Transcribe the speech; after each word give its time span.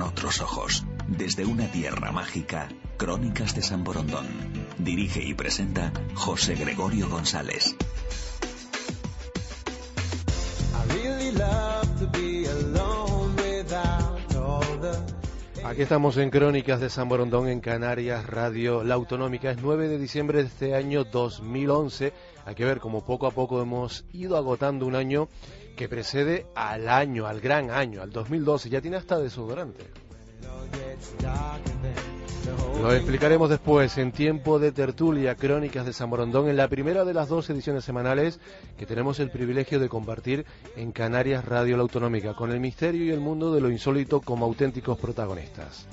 con 0.00 0.08
otros 0.08 0.40
ojos. 0.40 0.84
Desde 1.08 1.44
una 1.44 1.70
tierra 1.70 2.12
mágica, 2.12 2.68
Crónicas 2.96 3.54
de 3.54 3.62
San 3.62 3.84
Borondón. 3.84 4.26
Dirige 4.78 5.22
y 5.22 5.34
presenta 5.34 5.92
José 6.14 6.54
Gregorio 6.54 7.08
González. 7.08 7.76
Aquí 15.64 15.82
estamos 15.82 16.16
en 16.16 16.30
Crónicas 16.30 16.80
de 16.80 16.90
San 16.90 17.08
Borondón 17.08 17.48
en 17.48 17.60
Canarias 17.60 18.26
Radio 18.26 18.82
La 18.82 18.94
Autonómica. 18.94 19.50
Es 19.50 19.58
9 19.62 19.88
de 19.88 19.98
diciembre 19.98 20.42
de 20.42 20.48
este 20.48 20.74
año 20.74 21.04
2011. 21.04 22.12
Hay 22.46 22.54
que 22.54 22.64
ver 22.64 22.80
cómo 22.80 23.04
poco 23.04 23.26
a 23.26 23.30
poco 23.30 23.60
hemos 23.60 24.04
ido 24.12 24.36
agotando 24.36 24.86
un 24.86 24.96
año 24.96 25.28
que 25.80 25.88
precede 25.88 26.44
al 26.54 26.90
año, 26.90 27.26
al 27.26 27.40
gran 27.40 27.70
año, 27.70 28.02
al 28.02 28.10
2012. 28.10 28.68
Ya 28.68 28.82
tiene 28.82 28.98
hasta 28.98 29.18
desodorante. 29.18 29.86
Lo 32.82 32.92
explicaremos 32.92 33.48
después 33.48 33.96
en 33.96 34.12
tiempo 34.12 34.58
de 34.58 34.72
tertulia 34.72 35.36
Crónicas 35.36 35.86
de 35.86 35.94
San 35.94 36.10
Borondón 36.10 36.50
en 36.50 36.58
la 36.58 36.68
primera 36.68 37.06
de 37.06 37.14
las 37.14 37.30
dos 37.30 37.48
ediciones 37.48 37.82
semanales 37.82 38.40
que 38.76 38.84
tenemos 38.84 39.20
el 39.20 39.30
privilegio 39.30 39.80
de 39.80 39.88
compartir 39.88 40.44
en 40.76 40.92
Canarias 40.92 41.46
Radio 41.46 41.78
La 41.78 41.82
Autonómica 41.82 42.34
con 42.34 42.52
el 42.52 42.60
misterio 42.60 43.06
y 43.06 43.10
el 43.10 43.20
mundo 43.20 43.50
de 43.54 43.62
lo 43.62 43.70
insólito 43.70 44.20
como 44.20 44.44
auténticos 44.44 44.98
protagonistas. 44.98 45.86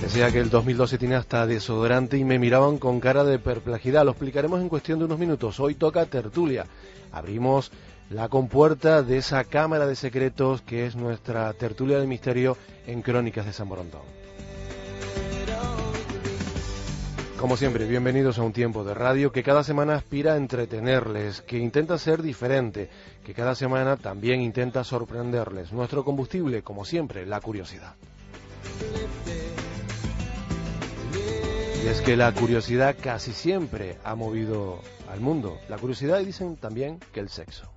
Decía 0.00 0.32
que 0.32 0.40
el 0.40 0.50
2012 0.50 0.98
tiene 0.98 1.14
hasta 1.14 1.46
desodorante 1.46 2.18
y 2.18 2.24
me 2.24 2.40
miraban 2.40 2.78
con 2.78 2.98
cara 2.98 3.22
de 3.22 3.38
perplejidad. 3.38 4.04
Lo 4.04 4.10
explicaremos 4.10 4.60
en 4.60 4.68
cuestión 4.68 4.98
de 4.98 5.04
unos 5.04 5.20
minutos. 5.20 5.60
Hoy 5.60 5.76
toca 5.76 6.04
tertulia. 6.06 6.66
Abrimos 7.14 7.70
la 8.10 8.28
compuerta 8.28 9.02
de 9.02 9.18
esa 9.18 9.44
cámara 9.44 9.86
de 9.86 9.94
secretos 9.94 10.62
que 10.62 10.84
es 10.84 10.96
nuestra 10.96 11.52
tertulia 11.52 11.98
de 11.98 12.06
misterio 12.06 12.56
en 12.86 13.02
Crónicas 13.02 13.46
de 13.46 13.52
San 13.52 13.68
Borondón. 13.68 14.02
Como 17.38 17.56
siempre, 17.56 17.86
bienvenidos 17.86 18.38
a 18.38 18.42
un 18.42 18.52
tiempo 18.52 18.84
de 18.84 18.94
radio 18.94 19.30
que 19.30 19.42
cada 19.42 19.62
semana 19.62 19.96
aspira 19.96 20.32
a 20.32 20.36
entretenerles, 20.38 21.42
que 21.42 21.58
intenta 21.58 21.98
ser 21.98 22.22
diferente, 22.22 22.88
que 23.22 23.34
cada 23.34 23.54
semana 23.54 23.96
también 23.96 24.40
intenta 24.40 24.82
sorprenderles. 24.82 25.72
Nuestro 25.72 26.04
combustible, 26.04 26.62
como 26.62 26.84
siempre, 26.84 27.26
la 27.26 27.40
curiosidad. 27.40 27.94
Y 31.84 31.86
es 31.86 32.00
que 32.00 32.16
la 32.16 32.32
curiosidad 32.32 32.96
casi 32.98 33.32
siempre 33.32 33.98
ha 34.04 34.14
movido 34.14 34.80
al 35.12 35.20
mundo. 35.20 35.58
La 35.68 35.76
curiosidad 35.76 36.18
dicen 36.20 36.56
también 36.56 36.98
que 37.12 37.20
el 37.20 37.28
sexo. 37.28 37.70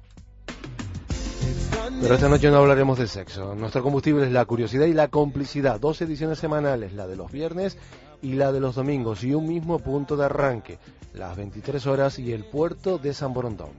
Pero 2.02 2.16
esta 2.16 2.30
noche 2.30 2.50
no 2.50 2.60
hablaremos 2.60 2.98
de 2.98 3.08
sexo. 3.08 3.54
Nuestro 3.54 3.84
combustible 3.84 4.26
es 4.26 4.32
la 4.32 4.46
curiosidad 4.46 4.86
y 4.86 4.94
la 4.94 5.10
complicidad. 5.10 5.82
Dos 5.82 6.02
ediciones 6.02 6.40
semanales, 6.40 6.94
la 6.94 7.06
de 7.06 7.18
los 7.18 7.34
viernes 7.34 7.78
y 8.22 8.36
la 8.36 8.54
de 8.54 8.62
los 8.62 8.76
domingos. 8.76 9.26
Y 9.26 9.34
un 9.34 9.46
mismo 9.46 9.80
punto 9.80 10.16
de 10.16 10.24
arranque, 10.24 10.80
las 11.14 11.36
23 11.36 11.86
horas 11.88 12.18
y 12.18 12.32
el 12.32 12.46
puerto 12.46 13.00
de 13.00 13.14
San 13.14 13.34
Borondón. 13.34 13.72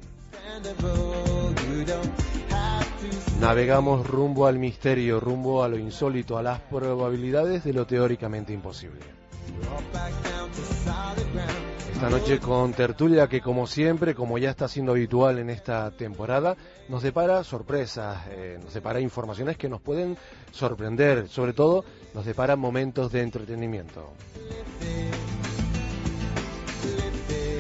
Navegamos 3.40 4.06
rumbo 4.06 4.46
al 4.46 4.58
misterio, 4.58 5.20
rumbo 5.20 5.64
a 5.64 5.68
lo 5.68 5.78
insólito, 5.78 6.36
a 6.36 6.42
las 6.42 6.60
probabilidades 6.60 7.64
de 7.64 7.72
lo 7.72 7.86
teóricamente 7.86 8.52
imposible. 8.52 9.17
Esta 11.98 12.10
noche 12.10 12.38
con 12.38 12.72
tertulia 12.74 13.26
que 13.26 13.40
como 13.40 13.66
siempre, 13.66 14.14
como 14.14 14.38
ya 14.38 14.50
está 14.50 14.68
siendo 14.68 14.92
habitual 14.92 15.40
en 15.40 15.50
esta 15.50 15.90
temporada, 15.90 16.56
nos 16.88 17.02
depara 17.02 17.42
sorpresas, 17.42 18.18
eh, 18.30 18.56
nos 18.62 18.72
depara 18.72 19.00
informaciones 19.00 19.56
que 19.56 19.68
nos 19.68 19.80
pueden 19.80 20.16
sorprender, 20.52 21.28
sobre 21.28 21.54
todo 21.54 21.84
nos 22.14 22.24
depara 22.24 22.54
momentos 22.54 23.10
de 23.10 23.22
entretenimiento. 23.22 24.12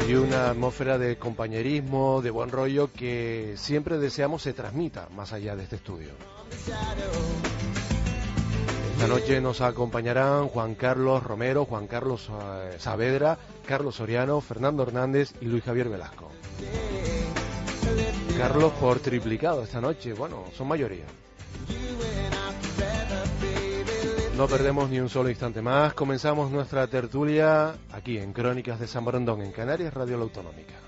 Y 0.08 0.14
una 0.14 0.50
atmósfera 0.50 0.98
de 0.98 1.16
compañerismo, 1.16 2.22
de 2.22 2.30
buen 2.30 2.50
rollo 2.50 2.92
que 2.92 3.54
siempre 3.56 3.98
deseamos 3.98 4.42
se 4.42 4.52
transmita 4.52 5.08
más 5.16 5.32
allá 5.32 5.56
de 5.56 5.64
este 5.64 5.74
estudio. 5.74 6.10
Esta 8.98 9.14
noche 9.14 9.40
nos 9.40 9.60
acompañarán 9.60 10.48
Juan 10.48 10.74
Carlos 10.74 11.22
Romero, 11.22 11.64
Juan 11.66 11.86
Carlos 11.86 12.28
eh, 12.28 12.74
Saavedra, 12.80 13.38
Carlos 13.64 13.94
Soriano, 13.94 14.40
Fernando 14.40 14.82
Hernández 14.82 15.34
y 15.40 15.44
Luis 15.44 15.62
Javier 15.62 15.88
Velasco. 15.88 16.32
Carlos 18.36 18.72
por 18.80 18.98
triplicado 18.98 19.62
esta 19.62 19.80
noche, 19.80 20.14
bueno, 20.14 20.46
son 20.52 20.66
mayoría. 20.66 21.04
No 24.36 24.48
perdemos 24.48 24.90
ni 24.90 24.98
un 24.98 25.08
solo 25.08 25.30
instante 25.30 25.62
más. 25.62 25.94
Comenzamos 25.94 26.50
nuestra 26.50 26.88
tertulia 26.88 27.76
aquí 27.92 28.18
en 28.18 28.32
Crónicas 28.32 28.80
de 28.80 28.88
San 28.88 29.04
Borondón, 29.04 29.42
en 29.42 29.52
Canarias, 29.52 29.94
Radio 29.94 30.16
La 30.16 30.24
Autonómica. 30.24 30.87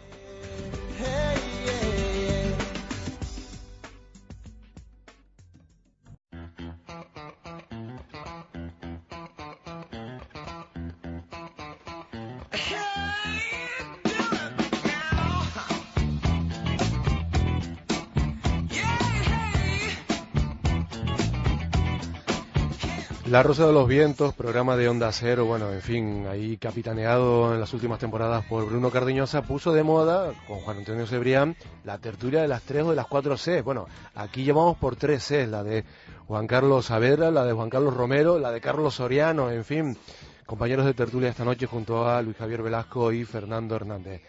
La 23.31 23.45
Rosa 23.45 23.65
de 23.65 23.73
los 23.73 23.87
Vientos, 23.87 24.35
programa 24.35 24.77
de 24.77 24.89
Onda 24.89 25.13
Cero, 25.13 25.45
bueno, 25.45 25.73
en 25.73 25.81
fin, 25.83 26.27
ahí 26.29 26.57
capitaneado 26.57 27.55
en 27.55 27.61
las 27.61 27.73
últimas 27.73 28.01
temporadas 28.01 28.45
por 28.47 28.67
Bruno 28.67 28.91
Cardeñosa, 28.91 29.43
puso 29.43 29.73
de 29.73 29.85
moda, 29.85 30.33
con 30.49 30.59
Juan 30.59 30.79
Antonio 30.79 31.07
Cebrián, 31.07 31.55
la 31.85 31.99
tertulia 31.99 32.43
de 32.43 32.49
las 32.49 32.63
tres 32.63 32.83
o 32.83 32.91
de 32.91 32.97
las 32.97 33.07
cuatro 33.07 33.37
C. 33.37 33.63
Bueno, 33.63 33.87
aquí 34.17 34.43
llevamos 34.43 34.77
por 34.79 34.97
tres 34.97 35.23
C, 35.23 35.47
la 35.47 35.63
de 35.63 35.85
Juan 36.27 36.49
Carlos 36.49 36.87
Saavedra, 36.87 37.31
la 37.31 37.45
de 37.45 37.53
Juan 37.53 37.71
Carlos 37.71 37.95
Romero, 37.95 38.41
la 38.41 38.51
de 38.51 38.61
Carlos 38.61 38.97
Soriano, 38.97 39.49
en 39.49 39.65
fin, 39.65 39.97
compañeros 40.45 40.85
de 40.85 40.95
tertulia 40.95 41.29
esta 41.29 41.45
noche 41.45 41.67
junto 41.67 42.09
a 42.09 42.21
Luis 42.23 42.37
Javier 42.37 42.65
Velasco 42.65 43.13
y 43.13 43.25
Fernando 43.25 43.77
Hernández. 43.77 44.23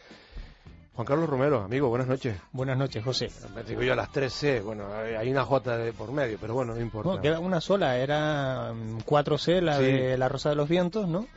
Juan 0.94 1.06
Carlos 1.06 1.29
Romero, 1.29 1.62
amigo, 1.62 1.88
buenas 1.88 2.07
noches. 2.07 2.35
Buenas 2.52 2.78
noches, 2.78 3.03
José. 3.03 3.31
Me 3.56 3.63
digo 3.63 3.81
yo 3.81 3.94
a 3.94 3.96
las 3.96 4.09
3C, 4.12 4.62
bueno, 4.62 4.88
hay 4.94 5.31
una 5.31 5.46
J 5.46 5.78
de 5.78 5.94
por 5.94 6.12
medio, 6.12 6.38
pero 6.40 6.53
bueno, 6.53 6.74
no 6.75 6.81
importa. 6.81 7.09
No, 7.16 7.22
queda 7.22 7.40
una 7.40 7.62
sola, 7.62 7.97
era 7.97 8.74
4C, 9.06 9.62
la 9.62 9.78
Sí. 9.78 9.84
de 9.85 10.18
La 10.18 10.28
Rosa 10.28 10.50
de 10.50 10.56
los 10.56 10.68
Vientos, 10.68 11.07
¿no? 11.07 11.28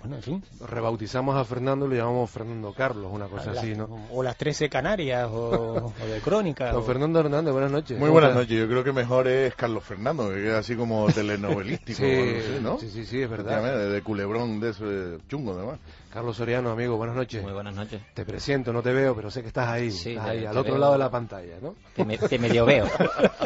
Bueno, 0.00 0.16
en 0.16 0.22
fin. 0.22 0.42
Rebautizamos 0.66 1.36
a 1.36 1.44
Fernando 1.44 1.84
y 1.86 1.90
le 1.90 1.96
llamamos 1.98 2.30
Fernando 2.30 2.72
Carlos, 2.72 3.10
una 3.12 3.26
cosa 3.26 3.52
La- 3.52 3.60
así, 3.60 3.74
¿no? 3.74 4.06
O 4.12 4.22
las 4.22 4.34
13 4.36 4.70
Canarias, 4.70 5.28
o, 5.30 5.92
o 6.02 6.06
de 6.06 6.20
Crónica. 6.20 6.72
Don 6.72 6.80
o- 6.80 6.84
Fernando 6.86 7.20
Hernández, 7.20 7.52
buenas 7.52 7.70
noches. 7.70 7.98
Muy 7.98 8.08
¿Cómo 8.08 8.12
buenas 8.12 8.34
noches. 8.34 8.58
Yo 8.58 8.66
creo 8.66 8.82
que 8.82 8.92
mejor 8.92 9.28
es 9.28 9.54
Carlos 9.54 9.84
Fernando, 9.84 10.30
que 10.30 10.48
es 10.48 10.54
así 10.54 10.74
como 10.74 11.06
telenovelístico, 11.14 11.98
Sí, 11.98 12.34
¿no? 12.62 12.78
sí, 12.78 12.88
sí, 12.88 13.04
sí, 13.04 13.20
es 13.20 13.28
verdad. 13.28 13.52
Efectivamente, 13.58 13.88
De, 13.94 14.02
culebrón, 14.02 14.58
de 14.58 14.70
ese 14.70 15.18
chungo, 15.28 15.52
además. 15.52 15.78
Carlos 16.10 16.34
Soriano, 16.36 16.70
amigo, 16.70 16.96
buenas 16.96 17.14
noches. 17.16 17.42
Muy 17.42 17.52
buenas 17.52 17.74
noches. 17.74 18.00
Te 18.14 18.24
presento, 18.24 18.72
no 18.72 18.82
te 18.82 18.92
veo, 18.94 19.14
pero 19.14 19.30
sé 19.30 19.42
que 19.42 19.48
estás 19.48 19.68
ahí, 19.68 19.90
Sí, 19.90 20.12
estás 20.12 20.28
ahí, 20.30 20.46
al 20.46 20.56
otro 20.56 20.72
veo. 20.72 20.80
lado 20.80 20.92
de 20.94 20.98
la 20.98 21.10
pantalla, 21.10 21.56
¿no? 21.60 21.74
Te, 21.94 22.06
me- 22.06 22.16
te 22.16 22.38
medio 22.38 22.64
veo. 22.64 22.86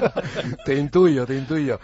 te 0.64 0.74
intuyo, 0.76 1.26
te 1.26 1.34
intuyo. 1.36 1.78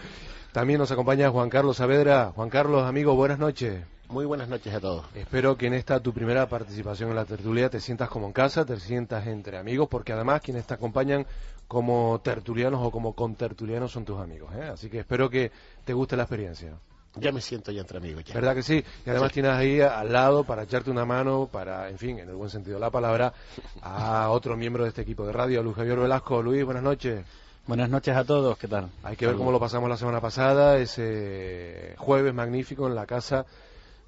También 0.51 0.79
nos 0.79 0.91
acompaña 0.91 1.29
Juan 1.29 1.49
Carlos 1.49 1.77
Saavedra. 1.77 2.31
Juan 2.35 2.49
Carlos, 2.49 2.83
amigo, 2.83 3.15
buenas 3.15 3.39
noches. 3.39 3.81
Muy 4.11 4.25
buenas 4.25 4.49
noches 4.49 4.73
a 4.73 4.81
todos. 4.81 5.05
Espero 5.15 5.55
que 5.55 5.67
en 5.67 5.73
esta 5.73 6.01
tu 6.01 6.11
primera 6.11 6.45
participación 6.49 7.11
en 7.11 7.15
la 7.15 7.23
tertulia 7.23 7.69
te 7.69 7.79
sientas 7.79 8.09
como 8.09 8.27
en 8.27 8.33
casa, 8.33 8.65
te 8.65 8.77
sientas 8.77 9.25
entre 9.25 9.57
amigos, 9.57 9.87
porque 9.89 10.11
además 10.11 10.41
quienes 10.41 10.67
te 10.67 10.73
acompañan 10.73 11.25
como 11.69 12.19
tertulianos 12.21 12.81
o 12.83 12.91
como 12.91 13.13
contertulianos 13.13 13.93
son 13.93 14.03
tus 14.03 14.19
amigos. 14.19 14.53
¿eh? 14.53 14.63
Así 14.63 14.89
que 14.89 14.99
espero 14.99 15.29
que 15.29 15.49
te 15.85 15.93
guste 15.93 16.17
la 16.17 16.23
experiencia. 16.23 16.73
ya 17.15 17.31
me 17.31 17.39
siento 17.39 17.71
ya 17.71 17.79
entre 17.79 17.99
amigos. 17.99 18.25
Ya. 18.25 18.33
¿Verdad 18.33 18.53
que 18.53 18.63
sí? 18.63 18.83
Y 19.05 19.09
además 19.09 19.31
tienes 19.31 19.53
ahí 19.53 19.79
al 19.79 20.11
lado 20.11 20.43
para 20.43 20.63
echarte 20.63 20.91
una 20.91 21.05
mano, 21.05 21.47
para, 21.49 21.87
en 21.87 21.97
fin, 21.97 22.19
en 22.19 22.27
el 22.27 22.35
buen 22.35 22.49
sentido 22.49 22.75
de 22.75 22.81
la 22.81 22.89
palabra, 22.89 23.33
a 23.81 24.29
otro 24.29 24.57
miembro 24.57 24.83
de 24.83 24.89
este 24.89 25.03
equipo 25.03 25.25
de 25.25 25.31
radio, 25.31 25.63
Luis 25.63 25.77
Javier 25.77 25.97
Velasco. 25.97 26.41
Luis, 26.41 26.65
buenas 26.65 26.83
noches. 26.83 27.23
Buenas 27.65 27.89
noches 27.89 28.13
a 28.13 28.25
todos, 28.25 28.57
¿qué 28.57 28.67
tal? 28.67 28.89
Hay 29.03 29.15
que 29.15 29.25
ver 29.25 29.37
cómo 29.37 29.53
lo 29.53 29.59
pasamos 29.59 29.89
la 29.89 29.95
semana 29.95 30.19
pasada, 30.19 30.79
ese 30.79 31.95
jueves 31.97 32.33
magnífico 32.33 32.87
en 32.87 32.95
la 32.95 33.05
Casa 33.05 33.45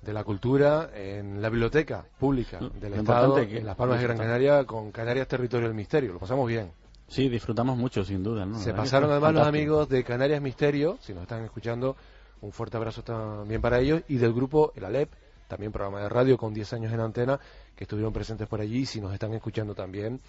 de 0.04 0.14
la 0.14 0.24
Cultura, 0.24 0.90
en 0.94 1.42
la 1.42 1.50
Biblioteca 1.50 2.06
Pública 2.20 2.60
Mm, 2.60 2.80
del 2.80 2.92
lo 2.92 2.98
Estado, 2.98 3.36
que- 3.36 3.58
en 3.58 3.66
Las 3.66 3.76
Palmas 3.76 4.00
de 4.00 4.04
Gran 4.06 4.18
Canaria, 4.18 4.66
con 4.66 4.92
Canarias 4.92 5.28
Territorio 5.28 5.68
del 5.68 5.76
Misterio. 5.76 6.14
Lo 6.14 6.20
pasamos 6.20 6.48
bien. 6.48 6.72
Sí, 7.08 7.30
disfrutamos 7.30 7.78
mucho, 7.78 8.04
sin 8.04 8.24
duda. 8.24 8.46
¿no? 8.46 8.60
Se 8.60 8.74
pasaron 8.74 9.12
además 9.12 9.34
los 9.34 9.48
amigos 9.48 9.88
de 9.90 10.04
Canarias 10.04 10.42
Misterio, 10.42 10.98
si 11.02 11.14
nos 11.14 11.24
están 11.24 11.44
escuchando, 11.44 11.96
un 12.42 12.52
fuerte 12.52 12.76
abrazo 12.78 13.04
también 13.04 13.62
para 13.62 13.80
ellos, 13.80 14.02
y 14.08 14.18
del 14.18 14.34
grupo 14.34 14.74
El 14.76 14.86
Alep, 14.86 15.10
también 15.48 15.72
programa 15.72 16.02
de 16.02 16.10
radio 16.10 16.38
con 16.38 16.54
10 16.54 16.74
años 16.74 16.92
en 16.92 17.00
antena, 17.00 17.40
que 17.76 17.84
estuvieron 17.84 18.12
presentes 18.14 18.48
por 18.48 18.60
allí, 18.62 18.86
si 18.86 19.00
nos 19.00 19.14
están 19.14 19.34
escuchando 19.34 19.76
también, 19.76 20.20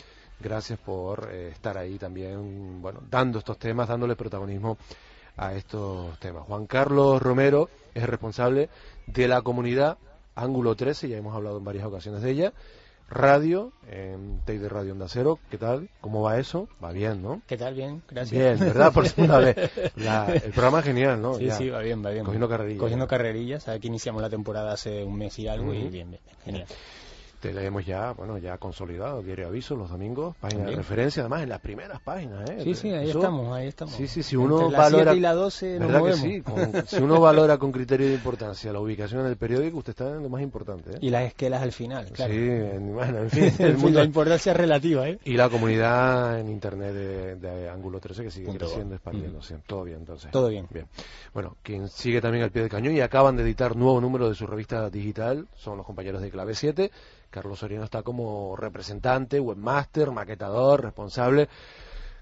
gracias 0.40 0.78
por 0.78 1.28
eh, 1.32 1.48
estar 1.48 1.78
ahí 1.78 1.96
también, 1.98 2.82
bueno, 2.82 3.00
dando 3.10 3.38
estos 3.38 3.58
temas, 3.58 3.88
dándole 3.88 4.16
protagonismo 4.16 4.76
a 5.36 5.54
estos 5.54 6.18
temas. 6.20 6.44
Juan 6.44 6.66
Carlos 6.66 7.20
Romero 7.22 7.68
es 7.94 8.02
el 8.02 8.08
responsable 8.08 8.68
de 9.06 9.28
la 9.28 9.42
comunidad 9.42 9.98
Ángulo 10.36 10.74
13, 10.74 11.08
ya 11.08 11.16
hemos 11.16 11.34
hablado 11.34 11.58
en 11.58 11.64
varias 11.64 11.84
ocasiones 11.86 12.20
de 12.22 12.30
ella, 12.32 12.52
radio, 13.08 13.72
en 13.88 14.44
de 14.46 14.68
Radio 14.68 14.92
Onda 14.92 15.06
Cero, 15.08 15.38
¿qué 15.50 15.58
tal? 15.58 15.88
¿Cómo 16.00 16.22
va 16.22 16.38
eso? 16.38 16.68
Va 16.82 16.90
bien, 16.90 17.22
¿no? 17.22 17.42
¿Qué 17.46 17.56
tal? 17.56 17.74
Bien, 17.74 18.02
gracias. 18.08 18.58
Bien, 18.58 18.58
¿verdad? 18.58 18.92
Por 18.92 19.06
segunda 19.08 19.38
vez. 19.38 19.56
La- 19.96 20.26
el 20.32 20.50
programa 20.52 20.80
es 20.80 20.86
genial, 20.86 21.20
¿no? 21.22 21.34
Sí, 21.34 21.44
Ya. 21.46 21.56
sí, 21.56 21.68
va 21.70 21.80
bien, 21.80 22.04
va 22.04 22.10
bien. 22.10 22.24
Cogiendo 22.24 22.48
carrerillas. 22.48 22.80
Cogiendo 22.80 23.06
carrerillas. 23.06 23.68
Aquí 23.68 23.86
iniciamos 23.88 24.22
la 24.22 24.30
temporada 24.30 24.72
hace 24.72 25.04
un 25.04 25.16
mes 25.16 25.38
y 25.38 25.46
algo 25.46 25.72
y 25.72 25.88
bien, 25.88 26.10
bien, 26.10 26.20
genial. 26.44 26.66
Te 27.44 27.52
leemos 27.52 27.84
ya, 27.84 28.12
bueno, 28.12 28.38
ya 28.38 28.56
consolidado, 28.56 29.20
diario 29.22 29.48
aviso, 29.48 29.76
los 29.76 29.90
domingos, 29.90 30.34
página 30.40 30.64
de 30.64 30.76
referencia, 30.76 31.20
además 31.20 31.42
en 31.42 31.50
las 31.50 31.60
primeras 31.60 32.00
páginas, 32.00 32.48
¿eh? 32.48 32.60
Sí, 32.64 32.74
sí, 32.74 32.90
ahí 32.90 33.10
Eso- 33.10 33.18
estamos, 33.18 33.54
ahí 33.54 33.66
estamos. 33.68 33.92
Sí, 33.94 34.06
sí, 34.06 34.22
si 34.22 34.34
uno 34.34 34.56
Entre 34.62 34.72
la 34.72 34.78
valora... 34.78 35.04
7 35.12 35.16
y 35.18 35.20
la 35.20 35.34
12 35.34 35.78
nos 35.78 35.88
¿Verdad 35.92 35.92
que 35.92 36.16
movemos. 36.16 36.20
sí? 36.20 36.40
Con- 36.40 36.86
si 36.86 36.96
uno 37.02 37.20
valora 37.20 37.58
con 37.58 37.70
criterio 37.70 38.06
de 38.06 38.14
importancia 38.14 38.72
la 38.72 38.80
ubicación 38.80 39.20
en 39.20 39.26
el 39.26 39.36
periódico, 39.36 39.76
usted 39.76 39.90
está 39.90 40.08
en 40.08 40.22
lo 40.22 40.30
más 40.30 40.40
importante, 40.40 40.92
¿eh? 40.92 40.98
Y 41.02 41.10
las 41.10 41.24
esquelas 41.24 41.60
al 41.62 41.72
final, 41.72 42.06
claro. 42.12 42.32
Sí, 42.32 42.38
en- 42.40 42.94
bueno, 42.94 43.18
en 43.18 43.30
fin, 43.30 43.52
el 43.58 43.76
mundo... 43.76 43.98
la 43.98 44.04
importancia 44.06 44.52
es 44.52 44.56
relativa, 44.56 45.06
¿eh? 45.10 45.18
Y 45.26 45.34
la 45.34 45.50
comunidad 45.50 46.40
en 46.40 46.48
internet 46.48 46.94
de, 46.94 47.36
de 47.36 47.68
Ángulo 47.68 48.00
13 48.00 48.22
que 48.22 48.30
sigue 48.30 48.46
Punto 48.46 48.64
creciendo, 48.64 48.94
expandiéndose. 48.94 49.58
Todo 49.66 49.84
bien, 49.84 49.98
entonces. 49.98 50.30
Todo 50.30 50.48
bien. 50.48 50.66
Bien. 50.70 50.86
Bueno, 51.34 51.58
quien 51.62 51.90
sigue 51.90 52.22
también 52.22 52.42
al 52.44 52.50
pie 52.52 52.62
del 52.62 52.70
cañón 52.70 52.94
y 52.96 53.02
acaban 53.02 53.36
de 53.36 53.42
editar 53.42 53.76
nuevo 53.76 54.00
número 54.00 54.30
de 54.30 54.34
su 54.34 54.46
revista 54.46 54.88
digital 54.88 55.46
son 55.56 55.76
los 55.76 55.84
compañeros 55.84 56.22
de 56.22 56.30
Clave 56.30 56.54
7. 56.54 56.90
Carlos 57.34 57.58
Soriano 57.58 57.84
está 57.84 58.02
como 58.04 58.54
representante, 58.54 59.40
webmaster, 59.40 60.12
maquetador, 60.12 60.82
responsable. 60.84 61.48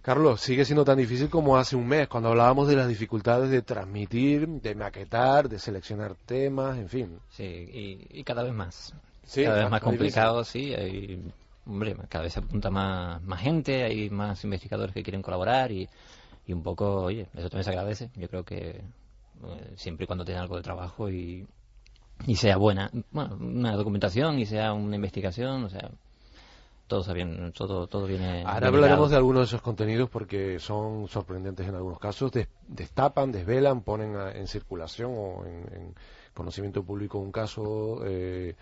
Carlos, 0.01 0.41
sigue 0.41 0.65
siendo 0.65 0.85
tan 0.87 0.97
difícil 0.97 1.29
como 1.29 1.59
hace 1.59 1.77
un 1.77 1.87
mes, 1.87 2.09
cuando 2.09 2.31
hablábamos 2.31 2.67
de 2.67 2.77
las 2.77 2.89
dificultades 2.89 3.51
de 3.51 3.61
transmitir, 3.61 4.49
de 4.49 4.75
maquetar, 4.75 5.51
de 5.51 5.59
seleccionar 5.59 6.15
temas, 6.27 6.79
en 6.79 6.89
fin. 6.89 7.19
Sí, 7.29 7.45
y, 7.45 8.21
y 8.21 8.25
cada 8.25 8.43
vez 8.43 8.55
más. 8.55 8.95
Sí, 9.25 9.45
cada 9.45 9.59
vez 9.65 9.71
más- 9.71 9.83
complicado, 9.83 10.43
sí. 10.45 10.73
Hay, 10.75 11.23
hombre, 11.67 11.95
cada 12.09 12.25
vez 12.25 12.33
se 12.33 12.41
apunta 12.41 12.71
más, 12.71 13.23
más 13.23 13.41
gente, 13.43 13.85
hay 13.85 14.09
más 14.09 14.43
investigadores 14.45 14.95
que 14.95 15.03
quieren 15.03 15.21
colaborar 15.23 15.71
y, 15.71 15.87
y 16.47 16.53
un 16.55 16.63
poco, 16.63 17.03
oye, 17.03 17.27
eso 17.35 17.51
también 17.51 17.65
se 17.65 17.71
agradece. 17.71 18.09
Yo 18.17 18.29
creo 18.29 18.45
que 18.45 18.71
eh, 18.71 19.73
siempre 19.77 20.05
y 20.05 20.07
cuando 20.07 20.25
tenga 20.25 20.41
algo 20.41 20.57
de 20.57 20.63
trabajo 20.63 21.11
y, 21.11 21.47
y 22.27 22.37
sea 22.37 22.57
buena, 22.57 22.91
bueno, 23.11 23.37
una 23.41 23.75
documentación 23.77 24.39
y 24.39 24.47
sea 24.47 24.73
una 24.73 24.97
investigación, 24.97 25.65
o 25.65 25.69
sea, 25.69 25.91
todo, 26.87 27.15
bien, 27.15 27.53
todo, 27.57 27.87
todo 27.87 28.07
viene. 28.07 28.43
Ahora 28.47 28.69
hablaremos 28.77 29.11
de 29.11 29.17
algunos 29.17 29.41
de 29.43 29.47
esos 29.47 29.63
contenidos 29.63 30.11
porque 30.11 30.59
son 30.59 31.09
sorprendentes 31.09 31.67
en 31.67 31.75
algunos 31.75 31.99
casos. 31.99 32.31
Des- 32.33 32.49
destapan, 32.69 33.33
desvelan, 33.33 33.81
ponen 33.81 34.15
a- 34.17 34.33
en 34.33 34.47
circulación 34.47 35.11
o 35.17 35.45
en, 35.47 35.75
en 35.75 35.95
conocimiento 36.35 36.83
público 36.83 37.19
un 37.19 37.33
caso 37.33 38.01
eh, 38.05 38.55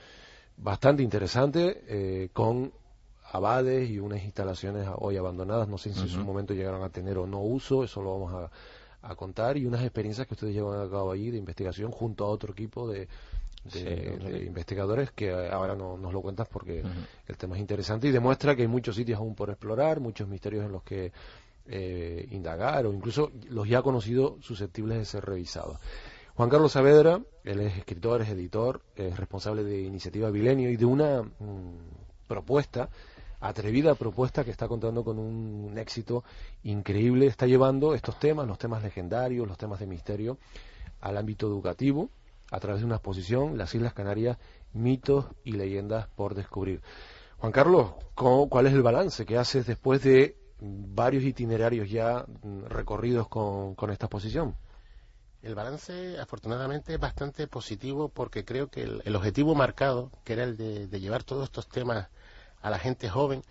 bastante 0.56 1.02
interesante 1.02 1.82
eh, 1.88 2.28
con 2.32 2.72
abades 3.32 3.90
y 3.90 3.98
unas 3.98 4.22
instalaciones 4.22 4.86
hoy 4.98 5.16
abandonadas. 5.16 5.66
No 5.68 5.78
sé 5.78 5.92
si 5.92 6.00
en 6.00 6.08
su 6.08 6.20
momento 6.24 6.54
llegaron 6.54 6.82
a 6.84 6.90
tener 6.90 7.18
o 7.18 7.26
no 7.26 7.40
uso, 7.40 7.82
eso 7.84 8.00
lo 8.02 8.12
vamos 8.18 8.34
a, 9.02 9.08
a 9.08 9.14
contar. 9.16 9.56
Y 9.56 9.66
unas 9.66 9.82
experiencias 9.82 10.26
que 10.28 10.34
ustedes 10.34 10.54
llevan 10.54 10.78
a 10.80 10.90
cabo 10.90 11.10
allí 11.10 11.30
de 11.32 11.38
investigación 11.38 11.90
junto 11.90 12.24
a 12.24 12.28
otro 12.28 12.52
equipo 12.52 12.88
de, 12.88 13.08
de- 13.64 13.70
Sí, 13.70 13.84
de 13.84 14.38
sí. 14.40 14.44
investigadores 14.46 15.10
que 15.12 15.30
ahora 15.32 15.74
no, 15.74 15.96
nos 15.98 16.12
lo 16.12 16.22
cuentas 16.22 16.48
porque 16.48 16.82
el 17.26 17.36
tema 17.36 17.56
es 17.56 17.60
interesante 17.60 18.08
y 18.08 18.10
demuestra 18.10 18.56
que 18.56 18.62
hay 18.62 18.68
muchos 18.68 18.96
sitios 18.96 19.18
aún 19.18 19.34
por 19.34 19.50
explorar, 19.50 20.00
muchos 20.00 20.28
misterios 20.28 20.64
en 20.64 20.72
los 20.72 20.82
que 20.82 21.12
eh, 21.66 22.26
indagar 22.30 22.86
o 22.86 22.92
incluso 22.92 23.30
los 23.48 23.68
ya 23.68 23.82
conocidos 23.82 24.44
susceptibles 24.44 24.98
de 24.98 25.04
ser 25.04 25.24
revisados. 25.24 25.78
Juan 26.34 26.48
Carlos 26.48 26.72
Saavedra, 26.72 27.20
él 27.44 27.60
es 27.60 27.76
escritor, 27.76 28.22
es 28.22 28.30
editor, 28.30 28.80
es 28.96 29.16
responsable 29.16 29.62
de 29.62 29.82
Iniciativa 29.82 30.30
Bilenio 30.30 30.70
y 30.70 30.76
de 30.76 30.84
una 30.86 31.22
mm, 31.22 31.74
propuesta, 32.26 32.88
atrevida 33.40 33.94
propuesta 33.94 34.42
que 34.42 34.50
está 34.50 34.66
contando 34.68 35.04
con 35.04 35.18
un 35.18 35.76
éxito 35.78 36.24
increíble, 36.62 37.26
está 37.26 37.46
llevando 37.46 37.94
estos 37.94 38.18
temas, 38.18 38.46
los 38.48 38.58
temas 38.58 38.82
legendarios, 38.82 39.46
los 39.46 39.58
temas 39.58 39.80
de 39.80 39.86
misterio, 39.86 40.38
al 41.02 41.16
ámbito 41.18 41.46
educativo 41.46 42.10
a 42.50 42.60
través 42.60 42.80
de 42.80 42.86
una 42.86 42.96
exposición, 42.96 43.56
Las 43.58 43.74
Islas 43.74 43.94
Canarias, 43.94 44.38
mitos 44.72 45.26
y 45.44 45.52
leyendas 45.52 46.06
por 46.08 46.34
descubrir. 46.34 46.80
Juan 47.38 47.52
Carlos, 47.52 47.92
¿cómo- 48.14 48.48
¿cuál 48.48 48.66
es 48.66 48.72
el 48.72 48.82
balance 48.82 49.24
que 49.24 49.38
haces 49.38 49.66
después 49.66 50.02
de 50.02 50.36
varios 50.60 51.24
itinerarios 51.24 51.88
ya 51.90 52.24
mm, 52.42 52.64
recorridos 52.66 53.28
con, 53.28 53.74
con 53.74 53.90
esta 53.90 54.06
exposición? 54.06 54.54
El 55.42 55.54
balance, 55.54 56.18
afortunadamente, 56.20 56.92
es 56.92 57.00
bastante 57.00 57.46
positivo 57.46 58.10
porque 58.10 58.44
creo 58.44 58.68
que 58.68 58.82
el, 58.82 59.00
el 59.06 59.16
objetivo 59.16 59.54
marcado, 59.54 60.10
que 60.24 60.34
era 60.34 60.44
el 60.44 60.56
de, 60.58 60.86
de 60.86 61.00
llevar 61.00 61.24
todos 61.24 61.44
estos 61.44 61.66
temas 61.66 62.08
a 62.60 62.68
la 62.68 62.78
gente 62.78 63.08
joven, 63.08 63.42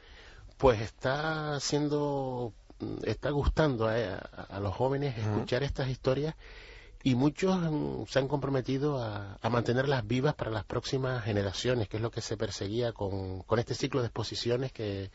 pues 0.58 0.82
está 0.82 1.60
siendo, 1.60 2.54
mm, 2.80 2.98
está 3.06 3.32
gustando 3.32 3.88
a, 3.88 3.94
a- 3.96 4.44
a 4.50 4.60
los 4.60 4.76
jóvenes 4.76 5.18
escuchar 5.18 5.64
estas 5.64 5.90
historias 5.90 6.36
y 7.04 7.16
muchos 7.16 7.58
se 8.10 8.20
han 8.20 8.28
comprometido 8.28 9.02
a, 9.02 9.38
a 9.42 9.50
mantenerlas 9.50 10.06
vivas 10.06 10.36
para 10.36 10.52
las 10.52 10.66
próximas 10.66 11.24
generaciones, 11.24 11.88
que 11.88 11.98
es 11.98 12.04
lo 12.04 12.12
que 12.12 12.22
se 12.22 12.36
perseguía 12.36 12.92
con, 12.92 13.44
con 13.44 13.60
este 13.60 13.74
ciclo 13.74 14.02
de 14.02 14.08
exposiciones 14.08 14.74
que, 14.74 15.10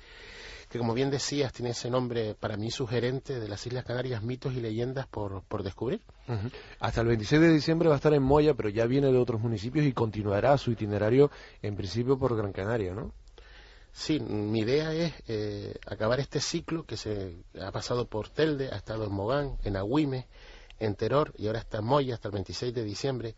que, 0.70 0.78
como 0.78 0.94
bien 0.94 1.10
decías, 1.10 1.52
tiene 1.52 1.70
ese 1.70 1.90
nombre 1.90 2.34
para 2.34 2.56
mí 2.56 2.70
sugerente 2.70 3.38
de 3.38 3.48
las 3.48 3.66
Islas 3.66 3.84
Canarias, 3.84 4.22
mitos 4.22 4.54
y 4.54 4.60
leyendas 4.60 5.06
por, 5.06 5.42
por 5.42 5.62
descubrir. 5.62 6.00
Hasta 6.80 7.02
el 7.02 7.08
26 7.08 7.40
de 7.40 7.52
diciembre 7.52 7.88
va 7.88 7.96
a 7.96 7.98
estar 7.98 8.14
en 8.14 8.22
Moya, 8.22 8.54
pero 8.54 8.70
ya 8.70 8.86
viene 8.86 9.12
de 9.12 9.18
otros 9.18 9.40
municipios 9.40 9.84
y 9.84 9.92
continuará 9.92 10.56
su 10.56 10.70
itinerario 10.70 11.30
en 11.60 11.76
principio 11.76 12.18
por 12.18 12.34
Gran 12.34 12.52
Canaria, 12.52 12.94
¿no? 12.94 13.12
Sí, 13.92 14.18
mi 14.18 14.60
idea 14.60 14.92
es 14.92 15.12
eh, 15.28 15.76
acabar 15.86 16.18
este 16.18 16.40
ciclo 16.40 16.84
que 16.84 16.96
se 16.96 17.36
ha 17.60 17.70
pasado 17.70 18.08
por 18.08 18.28
Telde, 18.28 18.70
ha 18.72 18.76
estado 18.76 19.04
en 19.04 19.12
Mogán, 19.12 19.56
en 19.62 19.76
Agüime, 19.76 20.26
en 20.84 20.94
Teror 20.94 21.32
y 21.36 21.46
ahora 21.46 21.58
está 21.60 21.78
en 21.78 21.84
Moya 21.84 22.14
hasta 22.14 22.28
el 22.28 22.32
26 22.34 22.74
de 22.74 22.84
diciembre. 22.84 23.34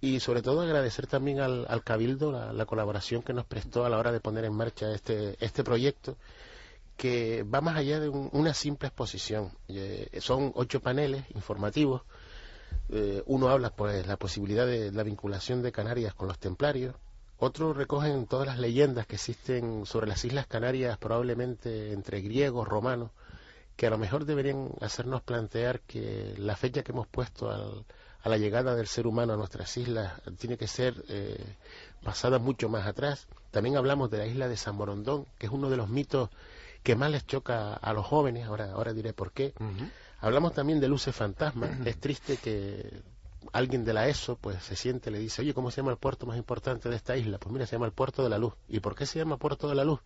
Y 0.00 0.20
sobre 0.20 0.42
todo 0.42 0.60
agradecer 0.60 1.06
también 1.06 1.40
al, 1.40 1.66
Cabildo 1.84 2.30
la, 2.30 2.52
la 2.52 2.66
colaboración 2.66 3.22
que 3.22 3.32
nos 3.32 3.46
prestó 3.46 3.84
a 3.86 3.88
la 3.88 3.98
hora 3.98 4.12
de 4.12 4.20
poner 4.20 4.44
en 4.44 4.52
marcha 4.52 4.92
este, 4.92 5.36
este 5.44 5.64
proyecto 5.64 6.16
que 6.96 7.42
va 7.42 7.60
más 7.60 7.76
allá 7.76 8.00
de 8.00 8.08
un- 8.08 8.30
una 8.32 8.54
simple 8.54 8.88
exposición. 8.88 9.50
Eh, 9.68 10.08
son 10.20 10.52
ocho 10.54 10.80
paneles 10.80 11.24
informativos. 11.34 12.02
Eh, 12.88 13.22
uno 13.26 13.48
habla 13.48 13.70
pues 13.70 14.06
la 14.06 14.16
posibilidad 14.16 14.66
de 14.66 14.92
la 14.92 15.02
vinculación 15.02 15.62
de 15.62 15.72
Canarias 15.72 16.14
con 16.14 16.28
los 16.28 16.38
templarios. 16.38 16.94
Otros 17.38 17.76
recogen 17.76 18.26
todas 18.26 18.46
las 18.46 18.58
leyendas 18.58 19.06
que 19.06 19.16
existen 19.16 19.84
sobre 19.84 20.06
las 20.06 20.24
Islas 20.24 20.46
Canarias, 20.46 20.96
probablemente 20.96 21.92
entre 21.92 22.22
griegos, 22.22 22.66
romanos, 22.66 23.10
que 23.76 23.86
a 23.86 23.90
lo 23.90 23.98
mejor 23.98 24.24
deberían 24.24 24.70
hacernos 24.80 25.22
plantear 25.22 25.80
que 25.80 26.34
la 26.38 26.56
fecha 26.56 26.82
que 26.82 26.92
hemos 26.92 27.06
puesto 27.06 27.50
al- 27.50 27.84
a 28.22 28.28
la 28.28 28.38
llegada 28.38 28.74
del 28.74 28.86
ser 28.88 29.06
humano 29.06 29.34
a 29.34 29.36
nuestras 29.36 29.76
islas 29.76 30.14
tiene 30.38 30.56
que 30.56 30.66
ser 30.66 30.94
eh, 31.08 31.44
pasada 32.02 32.38
mucho 32.38 32.68
más 32.68 32.86
atrás. 32.86 33.26
También 33.50 33.76
hablamos 33.76 34.10
de 34.10 34.18
la 34.18 34.26
isla 34.26 34.48
de 34.48 34.56
San 34.56 34.76
Borondón, 34.76 35.26
que 35.38 35.46
es 35.46 35.52
uno 35.52 35.70
de 35.70 35.76
los 35.76 35.88
mitos 35.88 36.30
que 36.82 36.96
más 36.96 37.10
les 37.10 37.26
choca 37.26 37.74
a 37.74 37.92
los 37.92 38.04
jóvenes, 38.06 38.46
ahora, 38.46 38.72
ahora 38.72 38.92
diré 38.92 39.12
por 39.12 39.32
qué. 39.32 39.52
Hablamos 40.20 40.54
también 40.54 40.80
de 40.80 40.88
luces 40.88 41.14
fantasmas. 41.14 41.70
es 41.86 41.98
triste 42.00 42.36
que 42.38 42.90
alguien 43.52 43.84
de 43.84 43.92
la 43.92 44.08
ESO 44.08 44.36
pues 44.36 44.62
se 44.64 44.74
siente 44.76 45.10
y 45.10 45.12
le 45.12 45.18
dice, 45.20 45.42
oye, 45.42 45.54
¿cómo 45.54 45.70
se 45.70 45.76
llama 45.78 45.92
el 45.92 45.98
puerto 45.98 46.26
más 46.26 46.36
importante 46.36 46.88
de 46.88 46.96
esta 46.96 47.16
isla? 47.16 47.38
Pues 47.38 47.52
mira, 47.52 47.66
se 47.66 47.72
llama 47.76 47.86
el 47.86 47.92
Puerto 47.92 48.22
de 48.24 48.28
la 48.30 48.38
Luz. 48.38 48.54
¿Y 48.68 48.80
por 48.80 48.94
qué 48.96 49.06
se 49.06 49.18
llama 49.18 49.36
Puerto 49.36 49.68
de 49.68 49.74
la 49.76 49.84
Luz? 49.84 50.00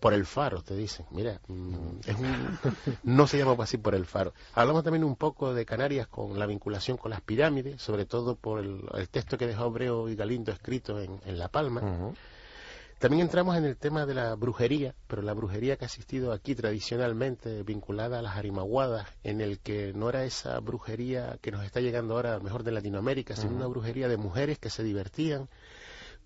Por 0.00 0.12
el 0.12 0.26
faro, 0.26 0.62
te 0.62 0.76
dicen. 0.76 1.06
Mira, 1.10 1.40
mm, 1.48 2.00
es 2.06 2.16
un, 2.16 2.58
no 3.02 3.26
se 3.26 3.38
llama 3.38 3.56
así 3.62 3.78
por 3.78 3.94
el 3.94 4.06
faro. 4.06 4.34
Hablamos 4.54 4.84
también 4.84 5.04
un 5.04 5.16
poco 5.16 5.54
de 5.54 5.64
Canarias 5.64 6.06
con 6.06 6.38
la 6.38 6.46
vinculación 6.46 6.96
con 6.96 7.10
las 7.10 7.20
pirámides, 7.20 7.80
sobre 7.80 8.04
todo 8.04 8.36
por 8.36 8.60
el, 8.60 8.82
el 8.94 9.08
texto 9.08 9.38
que 9.38 9.46
dejó 9.46 9.64
Obreo 9.64 10.08
y 10.08 10.16
Galindo 10.16 10.52
escrito 10.52 11.00
en, 11.00 11.20
en 11.24 11.38
La 11.38 11.48
Palma. 11.48 12.12
También 12.98 13.22
entramos 13.22 13.56
en 13.58 13.66
el 13.66 13.76
tema 13.76 14.06
de 14.06 14.14
la 14.14 14.34
brujería, 14.36 14.94
pero 15.06 15.20
la 15.20 15.34
brujería 15.34 15.76
que 15.76 15.84
ha 15.84 15.86
existido 15.88 16.32
aquí 16.32 16.54
tradicionalmente 16.54 17.62
vinculada 17.62 18.18
a 18.18 18.22
las 18.22 18.36
arimaguadas, 18.36 19.06
en 19.22 19.42
el 19.42 19.58
que 19.58 19.92
no 19.94 20.08
era 20.08 20.24
esa 20.24 20.58
brujería 20.60 21.36
que 21.42 21.50
nos 21.50 21.62
está 21.62 21.80
llegando 21.80 22.14
ahora, 22.14 22.40
mejor 22.40 22.62
de 22.62 22.72
Latinoamérica, 22.72 23.36
sino 23.36 23.54
una 23.54 23.66
brujería 23.66 24.08
de 24.08 24.16
mujeres 24.16 24.58
que 24.58 24.70
se 24.70 24.82
divertían, 24.82 25.50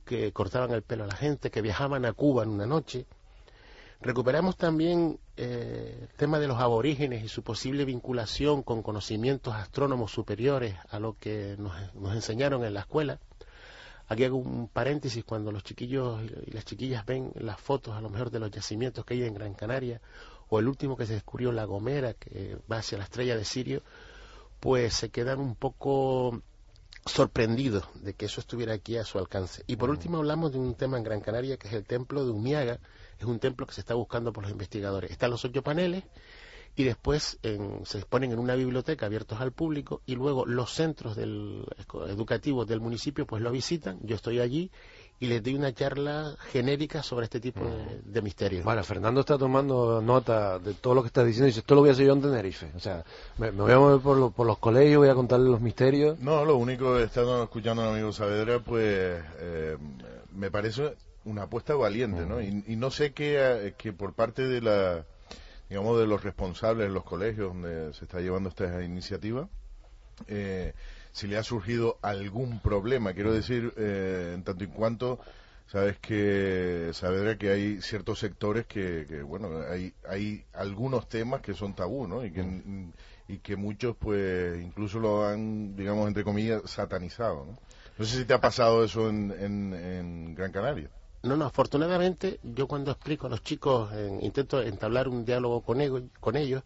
que 0.05 0.33
cortaban 0.33 0.71
el 0.71 0.83
pelo 0.83 1.03
a 1.03 1.09
la 1.09 1.17
gente, 1.17 1.51
que 1.51 1.61
viajaban 1.61 2.05
a 2.05 2.13
Cuba 2.13 2.45
en 2.45 2.51
una 2.51 2.67
noche. 2.67 3.07
Recuperamos 4.03 4.57
también 4.57 5.21
eh, 5.37 5.99
el 6.01 6.17
tema 6.17 6.39
de 6.39 6.49
los 6.49 6.59
aborígenes 6.59 7.23
y 7.23 7.29
su 7.29 7.43
posible 7.43 7.85
vinculación 7.85 8.63
con 8.63 8.83
conocimientos 8.83 9.55
astrónomos 9.55 10.11
superiores 10.11 10.75
a 10.89 10.99
lo 10.99 11.19
que 11.19 11.57
nos, 11.59 11.75
nos 11.95 12.15
enseñaron 12.15 12.65
en 12.65 12.73
la 12.73 12.81
escuela. 12.81 13.21
Aquí 14.09 14.25
hago 14.25 14.39
un 14.39 14.69
paréntesis 14.69 15.23
cuando 15.23 15.53
los 15.53 15.63
chiquillos 15.63 16.21
y 16.47 16.51
las 16.51 16.65
chiquillas 16.65 17.05
ven 17.05 17.31
las 17.37 17.61
fotos 17.61 17.95
a 17.95 18.01
lo 18.01 18.09
mejor 18.09 18.31
de 18.31 18.41
los 18.41 18.51
yacimientos 18.51 19.05
que 19.05 19.15
hay 19.15 19.23
en 19.23 19.35
Gran 19.35 19.55
Canaria 19.55 20.01
o 20.49 20.59
el 20.59 20.67
último 20.67 20.97
que 20.97 21.07
se 21.07 21.13
descubrió 21.13 21.53
La 21.53 21.65
Gomera 21.65 22.15
que 22.15 22.59
va 22.71 22.79
hacia 22.79 22.99
la 22.99 23.05
estrella 23.05 23.37
de 23.37 23.45
Sirio, 23.45 23.83
pues 24.59 24.95
se 24.95 25.11
quedan 25.11 25.41
un 25.41 25.55
poco 25.55 26.43
sorprendidos 27.07 27.85
de 28.03 28.15
que 28.15 28.27
eso 28.27 28.41
estuviera 28.41 28.75
aquí 28.75 28.97
a 28.97 29.05
su 29.05 29.19
alcance. 29.19 29.63
Y 29.67 29.77
por 29.77 29.91
último 29.91 30.19
hablamos 30.19 30.53
de 30.53 30.59
un 30.59 30.75
tema 30.75 30.97
en 30.99 31.05
Gran 31.05 31.21
Canaria 31.21 31.57
que 31.57 31.69
es 31.69 31.75
el 31.75 31.85
templo 31.85 32.25
de 32.25 32.33
Umiaga, 32.33 32.81
es 33.21 33.27
un 33.27 33.39
templo 33.39 33.67
que 33.67 33.75
se 33.75 33.81
está 33.83 33.95
buscando 33.95 34.33
por 34.33 34.43
los 34.45 34.51
investigadores. 34.53 35.11
Están 35.11 35.31
los 35.31 35.45
ocho 35.45 35.63
paneles 35.63 36.05
y 36.77 36.85
después 36.85 37.39
en- 37.43 37.85
se 37.85 37.99
exponen 37.99 38.33
en 38.33 38.39
una 38.39 38.55
biblioteca 38.55 39.07
abiertos 39.07 39.41
al 39.41 39.53
público 39.53 40.01
y 40.07 40.15
luego 40.15 40.47
los 40.47 40.73
centros 40.73 41.17
del, 41.17 41.65
educativos 42.09 42.67
del 42.67 42.81
municipio 42.81 43.27
pues 43.27 43.43
lo 43.43 43.51
visitan, 43.51 43.99
yo 44.03 44.15
estoy 44.17 44.41
allí 44.41 44.71
y 45.19 45.27
les 45.27 45.43
doy 45.43 45.55
una 45.55 45.75
charla 45.75 46.35
genérica 46.51 47.03
sobre 47.03 47.25
este 47.25 47.41
tipo 47.41 47.61
de, 47.65 48.01
de 48.03 48.23
misterios. 48.23 48.65
Vale, 48.65 48.83
Fernando 48.85 49.21
está 49.21 49.37
tomando 49.37 50.01
nota 50.01 50.59
de 50.59 50.73
todo 50.75 50.95
lo 50.95 51.03
que 51.03 51.09
estás 51.09 51.27
diciendo 51.27 51.49
y 51.49 51.51
dice, 51.51 51.61
esto 51.61 51.75
lo 51.75 51.83
voy 51.83 51.91
a 51.91 51.93
hacer 51.93 52.07
yo 52.07 52.15
en 52.15 52.23
Tenerife. 52.23 52.73
O 52.75 52.81
sea, 52.81 53.05
me, 53.37 53.51
me 53.53 53.63
voy 53.63 53.73
a 53.73 53.79
mover 53.79 54.01
por, 54.01 54.17
lo- 54.17 54.31
por 54.31 54.47
los 54.47 54.57
colegios, 54.59 54.99
voy 54.99 55.09
a 55.11 55.15
contarle 55.15 55.51
los 55.51 55.61
misterios. 55.61 56.19
No, 56.21 56.45
lo 56.47 56.57
único, 56.57 56.99
estando 56.99 57.43
escuchando 57.43 57.83
al 57.83 57.91
amigo 57.95 58.13
Saavedra, 58.13 58.61
pues 58.61 59.23
eh, 59.41 59.77
me 60.33 60.51
parece 60.51 60.95
una 61.31 61.43
apuesta 61.43 61.75
valiente, 61.75 62.27
¿no? 62.27 62.41
Y, 62.41 62.65
y 62.67 62.77
no 62.77 62.91
sé 62.91 63.13
qué, 63.13 63.37
eh, 63.39 63.75
que 63.79 63.93
por 63.93 64.15
parte 64.15 64.47
de 64.47 64.61
la, 64.61 65.05
digamos, 65.69 65.99
de 65.99 66.07
los 66.07 66.23
responsables 66.23 66.89
de 66.89 66.93
los 66.93 67.05
colegios 67.05 67.55
donde 67.55 67.93
se 67.95 68.05
está 68.05 68.21
llevando 68.21 68.49
esta 68.49 68.83
iniciativa, 68.83 69.49
eh, 70.27 70.75
si 71.13 71.27
le 71.27 71.39
ha 71.39 71.43
surgido 71.43 71.99
algún 72.03 72.61
problema. 72.61 73.15
Quiero 73.15 73.33
decir, 73.33 73.73
eh, 73.77 74.33
en 74.35 74.45
tanto 74.45 74.65
y 74.65 74.67
cuanto, 74.67 75.19
sabes 75.67 75.99
que, 75.99 76.91
Saavedra, 76.93 77.39
que 77.39 77.51
hay 77.51 77.81
ciertos 77.81 78.19
sectores 78.19 78.67
que, 78.67 79.07
que, 79.09 79.23
bueno, 79.23 79.63
hay, 79.69 79.95
hay 80.09 80.45
algunos 80.53 81.09
temas 81.09 81.41
que 81.41 81.55
son 81.55 81.75
tabú, 81.75 82.07
¿no? 82.07 82.25
Y 82.25 82.33
que, 82.33 82.45
y 83.29 83.39
que 83.39 83.57
muchos, 83.57 83.97
pues, 83.97 84.61
incluso 84.61 84.99
lo 84.99 85.27
han, 85.27 85.77
digamos, 85.77 86.09
entre 86.09 86.25
comillas, 86.25 86.63
satanizado, 86.65 87.45
¿no? 87.47 87.59
No 87.99 88.05
sé 88.05 88.19
si 88.19 88.25
te 88.25 88.33
ha 88.33 88.41
pasado 88.41 88.83
eso 88.83 89.09
en, 89.11 89.31
en, 89.39 89.75
en 89.75 90.35
Gran 90.35 90.53
Canaria. 90.53 90.89
No, 91.23 91.37
no, 91.37 91.45
afortunadamente 91.45 92.41
yo 92.43 92.67
cuando 92.67 92.91
explico 92.93 93.27
a 93.27 93.31
los 93.31 93.43
chicos, 93.43 93.93
en- 93.93 94.25
intento 94.25 94.63
entablar 94.63 95.09
un 95.09 95.25
diálogo 95.25 95.61
con 95.63 95.79
con 96.21 96.37
ellos 96.37 96.63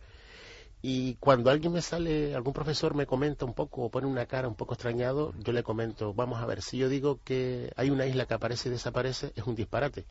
y 0.82 1.14
cuando 1.16 1.50
alguien 1.50 1.72
me 1.72 1.82
sale, 1.82 2.34
algún 2.34 2.52
profesor 2.52 2.94
me 2.94 3.06
comenta 3.06 3.44
un 3.46 3.54
poco 3.54 3.82
o 3.82 3.90
pone 3.90 4.06
una 4.06 4.26
cara 4.26 4.48
un 4.48 4.54
poco 4.54 4.74
extrañado, 4.74 5.32
yo 5.44 5.52
le 5.52 5.62
comento, 5.64 6.14
vamos 6.14 6.40
a 6.40 6.46
ver, 6.46 6.62
si 6.62 6.78
yo 6.78 6.88
digo 6.88 7.18
que 7.24 7.72
hay 7.76 7.90
una 7.90 8.06
isla 8.06 8.26
que 8.26 8.34
aparece 8.34 8.68
y 8.68 8.72
desaparece, 8.72 9.32
es 9.36 9.44
un 9.46 9.54
disparate. 9.56 10.04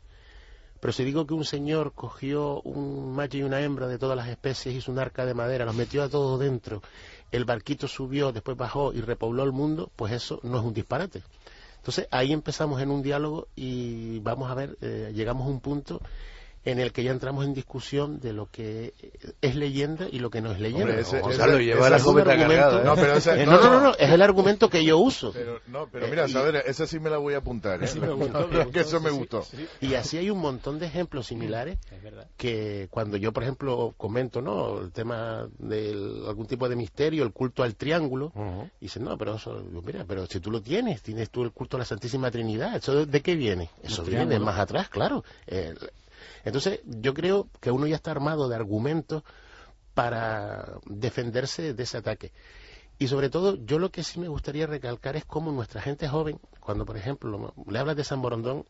Pero 0.80 0.92
si 0.92 1.04
digo 1.04 1.26
que 1.26 1.34
un 1.34 1.44
señor 1.46 1.92
cogió 1.94 2.60
un 2.62 3.14
macho 3.14 3.38
y 3.38 3.42
una 3.42 3.60
hembra 3.62 3.86
de 3.88 3.98
todas 3.98 4.16
las 4.16 4.28
especies, 4.28 4.74
hizo 4.74 4.92
un 4.92 4.98
arca 4.98 5.24
de 5.26 5.34
madera, 5.34 5.64
los 5.64 5.74
metió 5.74 6.02
a 6.02 6.08
todos 6.10 6.38
dentro, 6.40 6.82
el 7.32 7.44
barquito 7.46 7.88
subió, 7.88 8.32
después 8.32 8.56
bajó 8.56 8.92
y 8.92 9.00
repobló 9.00 9.44
el 9.44 9.52
mundo, 9.52 9.90
pues 9.96 10.12
eso 10.12 10.40
no 10.42 10.58
es 10.58 10.64
un 10.64 10.74
disparate. 10.74 11.22
Entonces 11.84 12.08
ahí 12.10 12.32
empezamos 12.32 12.80
en 12.80 12.90
un 12.90 13.02
diálogo 13.02 13.48
y 13.54 14.18
vamos 14.20 14.50
a 14.50 14.54
ver, 14.54 14.78
eh, 14.80 15.12
llegamos 15.14 15.46
a 15.46 15.50
un 15.50 15.60
punto 15.60 16.00
en 16.64 16.78
el 16.80 16.92
que 16.92 17.02
ya 17.04 17.10
entramos 17.10 17.44
en 17.44 17.52
discusión 17.54 18.20
de 18.20 18.32
lo 18.32 18.46
que 18.50 18.94
es 19.42 19.54
leyenda 19.54 20.06
y 20.10 20.18
lo 20.18 20.30
que 20.30 20.40
no 20.40 20.50
es 20.52 20.60
leyenda. 20.60 20.86
Hombre, 20.86 21.00
ese- 21.02 21.20
Gonzalo, 21.20 21.54
ese- 21.54 21.64
lleva 21.64 21.90
la 21.90 21.96
argumento- 21.96 22.30
cargada. 22.30 22.80
¿eh? 22.80 22.84
No, 22.84 22.94
pero 22.96 23.12
ese- 23.14 23.42
Eh, 23.42 23.46
no, 23.46 23.52
no, 23.60 23.70
no, 23.70 23.80
no. 23.80 23.94
es 23.96 24.10
el 24.10 24.22
argumento 24.22 24.68
que 24.70 24.84
yo 24.84 24.98
uso. 24.98 25.32
Pero, 25.32 25.60
no, 25.66 25.88
pero 25.90 26.06
Eh, 26.06 26.10
mira, 26.10 26.26
y- 26.26 26.32
Saavedra, 26.32 26.60
esa 26.60 26.86
sí 26.86 26.98
me 26.98 27.10
la 27.10 27.18
voy 27.18 27.34
a 27.34 27.38
apuntar, 27.38 27.82
¿eh? 27.82 27.86
Sí, 27.86 28.00
me 28.00 28.08
gustó, 28.12 28.48
me 28.48 28.70
que 28.70 28.80
eso 28.80 29.00
me 29.00 29.10
sí, 29.10 29.16
gustó. 29.16 29.42
sí. 29.42 29.66
Y 29.80 29.94
así 29.94 30.16
hay 30.16 30.30
un 30.30 30.38
montón 30.38 30.78
de 30.78 30.86
ejemplos 30.86 31.26
similares 31.26 31.78
Es 31.90 32.26
que 32.36 32.88
cuando 32.90 33.16
yo, 33.16 33.32
por 33.32 33.42
ejemplo, 33.42 33.94
comento 33.96 34.40
no 34.40 34.80
el 34.80 34.90
tema 34.92 35.46
de 35.58 35.90
algún 36.26 36.46
tipo 36.46 36.68
de 36.68 36.76
misterio, 36.76 37.24
el 37.24 37.32
culto 37.32 37.62
al 37.62 37.74
triángulo, 37.76 38.32
dicen, 38.80 39.04
no, 39.04 39.16
pero 39.18 39.34
eso, 39.36 39.62
mira, 39.84 40.04
pero 40.06 40.26
si 40.26 40.40
tú 40.40 40.50
lo 40.50 40.62
tienes, 40.62 41.02
tienes 41.02 41.30
tú 41.30 41.42
el 41.42 41.52
culto 41.52 41.76
a 41.76 41.80
la 41.80 41.84
Santísima 41.84 42.30
Trinidad, 42.30 42.76
¿eso 42.76 42.94
de, 42.94 43.06
de 43.06 43.20
qué 43.20 43.34
viene? 43.36 43.70
Eso 43.82 44.02
viene 44.02 44.38
más 44.38 44.58
atrás, 44.58 44.88
claro. 44.88 45.24
Eh, 45.46 45.74
entonces, 46.44 46.80
yo 46.84 47.14
creo 47.14 47.48
que 47.60 47.70
uno 47.70 47.86
ya 47.86 47.96
está 47.96 48.10
armado 48.10 48.48
de 48.48 48.56
argumentos 48.56 49.22
para 49.94 50.78
defenderse 50.86 51.74
de 51.74 51.82
ese 51.82 51.98
ataque. 51.98 52.32
Y 52.98 53.08
sobre 53.08 53.30
todo, 53.30 53.56
yo 53.64 53.78
lo 53.78 53.90
que 53.90 54.04
sí 54.04 54.20
me 54.20 54.28
gustaría 54.28 54.66
recalcar 54.66 55.16
es 55.16 55.24
cómo 55.24 55.50
nuestra 55.50 55.80
gente 55.80 56.08
joven, 56.08 56.38
cuando 56.60 56.84
por 56.84 56.96
ejemplo 56.96 57.52
le 57.66 57.78
hablas 57.78 57.96
de 57.96 58.04
San 58.04 58.22
Borondón, 58.22 58.64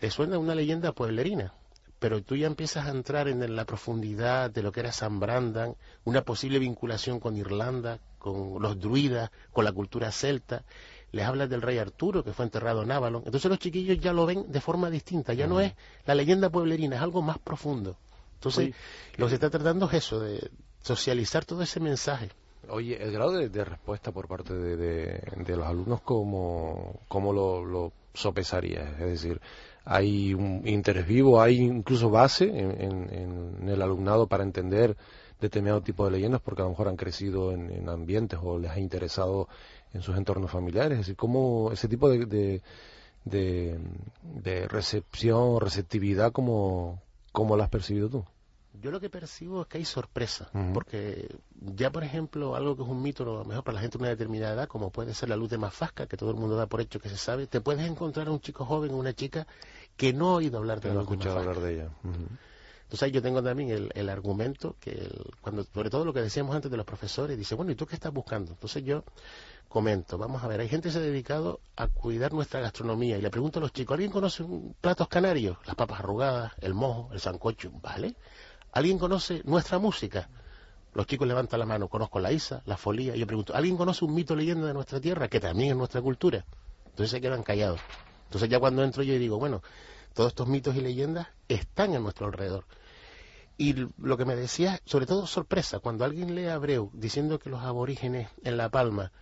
le 0.00 0.10
suena 0.10 0.38
una 0.38 0.54
leyenda 0.54 0.92
pueblerina, 0.92 1.52
pero 2.00 2.22
tú 2.22 2.34
ya 2.34 2.48
empiezas 2.48 2.86
a 2.86 2.90
entrar 2.90 3.28
en 3.28 3.54
la 3.54 3.64
profundidad 3.64 4.50
de 4.50 4.62
lo 4.62 4.72
que 4.72 4.80
era 4.80 4.90
San 4.90 5.20
Brandan, 5.20 5.76
una 6.04 6.22
posible 6.22 6.58
vinculación 6.58 7.20
con 7.20 7.36
Irlanda, 7.36 8.00
con 8.18 8.60
los 8.60 8.80
druidas, 8.80 9.30
con 9.52 9.64
la 9.64 9.70
cultura 9.70 10.10
celta, 10.10 10.64
les 11.12 11.24
hablas 11.26 11.48
del 11.48 11.62
rey 11.62 11.78
Arturo 11.78 12.24
que 12.24 12.32
fue 12.32 12.44
enterrado 12.44 12.82
en 12.82 12.90
Avalon, 12.90 13.22
entonces 13.24 13.48
los 13.50 13.58
chiquillos 13.58 13.98
ya 14.00 14.12
lo 14.12 14.26
ven 14.26 14.50
de 14.50 14.60
forma 14.60 14.90
distinta, 14.90 15.32
ya 15.34 15.46
no 15.46 15.60
es 15.60 15.72
la 16.06 16.14
leyenda 16.14 16.50
pueblerina, 16.50 16.96
es 16.96 17.02
algo 17.02 17.22
más 17.22 17.38
profundo. 17.38 17.96
Entonces, 18.34 18.64
Oye, 18.66 18.74
lo 19.18 19.26
que 19.26 19.30
se 19.30 19.34
está 19.36 19.50
tratando 19.50 19.86
es 19.86 19.94
eso, 19.94 20.18
de 20.20 20.50
socializar 20.82 21.44
todo 21.44 21.62
ese 21.62 21.78
mensaje. 21.80 22.30
Oye, 22.68 23.00
el 23.02 23.12
grado 23.12 23.32
de, 23.32 23.48
de 23.48 23.64
respuesta 23.64 24.10
por 24.12 24.26
parte 24.28 24.54
de, 24.54 24.76
de- 24.76 25.22
de 25.44 25.56
los 25.56 25.66
alumnos, 25.66 26.00
¿cómo, 26.02 27.00
cómo 27.08 27.32
lo, 27.32 27.64
lo 27.64 27.92
sopesarías? 28.14 28.88
Es 29.00 29.06
decir, 29.06 29.40
¿hay 29.84 30.32
un 30.34 30.62
interés 30.66 31.06
vivo, 31.06 31.40
hay 31.42 31.58
incluso 31.60 32.08
base 32.10 32.44
en, 32.44 32.80
en- 32.80 33.58
en 33.60 33.68
el 33.68 33.82
alumnado 33.82 34.26
para 34.26 34.42
entender 34.44 34.96
determinado 35.40 35.80
tipo 35.82 36.04
de 36.04 36.12
leyendas 36.12 36.40
porque 36.40 36.62
a 36.62 36.64
lo 36.64 36.70
mejor 36.70 36.86
han 36.88 36.96
crecido 36.96 37.50
en, 37.52 37.68
en 37.70 37.88
ambientes 37.88 38.38
o 38.42 38.58
les 38.58 38.70
ha 38.70 38.78
interesado 38.78 39.48
en 39.94 40.02
sus 40.02 40.16
entornos 40.16 40.50
familiares? 40.50 40.92
Es 40.92 40.98
decir, 41.06 41.16
¿cómo 41.16 41.70
ese 41.72 41.88
tipo 41.88 42.08
de, 42.08 42.24
de, 42.26 42.62
de- 43.24 43.78
de 44.22 44.68
recepción, 44.68 45.60
receptividad, 45.60 46.32
cómo, 46.32 47.00
cómo 47.32 47.56
lo 47.56 47.62
has 47.62 47.68
percibido 47.70 48.08
tú? 48.08 48.24
Yo 48.80 48.90
lo 48.90 49.00
que 49.00 49.10
percibo 49.10 49.60
es 49.62 49.68
que 49.68 49.76
hay 49.78 49.84
sorpresa, 49.84 50.48
porque 50.72 51.28
ya, 51.76 51.92
por 51.92 52.04
ejemplo, 52.04 52.56
algo 52.56 52.74
que 52.74 52.82
es 52.82 52.88
un 52.88 53.02
mito, 53.02 53.22
a 53.22 53.26
lo 53.26 53.44
mejor 53.44 53.62
para 53.64 53.74
la 53.74 53.80
gente 53.82 53.98
de 53.98 54.02
una 54.02 54.08
determinada 54.08 54.54
edad, 54.54 54.66
como 54.66 54.90
puede 54.90 55.12
ser 55.12 55.28
la 55.28 55.36
luz 55.36 55.50
de 55.50 55.58
Mafasca, 55.58 56.06
que 56.06 56.16
todo 56.16 56.30
el 56.30 56.36
mundo 56.36 56.56
da 56.56 56.66
por 56.66 56.80
hecho 56.80 56.98
que 56.98 57.10
se 57.10 57.18
sabe, 57.18 57.46
te 57.46 57.60
puedes 57.60 57.86
encontrar 57.86 58.28
a 58.28 58.30
un 58.32 58.40
chico 58.40 58.64
joven 58.64 58.92
o 58.92 58.96
una 58.96 59.12
chica 59.12 59.46
que 59.96 60.14
no 60.14 60.30
ha 60.30 60.34
oído 60.36 60.56
hablar 60.56 60.78
de 60.78 60.82
Que 60.82 60.88
la 60.88 60.94
no 60.94 61.00
luz 61.00 61.10
escuchado 61.10 61.38
hablar 61.38 61.60
de 61.60 61.74
ella. 61.74 61.90
Entonces 62.84 63.12
yo 63.12 63.22
tengo 63.22 63.42
también 63.42 63.70
el, 63.70 63.90
el 63.94 64.08
argumento 64.08 64.76
que, 64.80 64.90
el- 64.92 65.30
cuando 65.42 65.64
sobre 65.64 65.90
todo 65.90 66.04
lo 66.06 66.12
que 66.14 66.20
decíamos 66.22 66.54
antes 66.56 66.70
de 66.70 66.76
los 66.78 66.86
profesores, 66.86 67.36
dice, 67.38 67.54
bueno, 67.54 67.72
¿y 67.72 67.74
tú 67.74 67.86
qué 67.86 67.94
estás 67.94 68.12
buscando? 68.12 68.52
Entonces 68.52 68.82
yo 68.84 69.04
comento, 69.72 70.18
vamos 70.18 70.44
a 70.44 70.48
ver, 70.48 70.60
hay 70.60 70.68
gente 70.68 70.88
que 70.88 70.92
se 70.92 70.98
ha 70.98 71.02
dedicado 71.02 71.60
a 71.76 71.88
cuidar 71.88 72.32
nuestra 72.32 72.60
gastronomía 72.60 73.16
y 73.18 73.22
le 73.22 73.30
pregunto 73.30 73.58
a 73.58 73.62
los 73.62 73.72
chicos, 73.72 73.94
¿alguien 73.94 74.12
conoce 74.12 74.42
un- 74.42 74.74
platos 74.80 75.08
canarios? 75.08 75.56
Las 75.66 75.74
papas 75.74 76.00
arrugadas, 76.00 76.52
el 76.60 76.74
mojo, 76.74 77.08
el 77.12 77.20
sancocho, 77.20 77.70
¿vale? 77.82 78.14
¿Alguien 78.72 78.98
conoce 78.98 79.42
nuestra 79.44 79.78
música? 79.78 80.28
Los 80.94 81.06
chicos 81.06 81.26
levantan 81.26 81.58
la 81.58 81.66
mano, 81.66 81.88
conozco 81.88 82.20
la 82.20 82.30
Isa, 82.32 82.62
la 82.66 82.76
folía, 82.76 83.16
y 83.16 83.20
yo 83.20 83.26
pregunto, 83.26 83.54
¿alguien 83.54 83.76
conoce 83.76 84.04
un 84.04 84.14
mito 84.14 84.36
leyenda 84.36 84.66
de 84.66 84.74
nuestra 84.74 85.00
tierra 85.00 85.28
que 85.28 85.40
también 85.40 85.70
es 85.70 85.76
nuestra 85.76 86.02
cultura? 86.02 86.44
Entonces 86.84 87.10
se 87.10 87.20
quedan 87.20 87.42
callados. 87.42 87.80
Entonces 88.26 88.48
ya 88.50 88.60
cuando 88.60 88.84
entro 88.84 89.02
yo 89.02 89.14
digo, 89.18 89.38
bueno, 89.38 89.62
todos 90.12 90.28
estos 90.28 90.46
mitos 90.46 90.76
y 90.76 90.82
leyendas 90.82 91.28
están 91.48 91.94
en 91.94 92.02
nuestro 92.02 92.26
alrededor. 92.26 92.66
Y 93.56 93.74
lo 93.98 94.16
que 94.16 94.24
me 94.24 94.36
decía, 94.36 94.80
sobre 94.84 95.06
todo 95.06 95.26
sorpresa, 95.26 95.78
cuando 95.78 96.04
alguien 96.04 96.34
lee 96.34 96.46
a 96.46 96.54
Abreu 96.54 96.90
diciendo 96.92 97.38
que 97.38 97.48
los 97.50 97.62
aborígenes 97.62 98.28
en 98.44 98.56
La 98.56 98.70
Palma, 98.70 99.12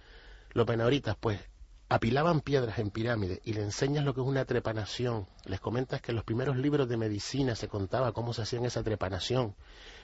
los 0.52 0.66
penahoritas, 0.66 1.16
pues 1.18 1.40
apilaban 1.88 2.40
piedras 2.40 2.78
en 2.78 2.90
pirámides 2.90 3.40
y 3.44 3.52
le 3.52 3.62
enseñas 3.62 4.04
lo 4.04 4.14
que 4.14 4.20
es 4.20 4.26
una 4.26 4.44
trepanación, 4.44 5.26
les 5.44 5.58
comentas 5.58 6.00
que 6.00 6.12
en 6.12 6.16
los 6.16 6.24
primeros 6.24 6.56
libros 6.56 6.88
de 6.88 6.96
medicina 6.96 7.56
se 7.56 7.66
contaba 7.66 8.12
cómo 8.12 8.32
se 8.32 8.42
hacían 8.42 8.64
esa 8.64 8.82
trepanación, 8.84 9.56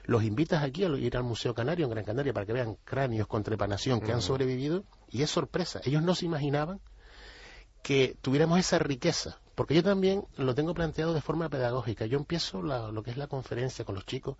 los 0.05 0.25
invitas 0.25 0.65
aquí 0.65 0.85
a 0.85 0.89
ir 0.89 1.17
al 1.17 1.23
Museo 1.23 1.55
Canario 1.55 1.85
en 1.87 1.91
Gran 1.93 2.05
Canaria 2.05 2.33
para 2.33 2.45
que 2.47 2.53
vean 2.53 2.77
cráneos 2.85 3.29
con 3.29 3.45
trepanación 3.45 4.01
que 4.01 4.13
han 4.13 4.21
sobrevivido. 4.23 4.83
Y 5.09 5.23
es 5.23 5.31
sorpresa, 5.31 5.81
ellos 5.85 6.03
no 6.03 6.15
se 6.17 6.27
imaginaban 6.27 6.81
que 7.83 8.17
tuviéramos 8.21 8.59
esa 8.59 8.79
riqueza, 8.79 9.39
porque 9.55 9.75
yo 9.75 9.83
también 9.83 10.25
lo 10.37 10.55
tengo 10.55 10.75
planteado 10.75 11.15
de 11.15 11.21
forma 11.21 11.49
pedagógica, 11.49 12.07
yo 12.07 12.19
empiezo 12.19 12.63
la- 12.63 12.91
lo 12.91 13.03
que 13.03 13.11
es 13.13 13.17
la 13.17 13.29
conferencia 13.29 13.85
con 13.85 13.95
los 13.95 14.05
chicos 14.07 14.37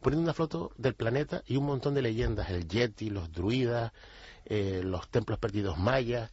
poniendo 0.00 0.22
una 0.22 0.32
foto 0.32 0.70
del 0.78 0.94
planeta 0.94 1.42
y 1.46 1.56
un 1.56 1.66
montón 1.66 1.92
de 1.94 2.02
leyendas, 2.02 2.50
el 2.50 2.68
Yeti, 2.68 3.10
los 3.10 3.32
druidas, 3.32 3.92
eh, 4.48 4.80
los 4.84 5.08
templos 5.08 5.38
perdidos 5.38 5.78
mayas, 5.78 6.30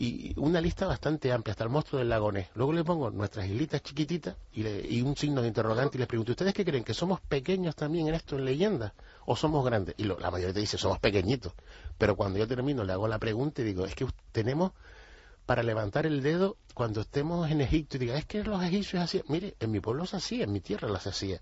y 0.00 0.32
una 0.38 0.60
lista 0.60 0.86
bastante 0.86 1.32
amplia, 1.32 1.50
hasta 1.52 1.64
el 1.64 1.70
monstruo 1.70 1.98
del 1.98 2.08
lago 2.08 2.30
Ness. 2.30 2.46
Luego 2.54 2.72
le 2.72 2.84
pongo 2.84 3.10
nuestras 3.10 3.46
islitas 3.46 3.82
chiquititas 3.82 4.36
y, 4.52 4.62
le- 4.62 4.86
y 4.88 5.02
un 5.02 5.16
signo 5.16 5.42
de 5.42 5.48
interrogante 5.48 5.96
y 5.96 5.98
les 5.98 6.06
pregunto, 6.06 6.30
¿ustedes 6.30 6.54
qué 6.54 6.64
creen? 6.64 6.84
¿Que 6.84 6.94
somos 6.94 7.20
pequeños 7.20 7.74
también 7.74 8.06
en 8.06 8.14
esto, 8.14 8.36
en 8.36 8.44
leyendas? 8.44 8.92
¿O 9.26 9.34
somos 9.34 9.64
grandes? 9.64 9.96
Y 9.98 10.04
lo- 10.04 10.16
la 10.20 10.30
mayoría 10.30 10.54
te 10.54 10.60
dice, 10.60 10.78
somos 10.78 11.00
pequeñitos. 11.00 11.52
Pero 11.98 12.14
cuando 12.14 12.38
yo 12.38 12.46
termino, 12.46 12.84
le 12.84 12.92
hago 12.92 13.08
la 13.08 13.18
pregunta 13.18 13.60
y 13.62 13.64
digo, 13.64 13.86
es 13.86 13.96
que 13.96 14.06
tenemos 14.30 14.70
para 15.46 15.64
levantar 15.64 16.06
el 16.06 16.22
dedo 16.22 16.58
cuando 16.74 17.00
estemos 17.00 17.50
en 17.50 17.60
Egipto 17.60 17.96
y 17.96 18.00
diga, 18.00 18.16
es 18.18 18.24
que 18.26 18.44
los 18.44 18.62
egipcios 18.62 19.02
hacían, 19.02 19.24
mire, 19.26 19.56
en 19.58 19.72
mi 19.72 19.80
pueblo 19.80 20.06
se 20.06 20.18
hacía, 20.18 20.44
en 20.44 20.52
mi 20.52 20.60
tierra 20.60 20.88
las 20.88 21.08
hacía. 21.08 21.40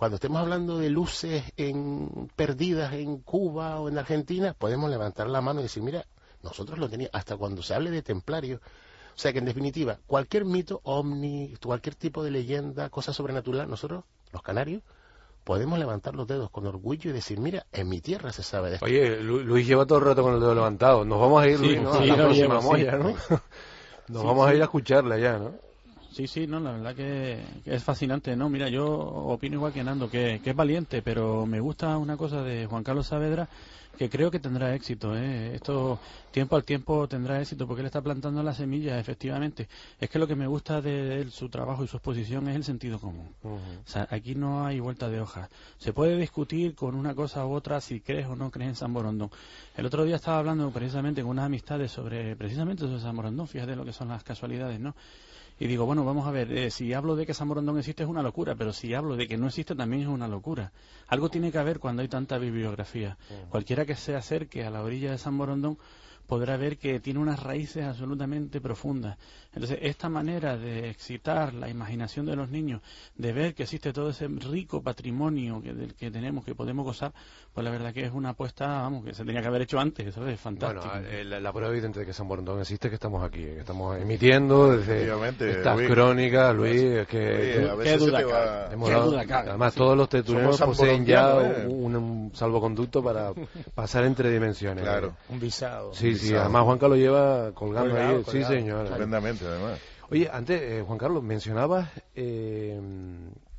Cuando 0.00 0.14
estemos 0.14 0.40
hablando 0.40 0.78
de 0.78 0.88
luces 0.88 1.44
en, 1.58 2.30
perdidas 2.34 2.94
en 2.94 3.18
Cuba 3.18 3.78
o 3.80 3.90
en 3.90 3.98
Argentina, 3.98 4.54
podemos 4.58 4.88
levantar 4.88 5.28
la 5.28 5.42
mano 5.42 5.60
y 5.60 5.64
decir, 5.64 5.82
mira, 5.82 6.06
nosotros 6.42 6.78
lo 6.78 6.88
teníamos, 6.88 7.14
hasta 7.14 7.36
cuando 7.36 7.60
se 7.62 7.74
hable 7.74 7.90
de 7.90 8.00
templarios. 8.00 8.62
O 9.14 9.18
sea 9.18 9.30
que 9.34 9.40
en 9.40 9.44
definitiva, 9.44 9.98
cualquier 10.06 10.46
mito, 10.46 10.80
ovni, 10.84 11.52
cualquier 11.62 11.96
tipo 11.96 12.22
de 12.24 12.30
leyenda, 12.30 12.88
cosa 12.88 13.12
sobrenatural, 13.12 13.68
nosotros, 13.68 14.04
los 14.32 14.40
canarios, 14.40 14.82
podemos 15.44 15.78
levantar 15.78 16.14
los 16.14 16.26
dedos 16.26 16.48
con 16.48 16.66
orgullo 16.66 17.10
y 17.10 17.12
decir, 17.12 17.38
mira, 17.38 17.66
en 17.70 17.86
mi 17.90 18.00
tierra 18.00 18.32
se 18.32 18.42
sabe 18.42 18.70
de 18.70 18.74
esto. 18.76 18.86
Oye, 18.86 19.20
Lu- 19.20 19.40
Luis 19.44 19.66
lleva 19.66 19.84
todo 19.84 19.98
el 19.98 20.06
rato 20.06 20.22
con 20.22 20.32
el 20.32 20.40
dedo 20.40 20.54
levantado. 20.54 21.04
Nos 21.04 21.20
vamos 21.20 21.42
a 21.42 21.46
ir, 21.46 21.58
Sí, 21.58 21.66
Luis, 21.66 21.82
¿no? 21.82 21.92
sí, 21.92 22.04
a 22.04 22.06
la 22.06 22.14
próxima 22.16 22.48
llevo, 22.48 22.60
sí. 22.62 22.66
molla, 22.68 22.92
¿no? 22.96 23.14
Nos 24.08 24.24
vamos 24.24 24.48
a 24.48 24.54
ir 24.54 24.62
a 24.62 24.64
escucharla 24.64 25.18
ya, 25.18 25.38
¿no? 25.38 25.52
Sí, 26.12 26.26
sí, 26.26 26.46
no, 26.46 26.58
la 26.60 26.72
verdad 26.72 26.94
que, 26.94 27.40
que 27.64 27.74
es 27.74 27.84
fascinante, 27.84 28.34
¿no? 28.34 28.48
Mira, 28.48 28.68
yo 28.68 28.86
opino 28.86 29.56
igual 29.56 29.72
que 29.72 29.84
Nando, 29.84 30.10
que, 30.10 30.40
que 30.42 30.50
es 30.50 30.56
valiente, 30.56 31.02
pero 31.02 31.46
me 31.46 31.60
gusta 31.60 31.96
una 31.98 32.16
cosa 32.16 32.42
de 32.42 32.66
Juan 32.66 32.82
Carlos 32.82 33.06
Saavedra 33.06 33.48
que 34.00 34.08
creo 34.08 34.30
que 34.30 34.38
tendrá 34.38 34.74
éxito, 34.74 35.14
¿eh? 35.14 35.54
Esto 35.54 35.98
tiempo 36.30 36.56
al 36.56 36.64
tiempo 36.64 37.06
tendrá 37.06 37.38
éxito 37.38 37.66
porque 37.66 37.82
él 37.82 37.86
está 37.86 38.00
plantando 38.00 38.42
las 38.42 38.56
semillas, 38.56 38.98
efectivamente. 38.98 39.68
Es 40.00 40.08
que 40.08 40.18
lo 40.18 40.26
que 40.26 40.34
me 40.34 40.46
gusta 40.46 40.80
de 40.80 41.20
él, 41.20 41.30
su 41.30 41.50
trabajo 41.50 41.84
y 41.84 41.86
su 41.86 41.98
exposición 41.98 42.48
es 42.48 42.56
el 42.56 42.64
sentido 42.64 42.98
común. 42.98 43.34
O 43.42 43.58
sea, 43.84 44.08
aquí 44.10 44.34
no 44.34 44.64
hay 44.64 44.80
vuelta 44.80 45.10
de 45.10 45.20
hoja. 45.20 45.50
Se 45.76 45.92
puede 45.92 46.16
discutir 46.16 46.74
con 46.74 46.94
una 46.94 47.14
cosa 47.14 47.44
u 47.44 47.52
otra 47.52 47.80
si 47.82 48.00
crees 48.00 48.26
o 48.26 48.36
no 48.36 48.50
crees 48.50 48.70
en 48.70 48.76
San 48.76 48.94
Borondón. 48.94 49.30
El 49.76 49.84
otro 49.84 50.04
día 50.04 50.16
estaba 50.16 50.38
hablando 50.38 50.70
precisamente 50.70 51.20
con 51.20 51.32
unas 51.32 51.44
amistades 51.44 51.92
sobre, 51.92 52.36
precisamente 52.36 52.84
sobre 52.84 53.00
San 53.00 53.14
Borondón, 53.14 53.48
fíjate 53.48 53.76
lo 53.76 53.84
que 53.84 53.92
son 53.92 54.08
las 54.08 54.24
casualidades, 54.24 54.80
¿no? 54.80 54.94
Y 55.60 55.66
digo, 55.66 55.84
bueno, 55.84 56.06
vamos 56.06 56.26
a 56.26 56.30
ver, 56.30 56.50
eh, 56.56 56.70
si 56.70 56.94
hablo 56.94 57.16
de 57.16 57.26
que 57.26 57.34
San 57.34 57.46
Borondón 57.46 57.78
existe 57.78 58.02
es 58.02 58.08
una 58.08 58.22
locura, 58.22 58.54
pero 58.54 58.72
si 58.72 58.94
hablo 58.94 59.14
de 59.14 59.28
que 59.28 59.36
no 59.36 59.46
existe 59.46 59.74
también 59.74 60.02
es 60.02 60.08
una 60.08 60.26
locura. 60.26 60.72
Algo 61.06 61.28
tiene 61.28 61.52
que 61.52 61.58
haber 61.58 61.78
cuando 61.78 62.00
hay 62.00 62.08
tanta 62.08 62.38
bibliografía. 62.38 63.18
Cualquiera 63.50 63.84
que 63.84 63.94
se 63.94 64.16
acerque 64.16 64.64
a 64.64 64.70
la 64.70 64.82
orilla 64.82 65.10
de 65.10 65.18
San 65.18 65.36
Borondón 65.36 65.76
podrá 66.26 66.56
ver 66.56 66.78
que 66.78 66.98
tiene 66.98 67.20
unas 67.20 67.42
raíces 67.42 67.84
absolutamente 67.84 68.58
profundas. 68.62 69.18
Entonces, 69.52 69.78
esta 69.82 70.08
manera 70.08 70.56
de 70.56 70.88
excitar 70.90 71.52
la 71.54 71.68
imaginación 71.68 72.24
de 72.26 72.36
los 72.36 72.48
niños, 72.50 72.82
de 73.16 73.32
ver 73.32 73.54
que 73.54 73.64
existe 73.64 73.92
todo 73.92 74.10
ese 74.10 74.28
rico 74.28 74.82
patrimonio 74.82 75.60
que, 75.62 75.74
del 75.74 75.94
que 75.94 76.10
tenemos, 76.10 76.44
que 76.44 76.54
podemos 76.54 76.84
gozar, 76.84 77.12
pues 77.52 77.64
la 77.64 77.70
verdad 77.70 77.92
que 77.92 78.04
es 78.04 78.12
una 78.12 78.30
apuesta, 78.30 78.66
vamos, 78.66 79.04
que 79.04 79.12
se 79.12 79.24
tenía 79.24 79.40
que 79.42 79.48
haber 79.48 79.62
hecho 79.62 79.80
antes, 79.80 80.06
eso 80.06 80.26
es 80.28 80.38
fantástico. 80.38 80.88
Bueno, 80.88 81.08
eh, 81.08 81.24
la, 81.24 81.40
la 81.40 81.52
prueba 81.52 81.70
evidente 81.72 81.98
de 82.00 82.06
que 82.06 82.12
San 82.12 82.28
Borondón 82.28 82.60
existe 82.60 82.86
es 82.86 82.90
que 82.90 82.94
estamos 82.94 83.24
aquí, 83.24 83.40
que 83.40 83.58
estamos 83.60 83.98
emitiendo 83.98 84.76
desde 84.76 85.10
estas 85.50 85.76
Luis. 85.76 85.90
crónicas, 85.90 86.54
Luis, 86.54 86.80
es 86.82 87.06
que 87.08 87.18
Oye, 87.58 87.70
a 87.70 87.74
veces 87.74 87.92
qué 87.94 87.98
se 87.98 88.06
duda 88.06 88.18
va... 88.26 88.68
qué 88.70 88.76
dado- 88.92 89.10
duda 89.10 89.26
cabe. 89.26 89.48
además 89.50 89.74
todos 89.74 89.96
los 89.96 90.08
Somos 90.56 90.60
poseen 90.60 91.04
ya 91.06 91.40
¿eh? 91.40 91.66
un, 91.68 91.96
un 91.96 92.30
salvoconducto 92.34 93.02
para 93.02 93.32
pasar 93.74 94.04
entre 94.04 94.30
dimensiones. 94.30 94.84
Claro. 94.84 95.14
Un 95.28 95.40
visado. 95.40 95.92
Sí, 95.94 96.14
sí, 96.14 96.26
Visado. 96.26 96.42
además 96.42 96.64
Juanca 96.64 96.88
lo 96.88 96.96
lleva 96.96 97.52
colgando 97.52 97.90
Colgado, 97.90 98.16
ahí. 98.18 98.24
Sí, 98.30 98.44
señor. 98.44 98.84
Estupendamente, 98.86 99.39
además. 99.46 99.78
Oye, 100.10 100.28
antes, 100.32 100.60
eh, 100.60 100.82
Juan 100.86 100.98
Carlos, 100.98 101.22
mencionabas 101.22 101.88
eh, 102.14 102.80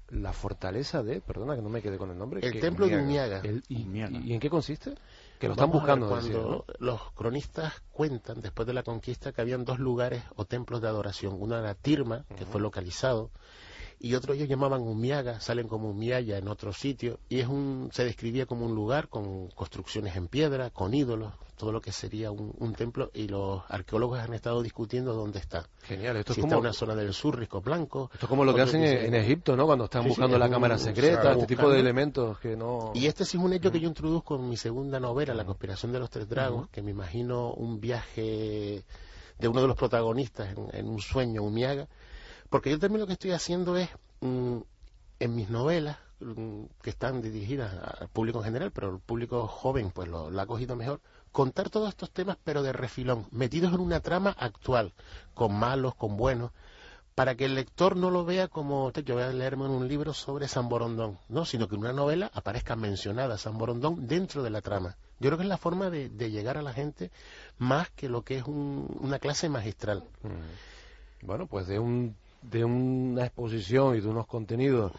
la 0.10 0.34
fortaleza 0.34 1.02
de, 1.04 1.22
perdona 1.22 1.56
que 1.56 1.62
no 1.62 1.70
me 1.70 1.82
quedé 1.82 1.98
con 1.98 2.10
el 2.12 2.18
nombre. 2.18 2.46
El 2.46 2.52
que- 2.52 2.60
templo 2.60 2.88
de 2.88 2.98
Umiaga. 2.98 3.40
El- 3.44 3.64
y, 3.70 3.84
Umiaga. 3.84 4.20
y 4.20 4.34
en 4.34 4.40
qué 4.40 4.50
consiste? 4.50 4.96
Que 5.40 5.48
lo 5.48 5.54
están 5.54 5.72
buscando. 5.72 6.08
cuando 6.08 6.66
los 6.80 7.12
cronistas 7.14 7.82
cuentan 7.92 8.42
después 8.42 8.68
de 8.68 8.74
la 8.74 8.84
conquista 8.84 9.32
que 9.32 9.42
habían 9.42 9.66
dos 9.66 9.80
lugares 9.80 10.22
o 10.36 10.46
templos 10.46 10.82
de 10.82 10.88
adoración. 10.88 11.36
Uno 11.40 11.58
era 11.58 11.74
Tirma, 11.74 12.26
que 12.38 12.46
fue 12.46 12.62
localizado, 12.62 13.32
y 14.02 14.16
otro 14.16 14.34
ellos 14.34 14.50
llamaban 14.50 14.82
Umiaga, 14.82 15.40
salen 15.40 15.68
como 15.68 15.90
Umiaya 15.90 16.38
en 16.38 16.48
otro 16.48 16.74
sitio, 16.74 17.20
y 17.30 17.40
es 17.40 17.48
un, 17.48 17.90
se 17.94 18.04
describía 18.04 18.46
como 18.46 18.66
un 18.66 18.74
lugar 18.76 19.08
con 19.10 19.48
construcciones 19.50 20.16
en 20.16 20.28
piedra, 20.28 20.70
con 20.72 20.94
ídolos, 20.94 21.34
todo 21.56 21.72
lo 21.72 21.80
que 21.82 21.92
sería 21.92 22.32
un, 22.32 22.54
un 22.58 22.74
templo, 22.74 23.12
y 23.14 23.28
los 23.28 23.62
arqueólogos 23.70 24.20
han 24.20 24.34
estado 24.34 24.64
discutiendo 24.64 25.14
dónde 25.14 25.38
está. 25.38 25.68
Genial, 25.84 26.18
esto 26.18 26.34
si 26.34 26.40
es 26.40 26.46
está 26.46 26.56
como... 26.56 26.66
en 26.66 26.70
una 26.70 26.74
zona 26.74 26.96
del 26.96 27.14
sur, 27.14 27.38
Risco 27.38 27.62
Blanco. 27.62 28.10
Esto 28.14 28.26
es 28.26 28.30
como 28.30 28.44
lo 28.44 28.56
que 28.56 28.62
hacen 28.62 28.84
en, 28.84 29.14
Egipto, 29.14 29.56
¿no? 29.56 29.68
Cuando 29.68 29.86
están 29.86 30.02
Sí, 30.02 30.06
sí, 30.06 30.10
buscando 30.10 30.36
es 30.36 30.40
la 30.40 30.46
un- 30.48 30.52
cámara 30.52 30.78
secreta, 30.80 31.34
este 31.34 31.46
tipo 31.46 31.70
de 31.70 31.80
elementos 31.80 32.40
que 32.40 32.56
no... 32.58 32.92
Y 32.96 33.06
este 33.06 33.26
sí 33.26 33.38
es 33.38 33.44
un 33.44 33.54
hecho 33.54 33.72
que 33.72 33.80
yo 33.80 33.88
introduzco 33.88 34.36
en 34.38 34.50
mi 34.50 34.58
segunda 34.58 35.00
novela, 35.00 35.36
La 35.36 35.46
conspiración 35.46 35.92
de 35.92 36.00
los 36.00 36.10
tres 36.10 36.28
dragos, 36.28 36.68
que 36.70 36.82
me 36.82 36.90
imagino 36.92 37.54
un 37.54 37.80
viaje 37.80 38.84
de 39.38 39.48
uno 39.48 39.62
de 39.62 39.68
los 39.68 39.76
protagonistas 39.78 40.50
en, 40.58 40.68
en 40.74 40.88
un 40.90 41.00
sueño, 41.00 41.44
Umiaga, 41.44 41.88
porque 42.52 42.70
yo 42.70 42.78
también 42.78 43.00
lo 43.02 43.08
que 43.08 43.14
estoy 43.14 43.32
haciendo 43.32 43.76
es, 43.78 43.90
mm, 44.20 44.58
en 45.22 45.36
mis 45.36 45.50
novelas, 45.50 45.98
mm, 46.20 46.66
que 46.84 46.90
están 46.92 47.22
dirigidas 47.24 47.74
al 48.00 48.10
público 48.10 48.40
en 48.40 48.46
general, 48.46 48.72
pero 48.72 48.92
el 48.92 49.00
público 49.00 49.48
joven 49.48 49.90
pues 49.92 50.08
lo, 50.10 50.28
ha 50.40 50.46
cogido 50.46 50.76
mejor, 50.76 51.00
contar 51.32 51.70
todos 51.70 51.90
estos 51.90 52.12
temas 52.12 52.38
pero 52.44 52.62
de 52.62 52.74
refilón, 52.74 53.26
metidos 53.32 53.74
en 53.74 53.80
una 53.80 54.02
trama 54.02 54.36
actual, 54.38 54.94
con 55.34 55.54
malos, 55.58 55.96
con 55.96 56.18
buenos, 56.18 56.52
para 57.16 57.36
que 57.36 57.46
el 57.46 57.56
lector 57.56 57.96
no 57.96 58.10
lo 58.12 58.26
vea 58.26 58.48
como 58.50 58.92
"Te, 58.92 59.04
yo 59.04 59.16
voy 59.16 59.24
a 59.24 59.32
leerme 59.32 59.66
un 59.68 59.88
libro 59.88 60.14
sobre 60.14 60.48
San 60.48 60.68
Borondón, 60.70 61.18
no, 61.30 61.46
sino 61.46 61.68
que 61.68 61.76
en 61.76 61.82
una 61.82 61.94
novela 61.94 62.30
aparezca 62.34 62.76
mencionada 62.76 63.38
San 63.38 63.58
Borondón 63.58 64.08
dentro 64.08 64.44
de 64.44 64.50
la 64.50 64.62
trama. 64.62 64.98
Yo 65.20 65.30
creo 65.30 65.38
que 65.38 65.44
es 65.44 65.50
la 65.50 65.58
forma 65.58 65.90
de, 65.90 66.10
de 66.10 66.32
llegar 66.32 66.58
a 66.58 66.62
la 66.62 66.74
gente 66.74 67.12
más 67.58 67.90
que 67.92 68.10
lo 68.10 68.24
que 68.24 68.38
es 68.38 68.44
un- 68.46 68.88
una 69.00 69.20
clase 69.20 69.48
magistral. 69.50 70.04
Mm. 70.24 71.26
Bueno, 71.28 71.46
pues 71.48 71.68
de, 71.68 71.78
un, 71.80 72.16
de 72.42 72.66
una 72.66 73.26
exposición 73.26 73.96
y 73.96 74.02
de 74.02 74.08
unos 74.08 74.28
contenidos 74.28 74.92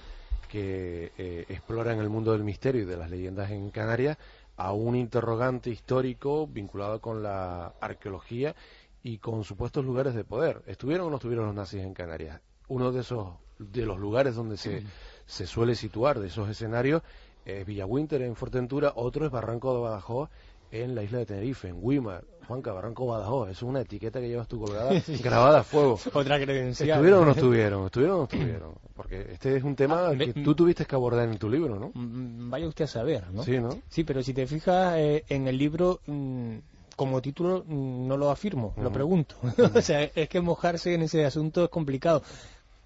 que 0.49 1.13
eh, 1.17 1.47
exploran 1.49 1.99
el 1.99 2.11
mundo 2.11 2.33
del 2.33 2.45
misterio 2.45 2.83
y 2.83 2.85
de 2.85 2.97
las 2.97 3.11
leyendas 3.11 3.51
en 3.51 3.71
Canarias 3.71 4.19
a 4.57 4.73
un 4.73 4.97
interrogante 4.97 5.71
histórico 5.71 6.47
vinculado 6.47 7.01
con 7.01 7.23
la 7.23 7.75
arqueología 7.81 8.55
y 9.03 9.19
con 9.19 9.45
supuestos 9.45 9.85
lugares 9.85 10.15
de 10.15 10.25
poder. 10.25 10.63
¿Estuvieron 10.67 11.07
o 11.07 11.11
no 11.11 11.17
estuvieron 11.17 11.47
los 11.47 11.55
nazis 11.55 11.81
en 11.81 11.95
Canarias? 11.95 12.41
Uno 12.69 12.93
de 12.93 13.01
esos 13.01 13.29
de 13.59 13.87
los 13.87 13.99
lugares 13.99 14.35
donde 14.35 14.57
se, 14.57 14.85
se 15.27 15.47
suele 15.47 15.75
situar, 15.75 16.21
de 16.21 16.29
esos 16.29 16.49
escenarios, 16.49 17.03
es 17.45 17.67
Villawinter 17.67 18.23
en 18.23 18.37
Fuerteventura, 18.37 18.93
otro 18.95 19.27
es 19.27 19.33
Barranco 19.33 19.75
de 19.75 19.81
Badajoz 19.81 20.31
en 20.73 20.95
la 20.95 21.03
isla 21.03 21.19
de 21.19 21.27
Tenerife, 21.27 21.69
en 21.69 21.81
Guimar. 21.81 22.25
Juanca, 22.49 22.73
Barranco 22.73 23.07
Badajoz, 23.07 23.51
eso 23.51 23.67
es 23.67 23.71
una 23.71 23.83
etiqueta 23.83 24.21
que 24.21 24.29
llevas 24.29 24.49
tú 24.49 24.59
colgada, 24.59 24.91
grabada 25.23 25.61
a 25.61 25.63
fuego. 25.63 25.99
Otra 26.13 26.41
credencial. 26.41 26.89
¿Estuvieron 26.91 27.23
o 27.23 27.25
no 27.27 27.31
estuvieron? 27.33 27.87
¿Estuvieron 27.87 28.17
o 28.17 28.19
no 28.19 28.25
estuvieron? 28.25 28.75
Porque 28.95 29.29
este 29.33 29.57
es 29.57 29.63
un 29.63 29.77
tema 29.77 30.09
Ah, 30.09 30.17
que 30.17 30.33
tú 30.33 30.55
tuviste 30.55 30.85
que 30.85 30.95
abordar 30.95 31.29
en 31.29 31.39
tu 31.39 31.49
libro, 31.49 31.79
¿no? 31.79 31.93
Mm, 31.95 32.51
Vaya 32.51 32.67
usted 32.67 32.87
a 32.87 32.89
saber, 32.89 33.31
¿no? 33.31 33.45
Sí, 33.45 33.59
¿no? 33.59 33.79
Sí, 33.89 34.03
pero 34.03 34.23
si 34.23 34.35
te 34.35 34.47
fijas 34.47 34.97
eh, 34.97 35.25
en 35.29 35.47
el 35.47 35.57
libro, 35.57 36.01
mm, 36.07 36.57
como 36.97 37.23
título 37.23 37.65
mm, 37.67 38.09
no 38.09 38.17
lo 38.17 38.31
afirmo, 38.31 38.75
lo 38.77 38.91
pregunto. 38.93 39.37
o 39.75 39.81
sea, 39.81 40.03
es 40.03 40.29
que 40.29 40.41
mojarse 40.41 40.95
en 40.95 41.03
ese 41.03 41.25
asunto 41.25 41.65
es 41.65 41.71
complicado. 41.71 42.23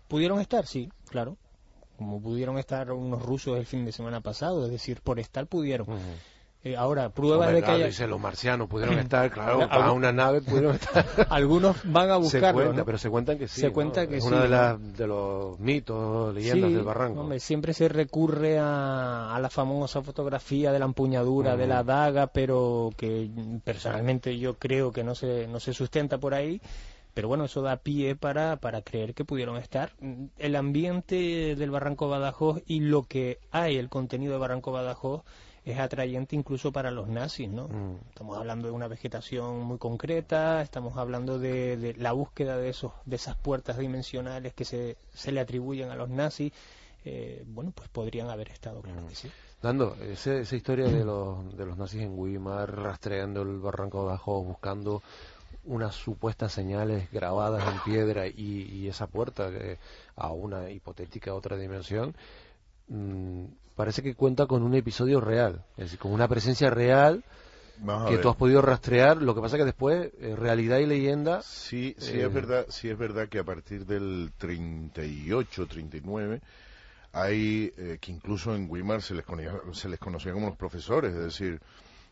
¿Pudieron 0.06 0.40
estar? 0.40 0.66
Sí, 0.66 0.90
claro. 1.08 1.36
Como 1.96 2.20
pudieron 2.20 2.58
estar 2.58 2.92
unos 2.92 3.22
rusos 3.22 3.58
el 3.58 3.64
fin 3.64 3.86
de 3.86 3.92
semana 3.92 4.20
pasado, 4.20 4.66
es 4.66 4.70
decir, 4.70 5.00
por 5.02 5.18
estar 5.18 5.46
pudieron. 5.46 5.86
Eh, 6.66 6.76
ahora, 6.76 7.10
pruebas 7.10 7.48
de 7.50 7.54
que 7.56 7.60
claro, 7.62 7.76
haya... 7.76 7.86
dice, 7.86 8.06
los 8.08 8.20
marcianos 8.20 8.68
pudieron 8.68 8.98
estar, 8.98 9.30
claro, 9.30 9.68
para 9.68 9.92
una 9.92 10.10
nave 10.12 10.40
pudieron 10.40 10.74
estar. 10.74 11.06
Algunos 11.30 11.76
van 11.84 12.10
a 12.10 12.14
se 12.14 12.20
buscarlo, 12.20 12.52
cuenta, 12.62 12.76
¿no? 12.78 12.84
pero 12.84 12.98
se 12.98 13.08
cuentan 13.10 13.38
que 13.38 13.46
sí. 13.46 13.60
Se 13.60 13.68
¿no? 13.68 13.72
cuenta 13.72 14.06
que 14.08 14.16
es 14.16 14.24
sí, 14.24 14.28
uno 14.28 14.40
de, 14.40 14.78
de 14.96 15.06
los 15.06 15.60
mitos, 15.60 16.34
leyendas 16.34 16.70
Sí, 16.70 16.74
del 16.74 16.84
barranco. 16.84 17.20
hombre, 17.20 17.38
siempre 17.38 17.72
se 17.72 17.88
recurre 17.88 18.58
a, 18.58 19.34
a 19.34 19.38
la 19.40 19.48
famosa 19.50 20.02
fotografía 20.02 20.72
de 20.72 20.78
la 20.80 20.86
empuñadura 20.86 21.56
de 21.56 21.66
la 21.68 21.84
daga, 21.84 22.26
pero 22.26 22.90
que 22.96 23.30
personalmente 23.62 24.36
yo 24.38 24.54
creo 24.54 24.90
que 24.90 25.04
no 25.04 25.14
se, 25.14 25.46
no 25.46 25.60
se 25.60 25.72
sustenta 25.72 26.18
por 26.18 26.34
ahí. 26.34 26.60
Pero 27.14 27.28
bueno, 27.28 27.46
eso 27.46 27.62
da 27.62 27.76
pie 27.78 28.14
para, 28.14 28.56
para 28.56 28.82
creer 28.82 29.14
que 29.14 29.24
pudieron 29.24 29.56
estar. 29.56 29.92
El 30.36 30.54
ambiente 30.54 31.54
del 31.56 31.70
Barranco 31.70 32.10
Badajoz 32.10 32.60
y 32.66 32.80
lo 32.80 33.04
que 33.04 33.38
hay, 33.50 33.76
el 33.78 33.88
contenido 33.88 34.34
de 34.34 34.38
Barranco 34.38 34.70
Badajoz, 34.70 35.22
es 35.66 35.78
atrayente 35.78 36.34
incluso 36.36 36.70
para 36.72 36.90
los 36.90 37.08
nazis, 37.08 37.50
¿no? 37.50 37.66
Mm. 37.68 37.96
Estamos 38.08 38.38
hablando 38.38 38.68
de 38.68 38.72
una 38.72 38.86
vegetación 38.88 39.60
muy 39.62 39.76
concreta, 39.78 40.62
estamos 40.62 40.96
hablando 40.96 41.38
de, 41.38 41.76
de 41.76 41.92
la 41.94 42.12
búsqueda 42.12 42.56
de 42.56 42.70
esos 42.70 42.92
de 43.04 43.16
esas 43.16 43.36
puertas 43.36 43.76
dimensionales 43.76 44.54
que 44.54 44.64
se, 44.64 44.96
se 45.12 45.32
le 45.32 45.40
atribuyen 45.40 45.90
a 45.90 45.96
los 45.96 46.08
nazis. 46.08 46.52
Eh, 47.04 47.44
bueno, 47.46 47.72
pues 47.74 47.88
podrían 47.88 48.30
haber 48.30 48.48
estado, 48.48 48.80
claro 48.80 49.06
que 49.08 49.14
sí. 49.14 49.30
Dando, 49.62 49.96
ese- 50.02 50.40
esa 50.40 50.54
historia 50.56 50.86
de 50.86 51.04
los, 51.04 51.56
de 51.56 51.66
los 51.66 51.76
nazis 51.76 52.02
en 52.02 52.16
Weimar, 52.18 52.74
rastreando 52.74 53.42
el 53.42 53.58
barranco 53.58 54.04
Badajoz, 54.04 54.46
buscando 54.46 55.02
unas 55.64 55.94
supuestas 55.96 56.52
señales 56.52 57.10
grabadas 57.10 57.66
en 57.68 57.80
piedra 57.80 58.28
y, 58.28 58.62
y 58.72 58.86
esa 58.88 59.08
puerta 59.08 59.50
que- 59.50 59.78
a 60.14 60.30
una 60.30 60.70
hipotética 60.70 61.34
otra 61.34 61.56
dimensión, 61.56 62.14
mm, 62.88 63.44
parece 63.76 64.02
que 64.02 64.14
cuenta 64.14 64.46
con 64.46 64.62
un 64.62 64.74
episodio 64.74 65.20
real, 65.20 65.62
es 65.76 65.84
decir, 65.84 65.98
con 65.98 66.12
una 66.12 66.26
presencia 66.28 66.70
real 66.70 67.22
Vamos 67.78 68.10
que 68.10 68.18
tú 68.18 68.30
has 68.30 68.36
podido 68.36 68.62
rastrear. 68.62 69.20
Lo 69.22 69.34
que 69.34 69.42
pasa 69.42 69.58
que 69.58 69.64
después, 69.66 70.10
eh, 70.18 70.34
realidad 70.34 70.78
y 70.78 70.86
leyenda, 70.86 71.42
Sí, 71.42 71.94
sí 71.98 72.18
Eh, 72.18 72.24
es 72.24 72.32
verdad, 72.32 72.64
sí 72.70 72.88
es 72.88 72.96
verdad 72.98 73.28
que 73.28 73.38
a 73.38 73.44
partir 73.44 73.84
del 73.86 74.32
38, 74.38 75.66
39 75.66 76.40
hay 77.12 77.72
eh, 77.76 77.98
que 78.00 78.12
incluso 78.12 78.54
en 78.54 78.66
Weimar 78.70 79.02
se 79.02 79.14
les 79.14 79.24
conocía, 79.24 79.52
se 79.72 79.88
les 79.88 79.98
conocía 79.98 80.32
como 80.32 80.48
los 80.48 80.56
profesores, 80.56 81.14
es 81.14 81.24
decir, 81.24 81.60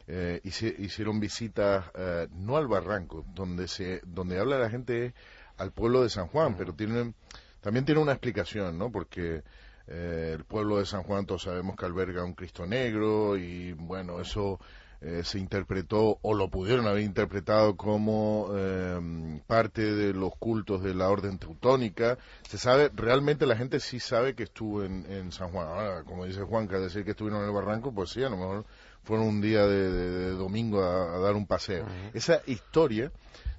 eh, 0.06 0.40
hici- 0.44 0.74
hicieron 0.78 1.18
visitas 1.20 1.84
no 2.32 2.56
al 2.56 2.68
barranco, 2.68 3.24
donde 3.34 3.68
se 3.68 4.00
donde 4.04 4.38
habla 4.38 4.58
la 4.58 4.70
gente 4.70 5.14
al 5.56 5.72
pueblo 5.72 6.02
de 6.02 6.10
San 6.10 6.26
Juan, 6.28 6.56
pero 6.56 6.74
tienen 6.74 7.14
también 7.60 7.84
tiene 7.86 8.00
una 8.02 8.12
explicación, 8.12 8.76
¿no? 8.78 8.90
Porque 8.92 9.42
eh, 9.88 10.32
el 10.36 10.44
pueblo 10.44 10.78
de 10.78 10.86
San 10.86 11.02
Juan 11.02 11.26
todos 11.26 11.42
sabemos 11.42 11.76
que 11.76 11.84
alberga 11.86 12.24
un 12.24 12.34
Cristo 12.34 12.66
negro 12.66 13.36
y 13.36 13.72
bueno, 13.72 14.20
eso 14.20 14.58
eh, 15.00 15.22
se 15.24 15.38
interpretó 15.38 16.18
o 16.22 16.32
lo 16.34 16.48
pudieron 16.48 16.86
haber 16.86 17.02
interpretado 17.02 17.76
como 17.76 18.48
eh, 18.56 19.40
parte 19.46 19.82
de 19.94 20.14
los 20.14 20.34
cultos 20.36 20.82
de 20.82 20.94
la 20.94 21.10
orden 21.10 21.38
teutónica. 21.38 22.16
Se 22.48 22.56
sabe, 22.56 22.90
realmente 22.94 23.44
la 23.44 23.56
gente 23.56 23.80
sí 23.80 24.00
sabe 24.00 24.34
que 24.34 24.44
estuvo 24.44 24.82
en, 24.82 25.04
en 25.10 25.30
San 25.32 25.50
Juan. 25.50 25.68
Ahora, 25.68 26.04
como 26.04 26.24
dice 26.24 26.40
Juanca, 26.42 26.78
decir 26.80 27.04
que 27.04 27.10
estuvieron 27.10 27.42
en 27.42 27.48
el 27.48 27.54
barranco, 27.54 27.92
pues 27.92 28.10
sí, 28.10 28.22
a 28.22 28.30
lo 28.30 28.38
mejor 28.38 28.64
fueron 29.02 29.26
un 29.26 29.40
día 29.42 29.66
de, 29.66 29.92
de- 29.92 30.10
de 30.10 30.30
domingo 30.30 30.82
a, 30.82 31.16
a 31.16 31.18
dar 31.18 31.34
un 31.34 31.46
paseo. 31.46 31.84
Esa 32.14 32.40
historia 32.46 33.12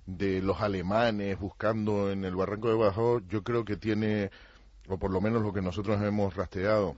de 0.08 0.42
los 0.42 0.62
alemanes 0.62 1.40
buscando 1.40 2.12
en 2.12 2.26
el 2.26 2.36
barranco 2.36 2.70
de 2.70 2.76
Bajo, 2.76 3.22
yo 3.28 3.44
creo 3.44 3.66
que 3.66 3.76
tiene, 3.76 4.32
o 4.88 4.98
por 4.98 5.12
lo 5.12 5.22
menos 5.22 5.42
lo 5.42 5.54
que 5.54 5.62
nosotros 5.62 6.02
hemos 6.02 6.36
rastreado, 6.36 6.96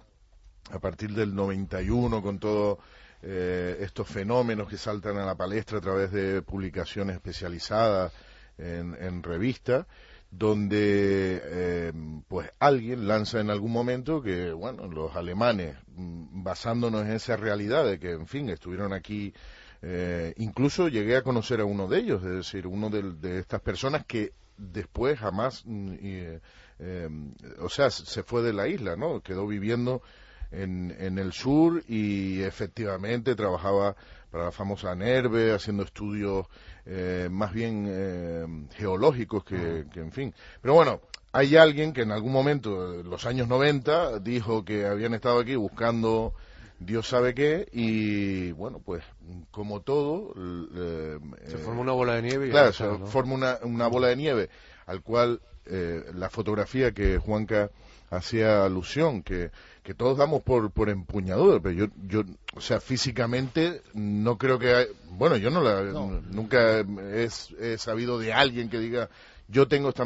a 0.71 0.80
partir 0.80 1.13
del 1.13 1.34
91 1.34 2.21
con 2.21 2.39
todos 2.39 2.80
estos 3.19 4.08
fenómenos 4.08 4.69
que 4.69 4.78
saltan 4.78 5.17
a 5.17 5.26
la 5.26 5.36
palestra 5.36 5.80
a 5.80 5.82
través 5.82 6.12
de 6.12 6.43
publicaciones 6.43 7.15
especializadas 7.15 8.13
en, 8.60 8.95
en 9.00 9.23
revistas 9.23 9.88
donde 10.30 11.41
eh, 11.43 11.93
pues 12.28 12.52
alguien 12.60 13.08
lanza 13.08 13.39
en 13.39 13.50
algún 13.50 13.71
momento 13.71 14.21
que 14.21 14.52
bueno 14.52 14.88
los 14.88 15.15
alemanes 15.15 15.78
mm, 15.95 16.43
basándonos 16.43 17.06
en 17.06 17.13
esa 17.13 17.38
realidad 17.38 17.86
de 17.86 18.00
que 18.00 18.12
en 18.12 18.28
fin 18.28 18.50
estuvieron 18.50 18.93
aquí 18.93 19.34
eh, 19.82 20.34
incluso 20.38 20.89
llegué 20.89 21.15
a 21.15 21.21
conocer 21.21 21.62
a 21.62 21.65
uno 21.65 21.88
de 21.88 22.00
ellos 22.00 22.23
es 22.23 22.32
decir 22.32 22.67
uno 22.67 22.89
de, 22.89 23.13
de 23.13 23.39
estas 23.39 23.62
personas 23.62 24.06
que 24.06 24.34
después 24.58 25.17
jamás 25.19 25.63
mm, 25.65 25.93
y, 25.93 26.39
eh, 26.79 27.09
eh, 27.09 27.53
o 27.59 27.69
sea 27.69 27.89
se 27.89 28.23
fue 28.23 28.41
de 28.41 28.53
la 28.53 28.67
isla 28.67 28.95
no 28.95 29.21
quedó 29.21 29.47
viviendo 29.47 30.01
en, 30.51 30.95
en 30.99 31.17
el 31.17 31.33
sur 31.33 31.83
y 31.87 32.41
efectivamente 32.41 33.35
trabajaba 33.35 33.95
para 34.31 34.45
la 34.45 34.51
famosa 34.51 34.95
NERVE 34.95 35.53
haciendo 35.53 35.83
estudios 35.83 36.47
eh, 36.85 37.27
más 37.31 37.53
bien 37.53 37.85
eh, 37.89 38.45
geológicos 38.75 39.43
que, 39.43 39.85
que, 39.91 39.99
en 39.99 40.11
fin. 40.11 40.33
Pero 40.61 40.73
bueno, 40.73 41.01
hay 41.31 41.55
alguien 41.55 41.93
que 41.93 42.01
en 42.01 42.11
algún 42.11 42.31
momento, 42.31 42.99
en 43.01 43.09
los 43.09 43.25
años 43.25 43.47
90, 43.47 44.19
dijo 44.19 44.63
que 44.63 44.85
habían 44.85 45.13
estado 45.13 45.39
aquí 45.39 45.55
buscando 45.55 46.33
Dios 46.79 47.07
sabe 47.07 47.33
qué 47.33 47.67
y 47.71 48.51
bueno, 48.51 48.79
pues 48.79 49.03
como 49.51 49.81
todo... 49.81 50.33
eh, 50.75 51.17
se 51.47 51.57
forma 51.57 51.81
una 51.81 51.93
bola 51.93 52.15
de 52.15 52.21
nieve. 52.21 52.47
Y 52.47 52.51
claro, 52.51 52.71
se 52.71 52.83
está, 52.83 52.97
¿no? 52.97 53.07
forma 53.07 53.33
una, 53.33 53.57
una 53.63 53.87
bola 53.87 54.09
de 54.09 54.15
nieve 54.15 54.49
al 54.85 55.01
cual 55.01 55.41
eh, 55.69 56.03
la 56.13 56.30
fotografía 56.30 56.91
que 56.91 57.17
Juanca 57.17 57.69
hacía 58.10 58.63
alusión, 58.63 59.21
que, 59.21 59.51
que 59.84 59.93
todos 59.93 60.17
damos 60.17 60.41
por, 60.41 60.71
por 60.71 60.89
empuñadura, 60.89 61.60
pero 61.60 61.73
yo, 61.73 61.86
yo, 62.08 62.23
o 62.56 62.62
sea, 62.62 62.80
físicamente 62.80 63.82
no 63.93 64.38
creo 64.38 64.58
que, 64.60 64.73
hay- 64.73 64.88
bueno, 65.12 65.36
yo 65.38 65.49
no 65.49 65.62
la, 65.62 65.82
No. 65.84 66.21
nunca 66.32 66.80
he, 66.80 67.27
he 67.60 67.77
sabido 67.77 68.17
de 68.17 68.32
alguien 68.34 68.69
que 68.69 68.80
diga, 68.80 69.10
yo 69.49 69.67
tengo 69.67 69.89
esta 69.89 70.03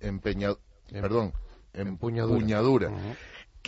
empeñadura, 0.00 0.60
Em- 0.90 1.02
perdón, 1.02 1.32
empuñadura. 1.74 2.34
empuñadura. 2.36 2.90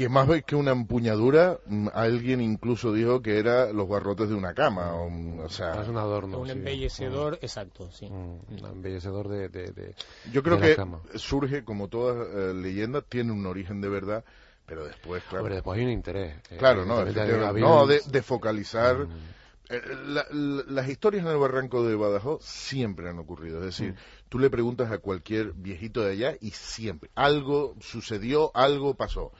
Que 0.00 0.08
más 0.08 0.26
que 0.46 0.56
una 0.56 0.70
empuñadura, 0.70 1.58
mm, 1.66 1.88
alguien 1.92 2.40
incluso 2.40 2.90
dijo 2.90 3.20
que 3.20 3.38
era 3.38 3.70
los 3.70 3.86
barrotes 3.86 4.30
de 4.30 4.34
una 4.34 4.54
cama, 4.54 4.94
o, 4.94 5.44
o 5.44 5.48
sea, 5.50 5.82
es 5.82 5.88
un 5.88 5.98
adorno. 5.98 6.38
un 6.38 6.46
sí. 6.46 6.52
embellecedor, 6.52 7.38
exacto, 7.42 7.90
sí. 7.92 8.06
Mm, 8.06 8.38
un 8.64 8.66
embellecedor 8.72 9.28
de, 9.28 9.50
de, 9.50 9.72
de- 9.72 9.94
Yo 10.32 10.42
creo 10.42 10.54
de 10.56 10.60
la 10.62 10.66
que 10.68 10.76
cama. 10.76 11.00
surge, 11.16 11.64
como 11.64 11.88
toda 11.88 12.24
eh, 12.24 12.54
leyenda, 12.54 13.02
tiene 13.02 13.32
un 13.32 13.44
origen 13.44 13.82
de 13.82 13.90
verdad, 13.90 14.24
pero 14.64 14.86
después, 14.86 15.22
claro. 15.24 15.40
Hombre, 15.44 15.56
después 15.56 15.78
hay 15.78 15.84
un 15.84 15.90
interés. 15.90 16.34
eh, 16.48 16.56
claro, 16.56 16.86
no, 16.86 16.96
había 16.96 17.60
no 17.66 17.86
de, 17.86 18.00
de 18.10 18.22
focalizar. 18.22 19.00
Mm. 19.00 19.10
eh, 19.68 19.82
la- 20.06 20.26
la- 20.30 20.64
las 20.66 20.88
historias 20.88 21.26
en 21.26 21.30
el 21.30 21.36
barranco 21.36 21.84
de 21.86 21.94
Badajoz 21.94 22.42
siempre 22.42 23.10
han 23.10 23.18
ocurrido. 23.18 23.58
Es 23.58 23.66
decir, 23.66 23.92
Mm. 23.92 23.96
tú 24.30 24.38
le 24.38 24.48
preguntas 24.48 24.90
a 24.92 24.96
cualquier 24.96 25.52
viejito 25.52 26.00
de 26.00 26.12
allá 26.12 26.36
y 26.40 26.52
siempre 26.52 27.10
algo 27.14 27.76
sucedió, 27.80 28.50
algo 28.54 28.94
pasó. 28.94 29.30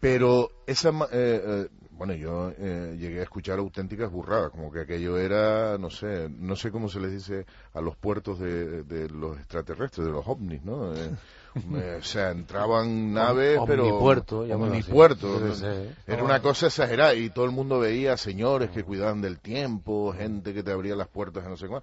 Pero 0.00 0.50
esa, 0.66 0.90
eh, 0.90 1.42
eh, 1.44 1.68
bueno, 1.96 2.14
yo 2.14 2.52
eh, 2.58 2.96
llegué 2.98 3.20
a 3.20 3.22
escuchar 3.22 3.58
auténticas 3.58 4.10
burradas, 4.10 4.50
como 4.50 4.70
que 4.72 4.80
aquello 4.80 5.16
era, 5.16 5.78
no 5.78 5.90
sé, 5.90 6.28
no 6.28 6.56
sé 6.56 6.70
cómo 6.70 6.88
se 6.88 7.00
les 7.00 7.12
dice 7.12 7.46
a 7.72 7.80
los 7.80 7.96
puertos 7.96 8.38
de, 8.38 8.82
de 8.82 9.08
los 9.08 9.38
extraterrestres, 9.38 10.06
de 10.06 10.12
los 10.12 10.26
ovnis, 10.26 10.62
¿no? 10.64 10.94
Eh, 10.94 11.10
eh, 11.76 11.98
o 12.00 12.02
sea, 12.02 12.30
entraban 12.30 13.12
naves, 13.12 13.60
pero 13.66 13.84
Omnipuerto, 13.84 14.40
omnipuerto, 14.40 15.40
¿no? 15.40 15.54
ser, 15.54 15.86
¿eh? 15.86 15.94
Era 16.06 16.24
una 16.24 16.42
cosa 16.42 16.66
exagerada 16.66 17.14
y 17.14 17.30
todo 17.30 17.44
el 17.44 17.52
mundo 17.52 17.78
veía 17.78 18.16
señores 18.16 18.70
que 18.70 18.82
cuidaban 18.82 19.20
del 19.20 19.38
tiempo, 19.38 20.12
gente 20.12 20.52
que 20.52 20.64
te 20.64 20.72
abría 20.72 20.96
las 20.96 21.08
puertas, 21.08 21.44
no 21.48 21.56
sé 21.56 21.68
cuál. 21.68 21.82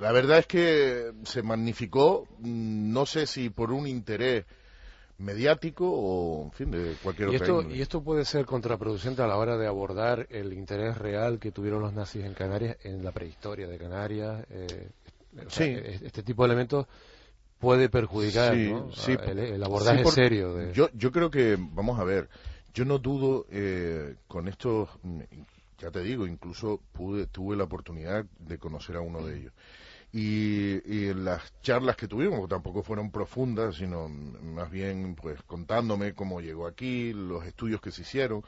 La 0.00 0.12
verdad 0.12 0.38
es 0.38 0.46
que 0.46 1.12
se 1.22 1.42
magnificó, 1.42 2.26
mm, 2.40 2.92
no 2.92 3.06
sé 3.06 3.26
si 3.26 3.50
por 3.50 3.70
un 3.72 3.86
interés 3.86 4.44
mediático 5.18 5.88
o, 5.90 6.44
en 6.44 6.52
fin, 6.52 6.70
de 6.70 6.94
cualquier 7.02 7.28
Y 7.30 7.34
otra 7.36 7.46
esto, 7.46 7.60
índole. 7.60 7.76
y 7.76 7.82
esto 7.82 8.02
puede 8.02 8.24
ser 8.24 8.44
contraproducente 8.46 9.22
a 9.22 9.26
la 9.26 9.36
hora 9.36 9.56
de 9.56 9.66
abordar 9.66 10.26
el 10.30 10.52
interés 10.52 10.98
real 10.98 11.38
que 11.38 11.52
tuvieron 11.52 11.80
los 11.82 11.92
nazis 11.92 12.24
en 12.24 12.34
Canarias, 12.34 12.76
en 12.84 13.04
la 13.04 13.12
prehistoria 13.12 13.68
de 13.68 13.78
Canarias. 13.78 14.44
eh, 14.50 14.88
o 15.46 15.50
sea, 15.50 15.66
Sí. 15.66 15.72
e- 15.72 16.00
este 16.04 16.22
tipo 16.22 16.42
de 16.42 16.46
elementos 16.48 16.86
puede 17.58 17.88
perjudicar 17.88 18.54
Sí, 18.54 18.70
¿no? 18.70 18.92
sí, 18.94 19.12
el, 19.26 19.38
el 19.38 19.62
abordaje 19.62 20.02
por- 20.02 20.12
serio. 20.12 20.54
De... 20.54 20.72
Yo, 20.72 20.88
yo 20.94 21.12
creo 21.12 21.30
que, 21.30 21.56
vamos 21.58 21.98
a 22.00 22.04
ver, 22.04 22.28
yo 22.74 22.84
no 22.84 22.98
dudo 22.98 23.46
eh, 23.50 24.16
con 24.26 24.48
estos, 24.48 24.88
mm, 25.02 25.20
ya 25.78 25.90
te 25.90 26.00
digo, 26.00 26.26
incluso 26.26 26.80
pude, 26.92 27.26
tuve 27.26 27.56
la 27.56 27.64
oportunidad 27.64 28.24
de 28.40 28.58
conocer 28.58 28.96
a 28.96 29.00
uno 29.00 29.24
de 29.26 29.38
ellos. 29.38 29.52
Y, 30.14 30.82
y 30.84 31.14
las 31.14 31.40
charlas 31.62 31.96
que 31.96 32.06
tuvimos, 32.06 32.46
tampoco 32.48 32.82
fueron 32.82 33.10
profundas, 33.10 33.76
sino 33.76 34.08
más 34.08 34.70
bien 34.70 35.14
pues 35.14 35.42
contándome 35.42 36.12
cómo 36.12 36.40
llegó 36.40 36.66
aquí, 36.66 37.14
los 37.14 37.46
estudios 37.46 37.80
que 37.80 37.90
se 37.90 38.02
hicieron. 38.02 38.44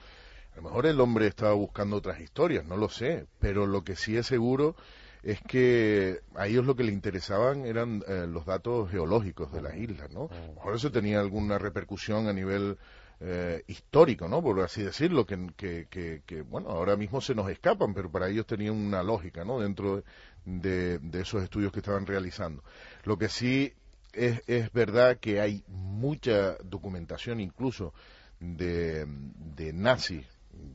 A 0.52 0.56
lo 0.56 0.62
mejor 0.62 0.86
el 0.86 1.00
hombre 1.00 1.26
estaba 1.26 1.54
buscando 1.54 1.96
otras 1.96 2.20
historias, 2.20 2.64
no 2.64 2.76
lo 2.76 2.88
sé, 2.88 3.26
pero 3.40 3.66
lo 3.66 3.82
que 3.82 3.96
sí 3.96 4.16
es 4.16 4.26
seguro 4.26 4.76
es 5.24 5.40
que 5.40 6.20
a 6.34 6.46
ellos 6.46 6.66
lo 6.66 6.76
que 6.76 6.84
le 6.84 6.92
interesaban 6.92 7.64
eran 7.64 8.04
eh, 8.06 8.26
los 8.28 8.44
datos 8.44 8.90
geológicos 8.90 9.50
de 9.50 9.62
las 9.62 9.74
islas, 9.74 10.10
¿no? 10.10 10.28
Mejor 10.54 10.76
eso 10.76 10.92
tenía 10.92 11.18
alguna 11.18 11.58
repercusión 11.58 12.28
a 12.28 12.32
nivel 12.34 12.76
eh, 13.20 13.64
histórico, 13.66 14.28
¿no? 14.28 14.42
Por 14.42 14.60
así 14.60 14.82
decirlo, 14.82 15.24
que, 15.24 15.48
que, 15.56 16.22
que, 16.26 16.42
bueno, 16.42 16.68
ahora 16.68 16.94
mismo 16.96 17.22
se 17.22 17.34
nos 17.34 17.48
escapan, 17.48 17.94
pero 17.94 18.10
para 18.10 18.28
ellos 18.28 18.46
tenían 18.46 18.74
una 18.74 19.02
lógica, 19.02 19.44
¿no? 19.44 19.60
Dentro 19.60 20.04
de, 20.44 20.98
de 20.98 21.20
esos 21.20 21.42
estudios 21.42 21.72
que 21.72 21.80
estaban 21.80 22.06
realizando. 22.06 22.62
Lo 23.04 23.16
que 23.16 23.28
sí 23.28 23.72
es, 24.12 24.42
es 24.46 24.72
verdad 24.72 25.18
que 25.18 25.40
hay 25.40 25.64
mucha 25.68 26.56
documentación 26.64 27.40
incluso 27.40 27.92
de, 28.40 29.06
de 29.06 29.72
nazis 29.72 30.26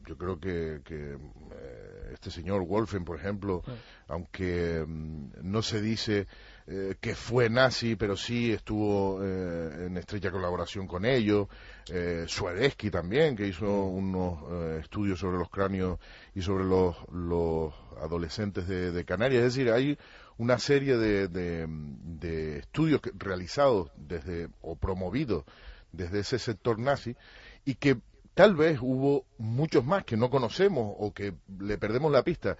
yo 0.05 0.17
creo 0.17 0.39
que, 0.39 0.81
que 0.83 1.13
eh, 1.13 2.09
este 2.13 2.31
señor 2.31 2.65
Wolfen, 2.65 3.05
por 3.05 3.17
ejemplo, 3.17 3.63
aunque 4.07 4.83
mm, 4.85 5.29
no 5.43 5.61
se 5.61 5.81
dice 5.81 6.27
eh, 6.71 6.97
que 7.01 7.15
fue 7.15 7.49
nazi, 7.49 7.95
pero 7.95 8.15
sí 8.15 8.51
estuvo 8.51 9.23
eh, 9.23 9.87
en 9.87 9.97
estrecha 9.97 10.29
colaboración 10.29 10.85
con 10.85 11.03
ellos, 11.03 11.47
eh, 11.91 12.27
también, 12.91 13.35
que 13.35 13.47
hizo 13.47 13.85
unos 13.85 14.79
estudios 14.79 15.17
sobre 15.19 15.39
los 15.39 15.49
cráneos 15.49 15.97
y 16.35 16.43
sobre 16.43 16.65
los, 16.65 16.95
los 17.11 17.73
adolescentes 17.99 18.67
de, 18.67 19.03
Canarias. 19.03 19.45
Es 19.45 19.55
decir, 19.55 19.71
hay 19.71 19.97
una 20.37 20.59
serie 20.59 20.97
de, 20.97 21.27
de, 21.27 21.65
de 21.67 22.59
estudios 22.59 23.01
realizados 23.17 23.89
desde 23.97 24.49
o 24.61 24.75
promovidos 24.75 25.45
desde 25.91 26.19
ese 26.19 26.37
sector 26.37 26.77
nazi 26.77 27.15
y 27.65 27.75
que 27.75 27.97
Tal 28.39 28.55
vez 28.55 28.79
hubo 28.81 29.25
muchos 29.37 29.83
más 29.83 30.05
que 30.05 30.15
no 30.15 30.29
conocemos 30.29 30.95
o 30.97 31.13
que 31.13 31.33
le 31.59 31.77
perdemos 31.77 32.09
la 32.09 32.23
pista, 32.23 32.55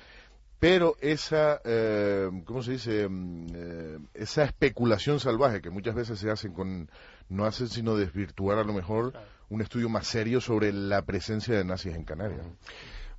pero 0.60 0.96
esa, 1.00 1.62
eh, 1.64 2.30
¿cómo 2.46 2.62
se 2.62 2.74
dice? 2.74 3.08
Mm, 3.08 3.48
eh, 3.54 4.00
esa 4.14 4.44
especulación 4.44 5.20
salvaje 5.20 5.62
que 5.62 5.70
muchas 5.70 5.96
veces 5.96 6.20
se 6.20 6.30
hacen 6.30 6.54
con, 6.54 6.90
no 7.30 7.46
hacen 7.46 7.70
sino 7.70 7.96
desvirtuar 7.96 8.58
a 8.58 8.64
lo 8.64 8.74
mejor 8.74 9.14
un 9.50 9.62
estudio 9.62 9.90
más 9.90 10.06
serio 10.06 10.42
sobre 10.42 10.74
la 10.74 11.02
presencia 11.04 11.56
de 11.56 11.64
nazis 11.64 11.96
en 11.96 12.04
Canarias. 12.04 12.46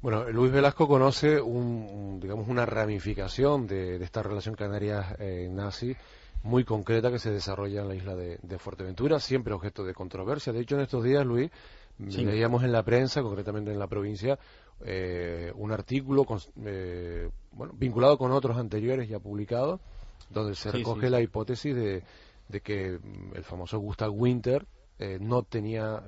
Bueno, 0.03 0.31
Luis 0.31 0.53
Velasco 0.53 0.87
conoce 0.87 1.41
un, 1.41 2.21
digamos 2.21 2.49
una 2.49 2.65
ramificación 2.67 3.67
de, 3.67 4.03
esta 4.03 4.23
relación 4.23 4.55
Canarias-nazi 4.55 5.97
muy 6.43 6.65
concreta 6.65 7.11
que 7.11 7.19
se 7.19 7.31
desarrolla 7.31 7.83
en 7.83 7.89
la 7.89 7.95
isla 7.95 8.15
de, 8.15 8.39
de, 8.43 8.59
Fuerteventura, 8.59 9.21
siempre 9.21 9.53
objeto 9.53 9.85
de 9.85 9.93
controversia. 9.93 10.55
De 10.55 10.61
hecho, 10.61 10.77
en 10.77 10.83
estos 10.83 11.05
días, 11.05 11.27
Luis, 11.27 11.51
Veíamos 12.01 12.65
en 12.65 12.73
la 12.73 12.83
prensa, 12.83 13.23
concretamente 13.23 13.71
en 13.71 13.79
la 13.79 13.87
provincia, 13.87 14.39
eh, 14.83 15.53
un 15.57 15.73
artículo 15.73 16.27
eh, 16.65 17.29
bueno, 17.53 17.75
vinculado 17.77 18.17
con 18.17 18.33
otros 18.33 18.57
anteriores 18.57 19.09
ya 19.09 19.19
publicados, 19.19 19.81
donde 20.31 20.55
se 20.55 20.73
recoge 20.73 21.11
la 21.11 21.21
hipótesis 21.21 21.75
de, 21.75 22.03
que 22.63 22.99
mm, 22.99 23.37
el 23.37 23.45
famoso 23.45 23.79
Gustav 23.79 24.11
Winter 24.13 24.67
eh, 24.99 25.19
no 25.21 25.43
tenía 25.43 26.03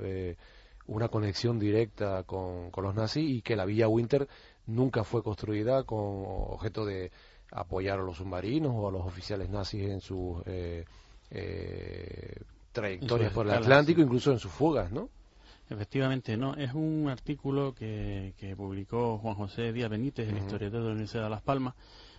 una 0.86 1.08
conexión 1.08 1.58
directa 1.58 2.22
con, 2.24 2.70
con, 2.70 2.84
los 2.84 2.94
nazis 2.94 3.28
y 3.28 3.42
que 3.42 3.56
la 3.56 3.66
Villa 3.66 3.88
Winter 3.88 4.26
nunca 4.66 5.04
fue 5.04 5.22
construida 5.22 5.84
con 5.84 6.24
objeto 6.26 6.84
de 6.84 7.10
apoyar 7.50 7.98
a 7.98 8.02
los 8.02 8.16
submarinos 8.16 8.72
o 8.74 8.88
a 8.88 8.92
los 8.92 9.04
oficiales 9.06 9.50
nazis 9.50 9.88
en 9.88 10.00
sus 10.00 10.42
trayectorias 12.72 13.32
por 13.32 13.46
el 13.46 13.52
Atlántico, 13.52 14.00
incluso 14.00 14.32
en 14.32 14.38
sus 14.38 14.50
fugas, 14.50 14.90
¿no? 14.90 15.10
Efectivamente, 15.72 16.36
no. 16.36 16.54
Es 16.54 16.74
un 16.74 17.08
artículo 17.08 17.74
que, 17.74 18.34
que 18.36 18.54
publicó 18.54 19.18
Juan 19.18 19.34
José 19.34 19.72
Díaz 19.72 19.88
Benítez, 19.88 20.28
el 20.28 20.36
historiador 20.36 20.80
de 20.82 20.86
la 20.86 20.92
Universidad 20.92 21.24
de 21.24 21.30
Las 21.30 21.42
Palmas. 21.42 21.74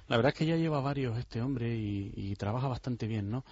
La 0.08 0.18
verdad 0.18 0.34
es 0.34 0.38
que 0.38 0.46
ya 0.46 0.58
lleva 0.58 0.82
varios 0.82 1.18
este 1.18 1.42
hombre 1.42 1.76
y, 1.76 2.36
trabaja 2.36 2.68
bastante 2.68 3.08
bien, 3.08 3.30
¿no? 3.30 3.44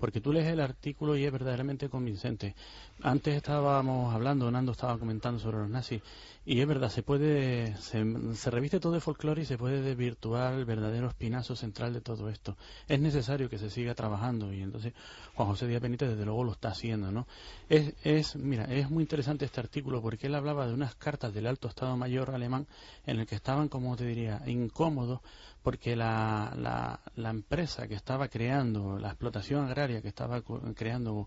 porque 0.00 0.20
tú 0.20 0.32
lees 0.32 0.46
el 0.46 0.60
artículo 0.60 1.14
y 1.14 1.24
es 1.24 1.30
verdaderamente 1.30 1.90
convincente. 1.90 2.56
Antes 3.02 3.36
estábamos 3.36 4.12
hablando, 4.14 4.50
Nando 4.50 4.72
estaba 4.72 4.98
comentando 4.98 5.38
sobre 5.38 5.58
los 5.58 5.68
nazis, 5.68 6.00
y 6.46 6.60
es 6.60 6.66
verdad, 6.66 6.88
se 6.88 7.02
puede, 7.02 7.76
se, 7.76 8.50
reviste 8.50 8.80
todo 8.80 8.94
de 8.94 9.00
folclore 9.00 9.42
y 9.42 9.44
se 9.44 9.58
puede 9.58 9.82
desvirtuar 9.82 10.54
el 10.54 10.64
verdadero 10.64 11.08
espinazo 11.08 11.54
central 11.54 11.92
de 11.92 12.00
todo 12.00 12.30
esto. 12.30 12.56
Es 12.88 12.98
necesario 12.98 13.50
que 13.50 13.58
se 13.58 13.68
siga 13.68 13.94
trabajando 13.94 14.52
y 14.52 14.62
entonces 14.62 14.94
Juan 15.34 15.48
José 15.48 15.66
Díaz 15.66 15.82
Benítez 15.82 16.08
desde 16.08 16.24
luego 16.24 16.44
lo 16.44 16.52
está 16.52 16.70
haciendo, 16.70 17.12
¿no? 17.12 17.26
Es, 17.68 17.92
es, 18.02 18.36
mira, 18.36 18.64
es 18.64 18.90
muy 18.90 19.02
interesante 19.02 19.44
este 19.44 19.60
artículo 19.60 20.00
porque 20.00 20.28
él 20.28 20.34
hablaba 20.34 20.66
de 20.66 20.72
unas 20.72 20.94
cartas 20.94 21.34
del 21.34 21.46
Alto 21.46 21.68
Estado 21.68 21.96
Mayor 21.96 22.30
alemán 22.30 22.66
en 23.06 23.20
el 23.20 23.26
que 23.26 23.34
estaban, 23.34 23.68
como 23.68 23.94
te 23.96 24.06
diría, 24.06 24.42
incómodos 24.46 25.20
porque 25.62 25.96
la, 25.96 26.52
la, 26.56 27.00
la 27.16 27.30
empresa 27.30 27.86
que 27.86 27.94
estaba 27.94 28.28
creando 28.28 28.98
la 28.98 29.08
explotación 29.08 29.66
agraria 29.66 30.00
que 30.02 30.08
estaba 30.08 30.42
creando 30.74 31.26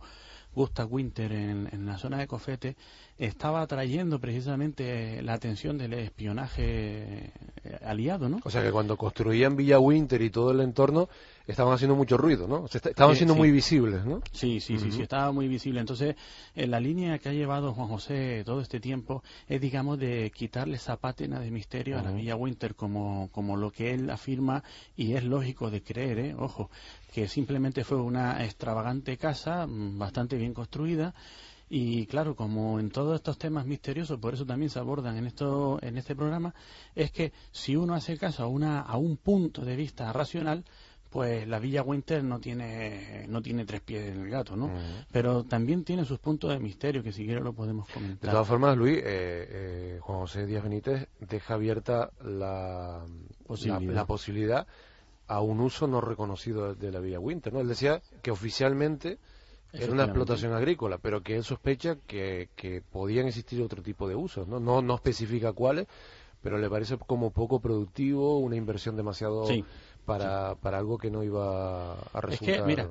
Gustav 0.56 0.92
Winter 0.92 1.32
en, 1.32 1.70
en, 1.72 1.86
la 1.86 1.98
zona 1.98 2.18
de 2.18 2.28
Cofete 2.28 2.76
estaba 3.18 3.62
atrayendo 3.62 4.20
precisamente 4.20 5.22
la 5.22 5.34
atención 5.34 5.78
del 5.78 5.94
espionaje 5.94 7.32
eh, 7.64 7.80
aliado, 7.86 8.30
¿no? 8.30 8.40
O 8.44 8.50
sea 8.50 8.64
que 8.64 8.72
cuando 8.72 8.98
construían 8.98 9.56
Villa 9.56 9.80
Winter 9.80 10.22
y 10.22 10.30
todo 10.30 10.52
el 10.52 10.62
entorno 10.62 11.10
estaban 11.48 11.74
haciendo 11.74 11.96
mucho 11.96 12.18
ruido, 12.18 12.48
¿no? 12.48 12.66
estaban 12.66 13.16
siendo 13.16 13.36
muy 13.36 13.52
visibles, 13.52 14.06
¿no? 14.06 14.22
Sí, 14.32 14.60
sí, 14.60 14.78
sí, 14.78 14.92
sí, 14.92 15.02
estaba 15.02 15.32
muy 15.32 15.48
visible. 15.48 15.80
Entonces, 15.82 16.16
en 16.56 16.72
la 16.72 16.80
línea 16.80 17.20
que 17.20 17.30
ha 17.30 17.34
llevado 17.34 17.74
Juan 17.74 17.90
José 17.90 18.44
todo 18.46 18.62
este 18.62 18.80
tiempo 18.80 19.24
es, 19.48 19.60
digamos, 19.60 20.00
de 20.00 20.32
quitarle 20.34 20.78
esa 20.78 20.98
pátina 20.98 21.40
de 21.40 21.52
misterio 21.52 22.00
a 22.00 22.02
la 22.02 22.12
Villa 22.12 22.36
Winter 22.36 22.76
como, 22.76 23.30
como 23.32 23.58
lo 23.58 23.72
que 23.72 23.94
él 23.94 24.10
afirma 24.10 24.64
y 24.96 25.14
es 25.14 25.24
lógico 25.24 25.70
de 25.70 25.84
creer, 25.84 26.20
¿eh? 26.20 26.36
Ojo, 26.38 26.70
que 27.14 27.28
simplemente 27.28 27.84
fue 27.84 28.02
una 28.02 28.44
extravagante 28.44 29.18
casa 29.18 29.68
mm, 29.68 30.00
bastante 30.00 30.36
bien 30.36 30.54
construida 30.54 31.14
y 31.70 32.06
claro, 32.08 32.36
como 32.36 32.80
en 32.80 32.90
todos 32.90 33.16
estos 33.16 33.38
temas 33.38 33.66
misteriosos, 33.66 34.20
por 34.20 34.34
eso 34.34 34.46
también 34.46 34.70
se 34.70 34.80
abordan 34.80 35.18
en 35.18 35.28
esto, 35.28 35.80
en 35.82 35.98
este 35.98 36.16
programa, 36.16 36.54
es 36.94 37.12
que 37.12 37.32
si 37.52 37.76
uno 37.76 37.96
hace 37.96 38.18
caso 38.18 38.44
a 38.44 38.48
una, 38.48 38.82
a 38.82 38.98
un 38.98 39.18
punto 39.18 39.64
de 39.64 39.76
vista 39.76 40.12
racional, 40.14 40.66
pues 41.10 41.48
la 41.48 41.60
Villa 41.60 41.84
Winter 41.84 42.24
no 42.24 42.40
tiene 42.40 43.26
no 43.28 43.42
tiene 43.42 43.66
tres 43.66 43.82
pies 43.82 44.12
en 44.12 44.22
el 44.22 44.30
gato, 44.30 44.56
¿no? 44.56 44.72
Pero 45.12 45.44
también 45.44 45.84
tiene 45.84 46.06
sus 46.06 46.18
puntos 46.18 46.50
de 46.50 46.60
misterio 46.60 47.04
que 47.04 47.12
si 47.12 47.26
quiere 47.26 47.42
lo 47.42 47.54
podemos 47.54 47.88
comentar. 47.88 48.30
De 48.30 48.32
todas 48.32 48.48
formas, 48.48 48.76
Luis, 48.76 48.98
eh, 48.98 49.04
eh, 49.06 50.00
Juan 50.02 50.20
José 50.20 50.48
Díaz 50.48 50.64
Benítez 50.64 51.08
deja 51.20 51.54
abierta 51.54 52.10
la 52.24 53.06
posibilidad. 53.46 53.94
La, 53.94 54.06
posibilidad 54.06 54.68
a 55.34 55.42
un 55.42 55.60
uso 55.60 55.88
no 55.88 56.00
reconocido 56.02 56.76
de 56.76 56.92
la 56.92 57.00
Villa 57.00 57.20
Winter, 57.20 57.52
¿no? 57.52 57.60
Él 57.60 57.68
decía 57.68 58.02
que 58.22 58.32
oficialmente 58.32 59.18
era 59.72 59.92
una 59.92 60.04
explotación 60.04 60.54
agrícola, 60.54 61.00
pero 61.00 61.22
que 61.22 61.36
él 61.36 61.44
sospecha 61.44 61.98
que, 62.06 62.50
que 62.56 62.82
podían 62.82 63.28
existir 63.28 63.62
otro 63.62 63.82
tipo 63.82 64.08
de 64.08 64.16
usos, 64.16 64.48
¿no? 64.48 64.60
No, 64.60 64.82
no 64.82 64.96
especifica 64.96 65.52
cuáles, 65.52 65.88
pero 66.42 66.60
le 66.60 66.70
parece 66.70 66.98
como 66.98 67.32
poco 67.32 67.60
productivo, 67.60 68.38
una 68.38 68.56
inversión 68.56 68.96
demasiado 68.96 69.48
para, 70.06 70.56
para 70.56 70.78
algo 70.78 70.98
que 71.00 71.10
no 71.10 71.24
iba 71.24 71.94
a 71.94 72.22
resultar. 72.22 72.56
Es 72.56 72.62
que, 72.62 72.68
mira, 72.68 72.90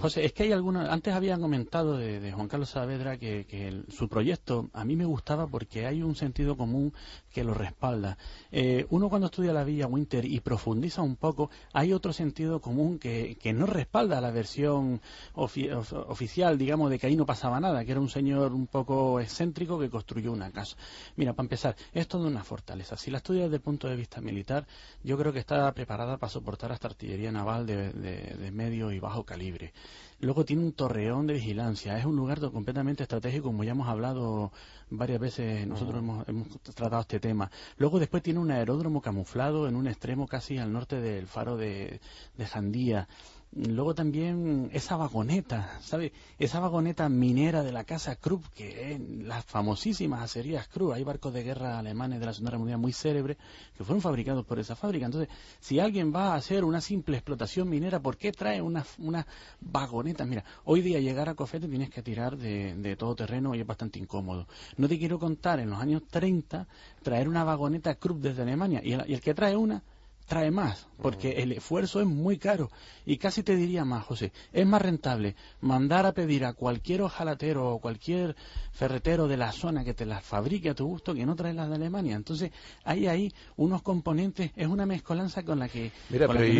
José, 0.00 0.24
es 0.24 0.32
que 0.32 0.42
hay 0.42 0.52
algunos, 0.52 0.88
antes 0.88 1.14
habían 1.14 1.40
comentado 1.40 1.96
de, 1.96 2.32
Juan 2.32 2.48
Carlos 2.48 2.70
Saavedra 2.70 3.16
que, 3.16 3.84
su 3.88 4.08
proyecto 4.08 4.68
a 4.72 4.84
mí 4.84 4.96
me 4.96 5.04
gustaba 5.04 5.46
porque 5.46 5.86
hay 5.86 6.02
un 6.02 6.16
sentido 6.16 6.56
común 6.56 6.92
que 7.32 7.44
lo 7.44 7.54
respalda. 7.54 8.18
Eh, 8.50 8.86
uno 8.90 9.08
cuando 9.08 9.26
estudia 9.26 9.52
la 9.52 9.64
Villa 9.64 9.86
Winter 9.86 10.24
y 10.24 10.40
profundiza 10.40 11.02
un 11.02 11.16
poco, 11.16 11.50
hay 11.72 11.92
otro 11.92 12.12
sentido 12.12 12.60
común 12.60 12.98
que, 12.98 13.36
no 13.54 13.66
respalda 13.66 14.20
la 14.20 14.32
versión 14.32 15.00
oficial, 15.34 16.58
digamos, 16.58 16.90
de 16.90 16.98
que 16.98 17.06
ahí 17.06 17.16
no 17.16 17.24
pasaba 17.24 17.60
nada, 17.60 17.84
que 17.84 17.92
era 17.92 18.00
un 18.00 18.08
señor 18.08 18.52
un 18.52 18.66
poco 18.66 19.20
excéntrico 19.20 19.78
que 19.78 19.90
construyó 19.90 20.32
una 20.32 20.50
casa. 20.50 20.76
Mira, 21.14 21.34
para 21.34 21.44
empezar, 21.44 21.76
es 21.92 22.08
toda 22.08 22.26
una 22.26 22.42
fortaleza. 22.42 22.96
Si 22.96 23.10
la 23.12 23.18
estudia 23.18 23.44
desde 23.44 23.56
el 23.56 23.62
punto 23.62 23.88
de 23.88 23.96
vista 23.96 24.20
militar, 24.20 24.66
yo 25.04 25.16
creo 25.16 25.32
que 25.32 25.38
está 25.38 25.72
preparada 25.72 26.16
para 26.18 26.30
soportar 26.30 26.72
hasta 26.72 26.88
artillería 26.88 27.30
naval 27.30 27.66
de 27.66 28.50
medio 28.52 28.90
y 28.90 28.98
bajo 28.98 29.24
calibre. 29.24 29.72
Luego 30.20 30.44
tiene 30.44 30.62
un 30.62 30.72
torreón 30.72 31.26
de 31.26 31.34
vigilancia. 31.34 31.98
Es 31.98 32.04
un 32.04 32.16
lugar 32.16 32.40
completamente 32.50 33.02
estratégico, 33.02 33.48
como 33.48 33.64
ya 33.64 33.72
hemos 33.72 33.88
hablado 33.88 34.52
varias 34.90 35.20
veces. 35.20 35.66
Nosotros 35.66 35.98
hemos, 35.98 36.60
tratado 36.74 37.02
este 37.02 37.20
tema. 37.20 37.50
Luego 37.76 37.98
después 37.98 38.22
tiene 38.22 38.40
un 38.40 38.50
aeródromo 38.50 39.02
camuflado 39.02 39.68
en 39.68 39.76
un 39.76 39.86
extremo 39.86 40.26
casi 40.26 40.58
al 40.58 40.72
norte 40.72 41.00
del 41.00 41.26
faro 41.26 41.56
de, 41.56 42.00
de 42.38 42.46
Jandía. 42.46 43.08
Luego 43.56 43.94
también 43.94 44.68
esa 44.72 44.96
vagoneta, 44.96 45.78
¿sabe? 45.80 46.12
Esa 46.40 46.58
vagoneta 46.58 47.08
minera 47.08 47.62
de 47.62 47.70
la 47.70 47.84
casa 47.84 48.16
Krupp, 48.16 48.46
que 48.48 48.92
es 48.92 49.00
las 49.00 49.44
famosísimas 49.44 50.22
acerías 50.22 50.66
Krupp, 50.66 50.94
hay 50.94 51.04
barcos 51.04 51.32
de 51.32 51.44
guerra 51.44 51.78
alemanes 51.78 52.18
de 52.18 52.26
la 52.26 52.32
Segunda 52.32 52.50
Guerra 52.50 52.58
Mundial 52.58 52.78
muy 52.80 52.92
célebres 52.92 53.36
que 53.76 53.84
fueron 53.84 54.02
fabricados 54.02 54.44
por 54.44 54.58
esa 54.58 54.74
fábrica. 54.74 55.06
Entonces, 55.06 55.28
si 55.60 55.78
alguien 55.78 56.12
va 56.12 56.32
a 56.32 56.34
hacer 56.34 56.64
una 56.64 56.80
simple 56.80 57.16
explotación 57.16 57.68
minera, 57.68 58.00
¿por 58.00 58.16
qué 58.16 58.32
trae 58.32 58.60
una, 58.60 58.84
una 58.98 59.24
vagoneta? 59.60 60.24
Mira, 60.24 60.44
hoy 60.64 60.82
día 60.82 60.98
llegar 60.98 61.28
a 61.28 61.34
Cofete 61.34 61.68
tienes 61.68 61.90
que 61.90 62.02
tirar 62.02 62.36
de, 62.36 62.96
todo 62.98 63.14
terreno 63.14 63.54
y 63.54 63.60
es 63.60 63.66
bastante 63.66 64.00
incómodo. 64.00 64.48
No 64.78 64.88
te 64.88 64.98
quiero 64.98 65.20
contar, 65.20 65.60
en 65.60 65.70
los 65.70 65.78
años 65.78 66.02
30, 66.10 66.66
traer 67.04 67.28
una 67.28 67.44
vagoneta 67.44 67.94
Krupp 67.94 68.18
desde 68.18 68.42
Alemania 68.42 68.80
y 68.82 68.94
el 68.94 69.20
que 69.20 69.32
trae 69.32 69.54
una 69.54 69.84
trae 70.26 70.50
más, 70.50 70.86
porque 71.02 71.42
el 71.42 71.52
esfuerzo 71.52 72.00
es 72.00 72.06
muy 72.06 72.38
caro. 72.38 72.70
Y 73.04 73.18
casi 73.18 73.42
te 73.42 73.56
diría 73.56 73.84
más, 73.84 74.04
José, 74.04 74.32
es 74.52 74.66
más 74.66 74.80
rentable 74.80 75.36
mandar 75.60 76.06
a 76.06 76.12
pedir 76.12 76.44
a 76.44 76.54
cualquier 76.54 77.02
ojalatero 77.02 77.68
o 77.74 77.78
cualquier 77.78 78.34
ferretero 78.72 79.28
de 79.28 79.36
la 79.36 79.52
zona 79.52 79.84
que 79.84 79.94
te 79.94 80.06
las 80.06 80.24
fabrique 80.24 80.70
a 80.70 80.74
tu 80.74 80.86
gusto 80.86 81.14
que 81.14 81.26
no 81.26 81.36
traerlas 81.36 81.68
de 81.68 81.74
Alemania. 81.76 82.16
Entonces, 82.16 82.50
hay 82.84 83.06
ahí 83.06 83.32
unos 83.56 83.82
componentes, 83.82 84.50
es 84.56 84.66
una 84.66 84.86
mezcolanza 84.86 85.42
con 85.42 85.58
la 85.58 85.68
que, 85.68 85.90
Mira, 86.10 86.26
la 86.26 86.32
pero 86.32 86.44
no 86.44 86.50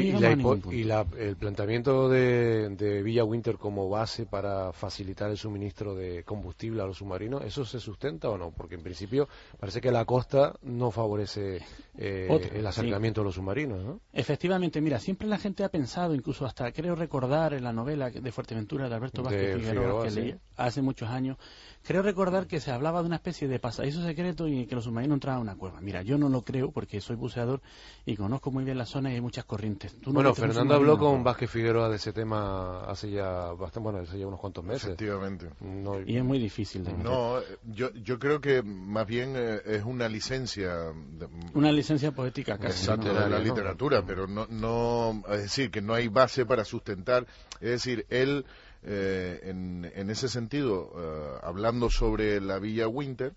y, 0.73 0.83
la 0.85 1.05
la- 1.05 1.07
el 1.19 1.37
planteamiento 1.37 2.09
de, 2.09 2.69
de 2.71 3.03
Villa 3.03 3.25
Winter 3.25 3.57
como 3.57 3.89
base 3.89 4.27
para 4.27 4.73
facilitar 4.73 5.31
el 5.31 5.37
suministro 5.39 5.95
de 5.95 6.23
combustible 6.25 6.83
a 6.83 6.87
los 6.87 6.99
submarinos, 6.99 7.43
¿eso 7.45 7.65
se 7.65 7.81
sustenta 7.81 8.29
o 8.29 8.39
no? 8.39 8.51
Porque 8.51 8.75
en 8.75 8.83
principio 8.83 9.29
parece 9.59 9.81
que 9.81 9.91
la 9.91 10.05
costa 10.05 10.55
no 10.63 10.91
favorece 10.91 11.61
eh, 11.97 12.51
el 12.55 12.67
acercamiento 12.67 13.21
de 13.21 13.25
los 13.27 13.35
submarinos, 13.35 13.54
¿no? 13.63 14.01
Efectivamente, 14.13 14.81
mira, 14.81 14.99
siempre 14.99 15.29
la 15.29 15.39
gente 15.39 15.65
ha 15.65 15.69
pensado, 15.71 16.15
incluso 16.15 16.45
hasta 16.45 16.73
creo 16.73 16.95
recordar 16.95 17.55
en 17.55 17.65
la 17.65 17.73
novela 17.73 18.11
de 18.11 18.33
Fuerteventura 18.33 18.89
de 18.89 18.95
Alberto 18.95 19.23
De 19.23 19.29
Vázquez 19.29 19.55
Figueroa, 19.57 19.73
Figueroa, 19.73 20.05
que 20.05 20.11
sí. 20.11 20.21
leí 20.21 20.37
hace 20.57 20.83
muchos 20.83 21.09
años, 21.09 21.39
creo 21.87 22.03
recordar 22.03 22.47
que 22.47 22.61
se 22.61 22.71
hablaba 22.71 23.01
de 23.01 23.07
una 23.07 23.17
especie 23.17 23.47
de 23.49 23.59
pasadizo 23.59 24.03
secreto 24.03 24.49
y 24.49 24.67
que 24.67 24.75
los 24.75 24.85
submarinos 24.85 25.17
entraban 25.17 25.41
a 25.41 25.43
una 25.43 25.57
cueva. 25.57 25.81
Mira, 25.81 26.03
yo 26.03 26.19
no 26.19 26.29
lo 26.29 26.43
creo 26.43 26.71
porque 26.71 27.01
soy 27.01 27.17
buceador 27.17 27.61
y 28.07 28.17
conozco 28.17 28.51
muy 28.51 28.65
bien 28.65 28.79
la 28.79 28.87
zona 28.87 29.11
y 29.11 29.15
hay 29.15 29.21
muchas 29.21 29.45
corrientes. 29.45 29.95
Tú 30.01 30.11
no 30.11 30.15
bueno, 30.15 30.35
Fernando 30.35 30.75
habló 30.75 30.99
con. 30.99 31.23
Vázquez 31.23 31.51
Figueroa 31.51 31.89
de 31.89 31.97
ese 31.97 32.13
tema 32.13 32.85
hace 32.85 33.11
ya 33.11 33.53
bastante, 33.53 33.81
bueno, 33.81 33.99
hace 34.01 34.19
ya 34.19 34.27
unos 34.27 34.41
cuantos 34.41 34.65
meses. 34.65 34.85
Efectivamente. 34.85 35.49
No- 35.61 36.01
Y 36.01 36.17
es 36.17 36.25
muy 36.25 36.39
difícil 36.39 36.85
de 36.85 36.93
meter. 36.93 37.05
No, 37.05 37.39
yo, 37.73 37.91
yo 37.95 38.19
creo 38.19 38.41
que 38.41 38.63
más 38.63 39.07
bien 39.07 39.35
eh, 39.37 39.61
es 39.67 39.85
una 39.85 40.09
licencia. 40.09 40.75
de- 40.75 41.29
Una 41.55 41.71
licencia 41.73 42.13
poética 42.13 42.59
casi. 42.59 42.81
Exacto, 42.85 43.13
¿no? 43.13 43.21
de 43.21 43.29
la 43.31 43.39
literatura, 43.39 44.03
pero 44.07 44.27
no, 44.27 44.47
no, 44.49 45.23
es 45.31 45.43
decir, 45.43 45.71
que 45.71 45.81
no 45.83 45.95
hay 45.95 46.09
base 46.09 46.45
para 46.47 46.65
sustentar. 46.65 47.27
Es 47.61 47.71
decir, 47.71 48.07
él, 48.11 48.45
eh, 48.85 49.41
en, 49.45 49.91
en 49.95 50.11
ese 50.11 50.29
sentido, 50.29 50.93
eh, 50.97 51.39
hablando 51.43 51.91
sobre 51.91 52.41
la 52.41 52.59
Villa 52.59 52.87
Winter, 52.89 53.33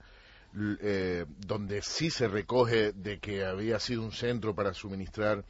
eh, 0.82 1.26
donde 1.46 1.82
sí 1.82 2.10
se 2.10 2.28
recoge 2.28 2.92
de 2.94 3.20
que 3.20 3.46
había 3.46 3.80
sido 3.80 4.02
un 4.04 4.12
centro 4.12 4.56
para 4.56 4.74
suministrar 4.74 5.44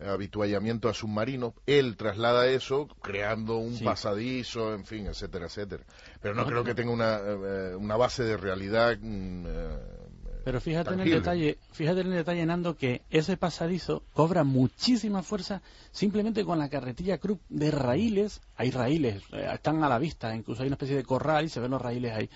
habituallamiento 0.00 0.88
a 0.88 0.94
submarinos, 0.94 1.54
él 1.66 1.96
traslada 1.96 2.46
eso 2.48 2.88
creando 3.00 3.56
un 3.56 3.76
Sí. 3.76 3.84
pasadizo, 3.84 4.74
en 4.74 4.84
fin, 4.84 5.06
etcétera, 5.06 5.46
etcétera. 5.46 5.84
Pero 6.20 6.34
no 6.34 6.46
creo 6.46 6.64
que 6.64 6.74
tenga 6.74 6.90
una, 6.92 7.18
eh, 7.18 7.74
una 7.76 7.96
base 7.96 8.24
de 8.24 8.36
realidad. 8.36 8.98
mm, 9.00 9.44
eh, 9.46 9.78
Pero 10.44 10.60
fíjate 10.60 10.92
en 10.92 11.00
el 11.00 11.10
detalle, 11.10 11.58
fíjate 11.72 12.02
en 12.02 12.08
el 12.08 12.12
detalle, 12.14 12.44
Nando, 12.44 12.76
que 12.76 13.02
ese 13.10 13.38
pasadizo 13.38 14.02
cobra 14.12 14.44
muchísima 14.44 15.22
fuerza 15.22 15.62
simplemente 15.90 16.44
con 16.44 16.58
la 16.58 16.68
carretilla 16.68 17.16
cruz 17.16 17.38
de 17.48 17.70
raíles. 17.70 18.42
Hay 18.56 18.70
raíles, 18.70 19.22
eh, 19.32 19.48
están 19.54 19.82
a 19.82 19.88
la 19.88 19.98
vista, 19.98 20.34
incluso 20.36 20.62
hay 20.62 20.68
una 20.68 20.74
especie 20.74 20.96
de 20.96 21.02
corral 21.02 21.46
y 21.46 21.48
se 21.48 21.60
ven 21.60 21.70
los 21.70 21.80
raíles 21.80 22.12
ahí. 22.12 22.28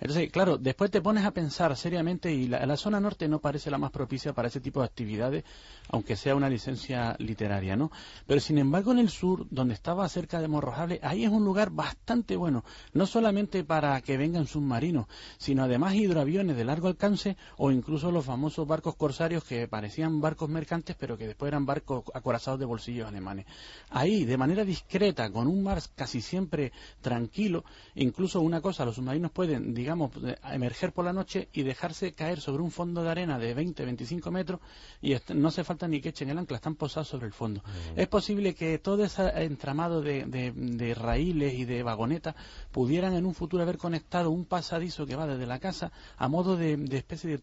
Entonces, 0.00 0.30
claro, 0.30 0.58
después 0.58 0.90
te 0.90 1.00
pones 1.00 1.24
a 1.24 1.30
pensar 1.30 1.74
seriamente 1.76 2.30
y 2.32 2.48
la, 2.48 2.66
la 2.66 2.76
zona 2.76 3.00
norte 3.00 3.28
no 3.28 3.38
parece 3.38 3.70
la 3.70 3.78
más 3.78 3.90
propicia 3.90 4.34
para 4.34 4.48
ese 4.48 4.60
tipo 4.60 4.80
de 4.80 4.86
actividades, 4.86 5.44
aunque 5.88 6.16
sea 6.16 6.34
una 6.34 6.50
licencia 6.50 7.16
literaria, 7.18 7.76
¿no? 7.76 7.90
Pero 8.26 8.40
sin 8.40 8.58
embargo 8.58 8.92
en 8.92 8.98
el 8.98 9.08
sur, 9.08 9.46
donde 9.50 9.72
estaba 9.72 10.06
cerca 10.08 10.40
de 10.40 10.48
Morrojable, 10.48 11.00
ahí 11.02 11.24
es 11.24 11.30
un 11.30 11.44
lugar 11.44 11.70
bastante 11.70 12.36
bueno, 12.36 12.64
no 12.92 13.06
solamente 13.06 13.64
para 13.64 14.00
que 14.02 14.18
vengan 14.18 14.46
submarinos, 14.46 15.06
sino 15.38 15.64
además 15.64 15.94
hidroaviones 15.94 16.56
de 16.56 16.64
largo 16.64 16.88
alcance 16.88 17.36
o 17.58 17.70
incluso 17.70 18.10
los 18.10 18.24
famosos 18.24 18.66
barcos 18.66 18.96
corsarios 18.96 19.44
que 19.44 19.68
parecían 19.68 20.20
barcos 20.20 20.48
mercantes, 20.48 20.96
pero 20.98 21.16
que 21.16 21.26
después 21.26 21.48
eran 21.48 21.66
barcos 21.66 22.04
acorazados 22.14 22.60
de 22.60 22.66
bolsillos 22.66 23.08
alemanes. 23.08 23.46
Ahí, 23.90 24.24
de 24.24 24.36
manera 24.36 24.64
discreta, 24.64 25.30
con 25.30 25.46
un 25.46 25.62
mar 25.62 25.80
casi 25.94 26.20
siempre 26.20 26.72
tranquilo, 27.00 27.64
incluso 27.94 28.40
una 28.40 28.60
cosa, 28.60 28.84
los 28.84 28.96
submarinos 28.96 29.30
pueden, 29.30 29.74
digamos, 29.74 30.10
emerger 30.52 30.92
por 30.92 31.04
la 31.04 31.12
noche 31.12 31.48
y 31.52 31.62
dejarse 31.62 32.12
caer 32.14 32.40
sobre 32.40 32.62
un 32.62 32.70
fondo 32.70 33.02
de 33.02 33.10
arena 33.10 33.38
de 33.38 33.54
20, 33.54 33.84
25 33.84 34.30
metros 34.30 34.60
y 35.02 35.14
no 35.34 35.48
hace 35.48 35.64
falta 35.64 35.86
ni 35.88 36.00
que 36.00 36.10
echen 36.10 36.30
el 36.30 36.38
ancla, 36.38 36.56
están 36.56 36.74
posados 36.74 37.08
sobre 37.08 37.26
el 37.26 37.32
fondo. 37.32 37.62
Es 37.96 38.08
posible 38.08 38.54
que 38.54 38.78
todo 38.78 39.04
ese 39.04 39.28
entramado 39.44 40.00
de, 40.02 40.24
de- 40.24 40.52
de 40.52 40.94
raíles 40.94 41.54
y 41.54 41.64
de 41.64 41.82
vagonetas 41.82 42.34
pudieran 42.72 43.14
en 43.14 43.26
un 43.26 43.34
futuro 43.34 43.62
haber 43.62 43.78
conectado 43.78 44.30
un 44.30 44.44
pasadizo 44.44 45.06
que 45.06 45.16
va 45.16 45.26
desde 45.26 45.46
la 45.46 45.58
casa 45.58 45.92
a 46.16 46.28
modo 46.28 46.56
de, 46.56 46.76
de 46.76 46.96
especie 46.96 47.28
de 47.30 47.38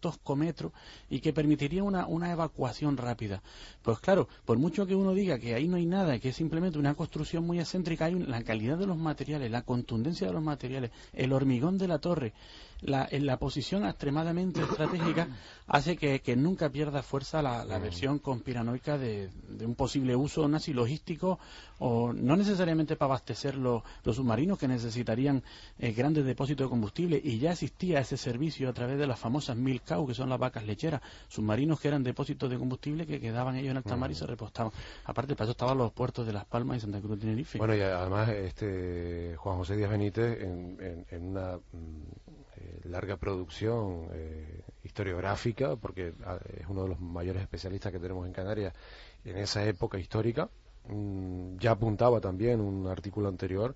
y 1.09 1.19
que 1.19 1.33
permitiría 1.33 1.83
una, 1.83 2.07
una 2.07 2.31
evacuación 2.31 2.97
rápida. 2.97 3.41
Pues 3.81 3.99
claro, 3.99 4.27
por 4.45 4.57
mucho 4.57 4.85
que 4.85 4.95
uno 4.95 5.13
diga 5.13 5.39
que 5.39 5.53
ahí 5.53 5.67
no 5.67 5.77
hay 5.77 5.85
nada, 5.85 6.19
que 6.19 6.29
es 6.29 6.35
simplemente 6.35 6.79
una 6.79 6.95
construcción 6.95 7.45
muy 7.45 7.59
excéntrica, 7.59 8.05
hay 8.05 8.15
la 8.15 8.43
calidad 8.43 8.77
de 8.77 8.87
los 8.87 8.97
materiales, 8.97 9.51
la 9.51 9.61
contundencia 9.63 10.27
de 10.27 10.33
los 10.33 10.43
materiales, 10.43 10.91
el 11.13 11.33
hormigón 11.33 11.77
de 11.77 11.87
la 11.87 11.99
torre, 11.99 12.33
la, 12.81 13.07
en 13.11 13.25
la 13.25 13.37
posición 13.37 13.85
extremadamente 13.85 14.61
estratégica 14.61 15.27
hace 15.67 15.95
que, 15.97 16.19
que 16.21 16.35
nunca 16.35 16.69
pierda 16.69 17.03
fuerza 17.03 17.41
la, 17.41 17.63
la 17.65 17.77
versión 17.79 18.19
conspiranoica 18.19 18.97
de, 18.97 19.29
de 19.49 19.65
un 19.65 19.75
posible 19.75 20.15
uso 20.15 20.47
nazi 20.47 20.73
logístico 20.73 21.39
o 21.79 22.11
no 22.13 22.35
necesariamente 22.35 22.95
para 22.95 23.07
abastecer 23.11 23.55
los, 23.55 23.83
los 24.03 24.15
submarinos 24.15 24.57
que 24.59 24.67
necesitarían 24.67 25.43
eh, 25.79 25.91
grandes 25.93 26.25
depósitos 26.25 26.65
de 26.65 26.69
combustible. 26.69 27.21
Y 27.23 27.39
ya 27.39 27.51
existía 27.51 27.99
ese 27.99 28.17
servicio 28.17 28.69
a 28.69 28.73
través 28.73 28.97
de 28.99 29.07
las 29.07 29.19
famosas 29.19 29.55
milk 29.57 29.83
cow 29.87 30.05
que 30.07 30.13
son 30.13 30.29
las 30.29 30.39
vacas 30.39 30.65
lecheras 30.65 31.01
submarinos 31.27 31.79
que 31.79 31.87
eran 31.87 32.03
depósitos 32.03 32.49
de 32.49 32.57
combustible 32.57 33.05
que 33.07 33.19
quedaban 33.19 33.55
ellos 33.55 33.71
en 33.71 33.77
alta 33.77 33.95
mar 33.95 34.11
y 34.11 34.15
se 34.15 34.25
repostaban. 34.27 34.71
Aparte 35.05 35.35
para 35.35 35.45
eso 35.45 35.51
estaban 35.51 35.77
los 35.77 35.91
puertos 35.91 36.25
de 36.25 36.33
Las 36.33 36.45
Palmas 36.45 36.77
y 36.77 36.79
Santa 36.81 36.99
Cruz 36.99 37.11
de 37.11 37.21
Tenerife. 37.21 37.57
Bueno, 37.57 37.75
y 37.75 37.81
además 37.81 38.29
este 38.29 39.35
Juan 39.37 39.57
José 39.57 39.75
Díaz 39.77 39.89
Benítez, 39.91 40.41
en, 40.41 40.77
en- 40.81 41.05
en 41.11 41.27
una 41.29 41.57
mm, 41.57 42.50
larga 42.84 43.17
producción 43.17 44.08
eh, 44.13 44.62
historiográfica, 44.84 45.76
porque 45.76 46.13
ah, 46.26 46.38
es 46.60 46.67
uno 46.67 46.84
de 46.84 46.89
los 46.89 47.00
mayores 47.00 47.41
especialistas 47.41 47.91
que 47.91 48.00
tenemos 48.00 48.26
en 48.28 48.34
Canarias 48.34 48.74
en 49.26 49.38
esa 49.38 49.63
época 49.65 49.97
histórica, 50.00 50.50
mm, 50.88 51.58
ya 51.58 51.71
apuntaba 51.71 52.19
también 52.19 52.60
un 52.62 52.88
artículo 52.88 53.28
anterior 53.30 53.76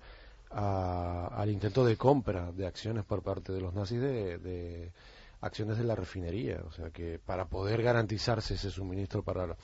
a- 0.50 1.28
al 1.34 1.50
intento 1.50 1.84
de 1.84 1.96
compra 1.96 2.52
de 2.52 2.66
acciones 2.66 3.04
por 3.04 3.22
parte 3.22 3.52
de 3.52 3.60
los 3.60 3.74
nazis 3.74 4.00
de, 4.00 4.38
de 4.38 4.92
acciones 5.40 5.78
de 5.78 5.84
la 5.84 5.94
refinería, 5.94 6.62
o 6.66 6.72
sea 6.72 6.90
que 6.90 7.18
para 7.24 7.44
poder 7.46 7.82
garantizarse 7.82 8.54
ese 8.54 8.70
suministro 8.70 9.22
para 9.22 9.56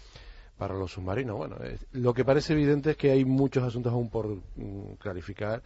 para 0.59 0.75
los 0.75 0.93
submarinos. 0.93 1.37
Bueno, 1.37 1.57
eh, 1.65 1.79
lo 1.93 2.15
que 2.15 2.25
parece 2.25 2.53
evidente 2.53 2.91
es 2.93 2.97
que 2.97 3.11
hay 3.11 3.25
muchos 3.25 3.65
asuntos 3.65 3.93
aún 3.93 4.11
por 4.11 4.29
mm, 4.55 4.93
clarificar 4.99 5.63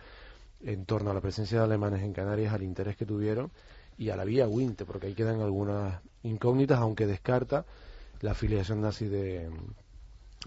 en 0.63 0.85
torno 0.85 1.11
a 1.11 1.15
la 1.15 1.21
presencia 1.21 1.59
de 1.59 1.65
alemanes 1.65 2.03
en 2.03 2.13
Canarias, 2.13 2.53
al 2.53 2.63
interés 2.63 2.97
que 2.97 3.07
tuvieron 3.07 3.51
y 3.99 4.11
a 4.11 4.17
la 4.17 4.25
vía 4.25 4.49
Winter, 4.49 4.87
porque 4.87 5.07
ahí 5.07 5.15
quedan 5.15 5.41
algunas 5.41 6.01
incógnitas, 6.23 6.79
aunque 6.79 7.07
descarta 7.07 7.65
la 8.21 8.33
afiliación 8.33 8.81
nazi 8.81 9.07
de, 9.07 9.49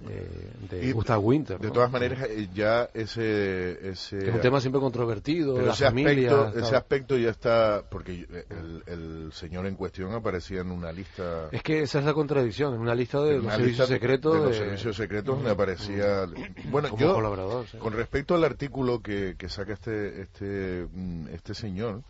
eh, 0.09 0.51
de 0.69 0.85
Y, 0.85 0.91
Gustav 0.93 1.23
Winter. 1.25 1.59
De 1.59 1.67
¿no? 1.67 1.73
todas 1.73 1.91
maneras, 1.91 2.23
eh, 2.29 2.47
ya 2.53 2.89
ese, 2.93 3.89
ese 3.89 4.17
Que 4.17 4.29
es 4.29 4.35
un 4.35 4.41
tema 4.41 4.61
siempre 4.61 4.79
controvertido, 4.79 5.55
Pero 5.55 5.67
la 5.67 5.73
ese 5.73 5.85
familia. 5.85 6.31
aspecto, 6.31 6.59
ese 6.65 6.75
aspecto 6.75 7.17
ya 7.17 7.29
está, 7.31 7.83
porque 7.89 8.25
el, 8.49 8.83
el 8.87 9.33
señor 9.33 9.65
en 9.67 9.75
cuestión 9.75 10.13
aparecía 10.13 10.61
en 10.61 10.71
una 10.71 10.91
lista, 10.93 11.49
Es 11.51 11.61
que 11.63 11.81
esa 11.81 11.99
es 11.99 12.05
la 12.05 12.13
contradicción, 12.13 12.73
en 12.75 12.79
una 12.79 12.95
lista 12.95 13.21
de 13.21 13.35
los 13.35 13.43
una 13.45 13.55
servicios 13.57 13.89
lista 13.89 13.93
secretos. 13.93 14.33
de 14.35 14.39
los 14.39 14.49
de- 14.51 14.57
servicios 14.57 14.95
secretos 14.95 15.35
donde 15.35 15.51
aparecía, 15.51 16.25
bueno, 16.71 16.89
como 16.89 17.01
yo 17.01 17.13
colaborador. 17.15 17.67
sí. 17.67 17.77
con 17.77 17.91
respecto 17.93 18.35
al 18.35 18.43
artículo 18.45 19.01
que, 19.01 19.35
que 19.37 19.49
saca 19.49 19.73
este 19.73 20.21
este 20.21 20.87
mm, 20.93 21.27
este 21.33 21.53
señor, 21.53 22.03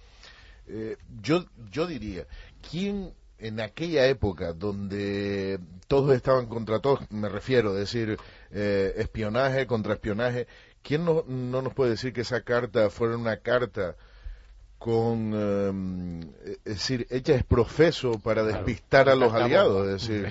eh, 0.68 0.96
yo 1.24 1.46
yo 1.72 1.88
diría, 1.88 2.26
¿quién 2.70 3.14
en 3.40 3.60
aquella 3.60 4.06
época 4.08 4.54
donde 4.54 5.60
todos 5.88 6.16
estaban 6.16 6.46
contra 6.48 6.80
todos, 6.80 7.00
me 7.12 7.30
refiero, 7.30 7.72
es 7.74 7.80
decir, 7.92 8.18
eh, 8.52 8.94
espionaje 8.98 9.66
contra 9.68 9.94
espionaje, 9.94 10.48
¿quién 10.84 11.06
no, 11.06 11.24
no 11.28 11.62
nos 11.62 11.74
puede 11.74 11.92
decir 11.92 12.14
que 12.14 12.22
esa 12.22 12.42
carta 12.42 12.90
fuera 12.90 13.16
una 13.18 13.38
carta 13.38 13.96
con, 14.78 15.34
eh, 15.36 16.56
es 16.66 16.76
decir, 16.76 17.06
hecha 17.10 17.34
es 17.36 17.44
profeso 17.44 18.20
para 18.20 18.44
Claro. 18.44 18.58
despistar 18.66 19.10
a 19.10 19.16
los 19.16 19.34
aliados, 19.34 19.88
es 19.88 20.08
decir, 20.08 20.26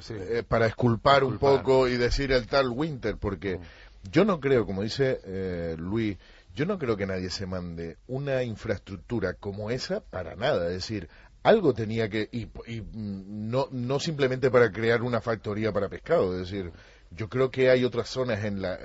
sí. 0.00 0.14
eh, 0.18 0.42
para 0.46 0.66
esculpar 0.66 1.24
un 1.24 1.38
poco 1.38 1.88
y 1.88 1.96
decir 1.98 2.32
el 2.32 2.46
tal 2.46 2.70
Winter, 2.70 3.16
porque 3.18 3.58
Mm. 3.58 4.10
yo 4.10 4.24
no 4.24 4.40
creo, 4.40 4.64
como 4.64 4.82
dice 4.82 5.20
eh, 5.24 5.76
Luis, 5.78 6.16
yo 6.54 6.64
no 6.66 6.78
creo 6.78 6.96
que 6.96 7.06
nadie 7.06 7.28
se 7.30 7.44
mande 7.46 7.96
una 8.06 8.42
infraestructura 8.44 9.34
como 9.34 9.70
esa 9.70 10.00
para 10.00 10.36
nada, 10.36 10.66
es 10.68 10.74
decir, 10.74 11.08
algo 11.42 11.74
tenía 11.74 12.08
que, 12.08 12.28
y, 12.30 12.46
mm, 12.46 13.50
no, 13.50 13.68
no 13.70 14.00
simplemente 14.00 14.50
para 14.50 14.70
crear 14.70 15.02
una 15.02 15.20
factoría 15.20 15.72
para 15.72 15.88
pescado, 15.88 16.34
es 16.34 16.50
decir, 16.50 16.72
yo 17.10 17.28
creo 17.28 17.50
que 17.50 17.70
hay 17.70 17.84
otras 17.84 18.08
zonas 18.08 18.44
en, 18.44 18.62
la, 18.62 18.78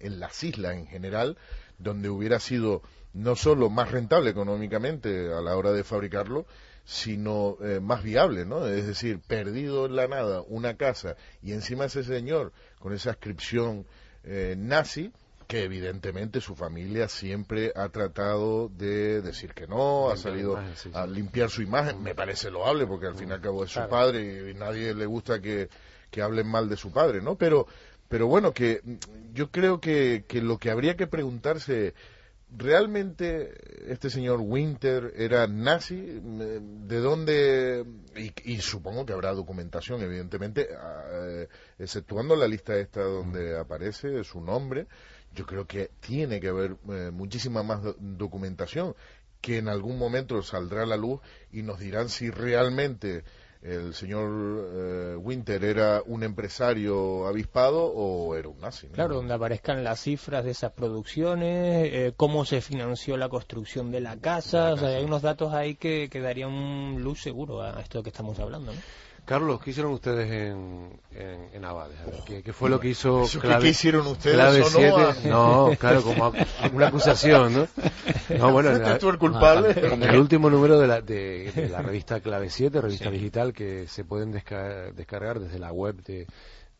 en, 0.00 0.20
las 0.20 0.42
islas 0.44 0.76
en 0.76 0.86
general 0.86 1.36
donde 1.78 2.08
hubiera 2.08 2.38
sido 2.38 2.82
no 3.12 3.34
solo 3.34 3.70
más 3.70 3.90
rentable 3.90 4.30
económicamente 4.30 5.32
a 5.32 5.40
la 5.40 5.56
hora 5.56 5.72
de 5.72 5.82
fabricarlo, 5.82 6.46
sino 6.84 7.56
eh, 7.60 7.80
más 7.80 8.02
viable, 8.02 8.44
¿no? 8.44 8.66
Es 8.66 8.86
decir, 8.86 9.20
perdido 9.20 9.86
en 9.86 9.96
la 9.96 10.08
nada 10.08 10.42
una 10.46 10.76
casa 10.76 11.16
y 11.42 11.52
encima 11.52 11.86
ese 11.86 12.04
señor 12.04 12.52
con 12.78 12.92
esa 12.92 13.10
inscripción 13.10 13.86
eh, 14.24 14.54
nazi, 14.56 15.12
que 15.52 15.64
evidentemente 15.64 16.40
su 16.40 16.54
familia 16.56 17.08
siempre 17.08 17.72
ha 17.76 17.90
tratado 17.90 18.70
de 18.70 19.20
decir 19.20 19.52
que 19.52 19.66
no, 19.66 20.08
ha 20.08 20.16
salido 20.16 20.58
a 20.94 21.06
limpiar 21.06 21.50
su 21.50 21.60
imagen, 21.60 22.02
me 22.02 22.14
parece 22.14 22.50
loable 22.50 22.86
porque 22.86 23.08
al 23.08 23.16
fin 23.16 23.28
y 23.28 23.32
al 23.32 23.42
cabo 23.42 23.62
es 23.62 23.70
su 23.70 23.86
padre 23.86 24.50
y 24.50 24.54
nadie 24.54 24.94
le 24.94 25.04
gusta 25.04 25.42
que, 25.42 25.68
que 26.10 26.22
hablen 26.22 26.46
mal 26.46 26.70
de 26.70 26.78
su 26.78 26.90
padre, 26.90 27.20
¿no? 27.20 27.36
Pero, 27.36 27.66
pero 28.08 28.28
bueno, 28.28 28.54
que 28.54 28.80
yo 29.34 29.50
creo 29.50 29.78
que, 29.78 30.24
que 30.26 30.40
lo 30.40 30.56
que 30.56 30.70
habría 30.70 30.96
que 30.96 31.06
preguntarse 31.06 31.92
¿realmente 32.56 33.52
este 33.92 34.10
señor 34.10 34.40
Winter 34.40 35.12
era 35.16 35.46
nazi? 35.46 36.00
¿De 36.00 36.98
dónde? 36.98 37.84
Y, 38.44 38.60
supongo 38.60 39.06
que 39.06 39.12
habrá 39.12 39.32
documentación, 39.32 40.02
evidentemente, 40.02 40.68
eh, 40.70 41.48
exceptuando 41.78 42.36
la 42.36 42.48
lista 42.48 42.74
esta 42.76 43.02
donde 43.02 43.58
aparece 43.58 44.24
su 44.24 44.40
nombre. 44.40 44.86
Yo 45.34 45.46
creo 45.46 45.66
que 45.66 45.90
tiene 46.00 46.40
que 46.40 46.48
haber 46.48 46.76
eh, 46.90 47.10
muchísima 47.12 47.62
más 47.62 47.80
documentación 47.98 48.94
que 49.40 49.58
en 49.58 49.68
algún 49.68 49.98
momento 49.98 50.40
saldrá 50.42 50.84
a 50.84 50.86
la 50.86 50.96
luz 50.96 51.20
y 51.50 51.62
nos 51.62 51.80
dirán 51.80 52.08
si 52.08 52.30
realmente 52.30 53.24
el 53.62 53.94
señor 53.94 54.70
eh, 54.74 55.16
Winter 55.16 55.64
era 55.64 56.02
un 56.04 56.24
empresario 56.24 57.26
avispado 57.26 57.84
o 57.84 58.34
era 58.34 58.48
un 58.48 58.60
nazi. 58.60 58.88
Claro, 58.88 59.16
donde 59.16 59.34
aparezcan 59.34 59.84
las 59.84 60.00
cifras 60.00 60.44
de 60.44 60.50
esas 60.50 60.72
producciones, 60.72 61.88
eh, 61.92 62.12
cómo 62.16 62.44
se 62.44 62.60
financió 62.60 63.16
la 63.16 63.28
construcción 63.28 63.92
de 63.92 64.00
la 64.00 64.16
casa, 64.16 64.72
o 64.72 64.76
sea, 64.76 64.88
hay 64.88 65.04
unos 65.04 65.22
datos 65.22 65.52
ahí 65.52 65.76
que, 65.76 66.08
que 66.10 66.20
darían 66.20 67.02
luz 67.02 67.22
seguro 67.22 67.62
a 67.62 67.80
esto 67.80 68.02
que 68.02 68.10
estamos 68.10 68.38
hablando. 68.40 68.72
¿no? 68.72 68.80
Carlos, 69.24 69.60
¿qué 69.62 69.70
hicieron 69.70 69.92
ustedes 69.92 70.30
en, 70.30 71.00
en, 71.52 71.64
Abades? 71.64 71.96
¿qué, 72.26 72.52
fue 72.52 72.68
lo 72.68 72.80
que 72.80 72.88
hizo 72.88 73.24
clave, 73.40 73.62
¿Qué 73.62 73.68
hicieron 73.70 74.06
ustedes 74.08 75.24
no, 75.24 75.70
claro, 75.78 76.02
como 76.02 76.32
una 76.72 76.88
acusación, 76.88 77.54
¿no? 77.54 77.68
No, 78.36 78.52
bueno, 78.52 78.70
el 78.70 79.18
culpable? 79.18 79.70
el 79.70 80.18
último 80.18 80.50
número 80.50 80.78
de 80.80 80.86
la, 80.88 81.00
de, 81.00 81.68
la 81.70 81.82
revista 81.82 82.20
Clave 82.20 82.50
7, 82.50 82.80
revista 82.80 83.10
digital, 83.10 83.52
que 83.52 83.86
se 83.86 84.04
pueden 84.04 84.32
descargar 84.32 85.38
desde 85.38 85.60
la 85.60 85.72
web 85.72 86.02
de, 86.02 86.26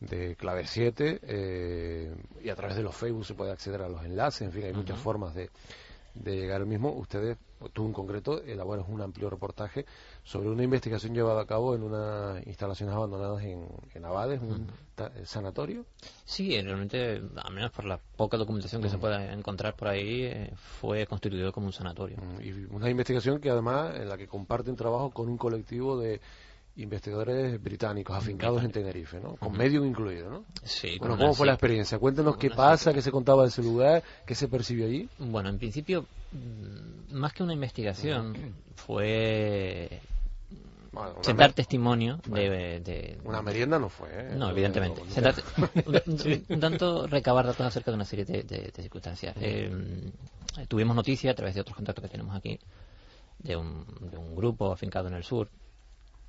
de 0.01 0.35
Clave 0.35 0.67
7 0.67 1.19
eh, 1.23 2.13
y 2.43 2.49
a 2.49 2.55
través 2.55 2.75
de 2.75 2.83
los 2.83 2.95
Facebook 2.95 3.25
se 3.25 3.35
puede 3.35 3.51
acceder 3.51 3.81
a 3.81 3.87
los 3.87 4.03
enlaces, 4.03 4.41
en 4.41 4.51
fin, 4.51 4.63
hay 4.65 4.73
muchas 4.73 4.99
formas 4.99 5.33
de, 5.33 5.49
de 6.13 6.35
llegar 6.35 6.61
al 6.61 6.67
mismo. 6.67 6.91
Ustedes, 6.91 7.37
tú 7.71 7.85
en 7.85 7.93
concreto, 7.93 8.41
elaboras 8.43 8.85
un 8.87 9.01
amplio 9.01 9.29
reportaje 9.29 9.85
sobre 10.23 10.49
una 10.49 10.63
investigación 10.63 11.13
llevada 11.13 11.41
a 11.41 11.45
cabo 11.45 11.75
en 11.75 11.83
unas 11.83 12.45
instalaciones 12.47 12.95
abandonadas 12.95 13.43
en, 13.43 13.67
en 13.93 14.05
Abades, 14.05 14.41
un 14.41 14.67
sanatorio. 15.25 15.85
Sí, 16.23 16.59
realmente, 16.61 17.21
al 17.35 17.53
menos 17.53 17.71
por 17.71 17.85
la 17.85 17.99
poca 18.15 18.37
documentación 18.37 18.81
que 18.81 18.89
se 18.89 18.97
puede 18.97 19.31
encontrar 19.33 19.75
por 19.75 19.89
ahí, 19.89 20.23
eh, 20.23 20.53
fue 20.55 21.05
constituido 21.07 21.51
como 21.51 21.67
un 21.67 21.73
sanatorio. 21.73 22.17
Y 22.41 22.51
una 22.73 22.89
investigación 22.89 23.39
que 23.41 23.49
además, 23.49 23.95
en 23.95 24.07
la 24.07 24.17
que 24.17 24.27
comparten 24.27 24.75
trabajo 24.75 25.11
con 25.11 25.27
un 25.27 25.37
colectivo 25.37 25.99
de 25.99 26.21
investigadores 26.75 27.61
británicos 27.61 28.15
afincados 28.17 28.63
en 28.63 28.71
Tenerife, 28.71 29.19
¿no? 29.19 29.35
Con 29.35 29.55
medio 29.55 29.85
incluido, 29.85 30.29
¿no? 30.29 30.45
Sí. 30.63 30.97
Bueno, 30.99 31.17
¿cómo 31.17 31.33
fue 31.33 31.45
la 31.45 31.53
experiencia? 31.53 31.99
Cuéntenos 31.99 32.37
qué 32.37 32.49
pasa, 32.49 32.93
qué 32.93 33.01
se 33.01 33.11
contaba 33.11 33.43
de 33.43 33.49
ese 33.49 33.61
lugar, 33.61 34.01
qué 34.25 34.33
se 34.33 34.47
percibió 34.47 34.85
allí. 34.85 35.07
Bueno, 35.19 35.49
en 35.49 35.59
principio, 35.59 36.05
mm, 36.31 37.13
más 37.13 37.33
que 37.33 37.43
una 37.43 37.53
investigación, 37.53 38.55
fue 38.75 40.01
sentar 41.21 41.53
testimonio 41.53 42.19
de, 42.25 43.19
Una 43.23 43.41
merienda 43.41 43.79
no 43.79 43.89
fue, 43.89 44.09
¿eh? 44.11 44.35
No, 44.35 44.49
evidentemente. 44.49 45.01
un, 45.01 46.59
tanto 46.59 47.07
recabar 47.07 47.45
datos 47.45 47.65
acerca 47.65 47.91
de 47.91 47.95
una 47.95 48.05
serie 48.05 48.25
de, 48.25 48.71
circunstancias. 48.75 49.35
Eh, 49.39 49.71
tuvimos 50.67 50.95
noticia 50.95 51.31
a 51.31 51.33
través 51.33 51.55
de 51.55 51.61
otros 51.61 51.75
contactos 51.75 52.03
que 52.03 52.09
tenemos 52.09 52.35
aquí 52.35 52.59
de 53.39 53.55
un, 53.55 53.85
de 53.99 54.17
un 54.17 54.35
grupo 54.35 54.71
afincado 54.71 55.07
en 55.07 55.15
el 55.15 55.23
sur 55.23 55.49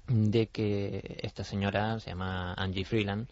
de 0.07 0.49
que 0.49 1.19
esta 1.23 1.45
señora 1.45 1.99
se 2.01 2.11
llama 2.11 2.55
Angie 2.55 2.85
Freeland, 2.85 3.29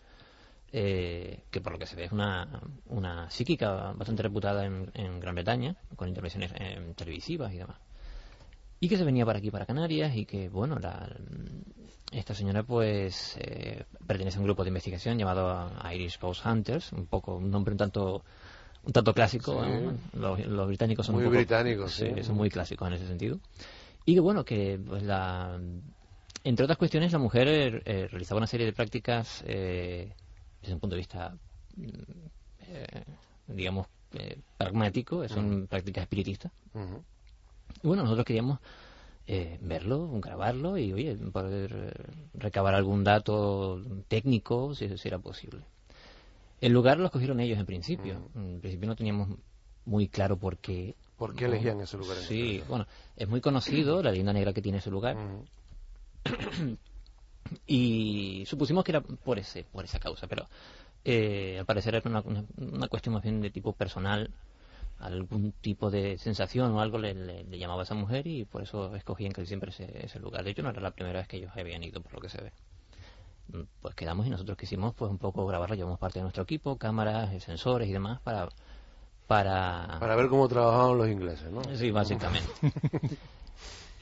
eh, 0.73 1.45
que 1.51 1.61
por 1.61 1.73
lo 1.73 1.79
que 1.79 1.87
se 1.87 1.97
ve 1.97 2.05
es 2.05 2.13
una, 2.13 2.49
una 2.87 3.31
psíquica 3.31 3.93
bastante 3.93 4.23
reputada 4.23 4.65
en, 4.65 4.91
en 4.95 5.21
Gran 5.21 5.35
Bretaña, 5.35 5.77
con 5.97 6.09
intervenciones 6.09 6.53
eh, 6.59 6.93
televisivas 6.97 7.53
y 7.53 7.59
demás. 7.59 7.77
Y 8.83 8.89
que 8.89 8.97
se 8.97 9.05
venía 9.05 9.25
para 9.25 9.39
aquí, 9.39 9.53
para 9.53 9.65
Canarias, 9.65 10.17
y 10.17 10.27
que, 10.27 10.49
bueno, 10.49 10.81
la, 10.81 11.09
esta 12.11 12.35
señora 12.35 12.65
pues 12.65 13.37
eh, 13.39 13.85
pertenece 14.05 14.39
a 14.39 14.41
un 14.41 14.47
grupo 14.47 14.65
de 14.65 14.71
investigación 14.71 15.17
llamado 15.17 15.71
Irish 15.95 16.19
Ghost 16.19 16.45
Hunters, 16.45 16.93
un 16.93 17.07
poco, 17.07 17.37
un 17.37 17.49
nombre 17.49 17.73
un 17.73 17.79
tanto 17.79 18.25
un 18.83 18.93
tanto 18.93 19.15
clásico. 19.15 19.65
Los, 20.15 20.67
británicos 20.67 21.07
son 21.07 21.15
muy 21.15 21.29
británicos, 21.29 21.93
sí, 21.93 22.11
son 22.23 22.35
muy 22.35 22.51
clásicos 22.51 22.89
en 22.89 22.95
ese 22.95 23.07
sentido. 23.07 23.39
Y 24.05 24.15
que 24.15 24.21
bueno, 24.21 24.45
que 24.45 24.81
pues 24.85 25.05
la 25.05 25.61
entre 26.43 26.65
otras 26.65 26.77
cuestiones, 26.79 27.13
la 27.13 27.21
mujer 27.21 27.47
eh, 27.47 27.83
eh, 27.85 28.09
realizaba 28.11 28.39
una 28.39 28.49
serie 28.49 28.67
de 28.67 28.73
prácticas 28.73 29.45
eh, 29.47 30.13
desde 30.61 30.75
un 30.75 30.81
punto 30.81 30.97
de 30.97 31.01
vista, 31.01 31.37
mm, 31.77 31.93
digamos, 33.47 33.87
pragmático, 34.59 35.27
son 35.29 35.69
prácticas 35.69 36.03
espiritistas. 36.03 36.51
Y 37.83 37.87
bueno, 37.87 38.03
nosotros 38.03 38.25
queríamos 38.25 38.59
verlo, 39.61 40.11
grabarlo 40.21 40.77
y, 40.77 40.93
oye, 40.93 41.17
poder 41.17 42.17
recabar 42.35 42.75
algún 42.75 43.03
dato 43.03 43.81
técnico, 44.09 44.75
si, 44.75 44.97
si 44.99 45.09
era 45.09 45.19
posible. 45.19 45.63
El 46.61 46.73
lugar 46.73 46.99
lo 46.99 47.07
escogieron 47.07 47.41
ellos 47.41 47.59
en 47.59 47.67
principio. 47.67 48.31
En 48.35 48.61
principio 48.61 48.89
no 48.89 48.95
teníamos 48.95 49.29
muy 49.85 50.09
claro 50.09 50.37
por 50.37 50.59
qué. 50.59 50.95
¿Por 51.17 51.35
qué 51.35 51.47
elegían 51.47 51.81
ese 51.81 51.97
lugar? 51.99 52.17
Sí, 52.17 52.63
bueno, 52.69 52.87
es 53.17 53.29
muy 53.29 53.41
conocido 53.41 54.03
la 54.03 54.11
leyenda 54.11 54.33
negra 54.33 54.53
que 54.53 54.63
tiene 54.63 54.79
ese 54.79 54.91
lugar. 54.91 55.17
y 57.67 58.45
supusimos 58.47 58.85
que 58.85 58.93
era 58.93 59.01
por 59.01 59.39
ese 59.39 59.65
por 59.65 59.85
esa 59.85 59.99
causa 59.99 60.27
pero 60.27 60.49
eh, 61.05 61.57
al 61.59 61.67
parecer 61.67 61.97
era 61.97 62.09
una, 62.09 62.23
una, 62.57 62.89
cuestión 62.89 63.15
más 63.15 63.23
bien 63.23 63.41
de 63.43 63.51
tipo 63.51 63.73
personal 63.73 64.31
algún 64.99 65.53
tipo 65.53 65.91
de 65.91 66.19
sensación 66.19 66.73
o 66.73 66.81
algo 66.81 66.99
le, 66.99 67.45
llamaba 67.59 67.83
a 67.83 67.85
esa 67.85 67.95
mujer 67.95 68.27
y 68.27 68.45
por 68.45 68.63
eso 68.63 68.95
escogían 68.95 69.33
que 69.33 69.45
siempre 69.47 69.71
ese, 69.71 70.05
ese, 70.05 70.19
lugar. 70.21 70.45
De 70.45 70.51
hecho 70.51 70.63
no 70.63 70.71
era 70.71 70.81
la 70.81 70.93
primera 70.93 71.19
vez 71.19 71.29
que 71.29 71.39
ellos 71.39 71.51
habían 71.55 71.83
ido 71.83 72.01
por 72.01 72.15
lo 72.15 72.21
que 72.21 72.29
se 72.29 72.41
ve. 72.41 72.53
Pues 73.81 73.95
quedamos 73.95 74.27
y 74.27 74.31
nosotros 74.31 74.57
quisimos 74.57 74.95
pues 74.95 75.11
un 75.11 75.19
poco 75.19 75.47
grabarlo. 75.47 75.75
Llevamos 75.75 75.99
parte 75.99 76.21
de 76.21 76.23
nuestro 76.23 76.45
equipo 76.45 76.77
cámaras 76.77 77.43
sensores 77.43 77.89
y 77.89 77.93
demás 77.93 78.21
para 78.21 78.49
para 79.27 79.99
para 80.01 80.17
ver 80.17 80.29
cómo 80.29 80.49
trabajaban 80.49 80.99
los 80.99 81.09
ingleses 81.09 81.51
no 81.51 81.63
sí 81.77 81.91
básicamente. 81.91 82.51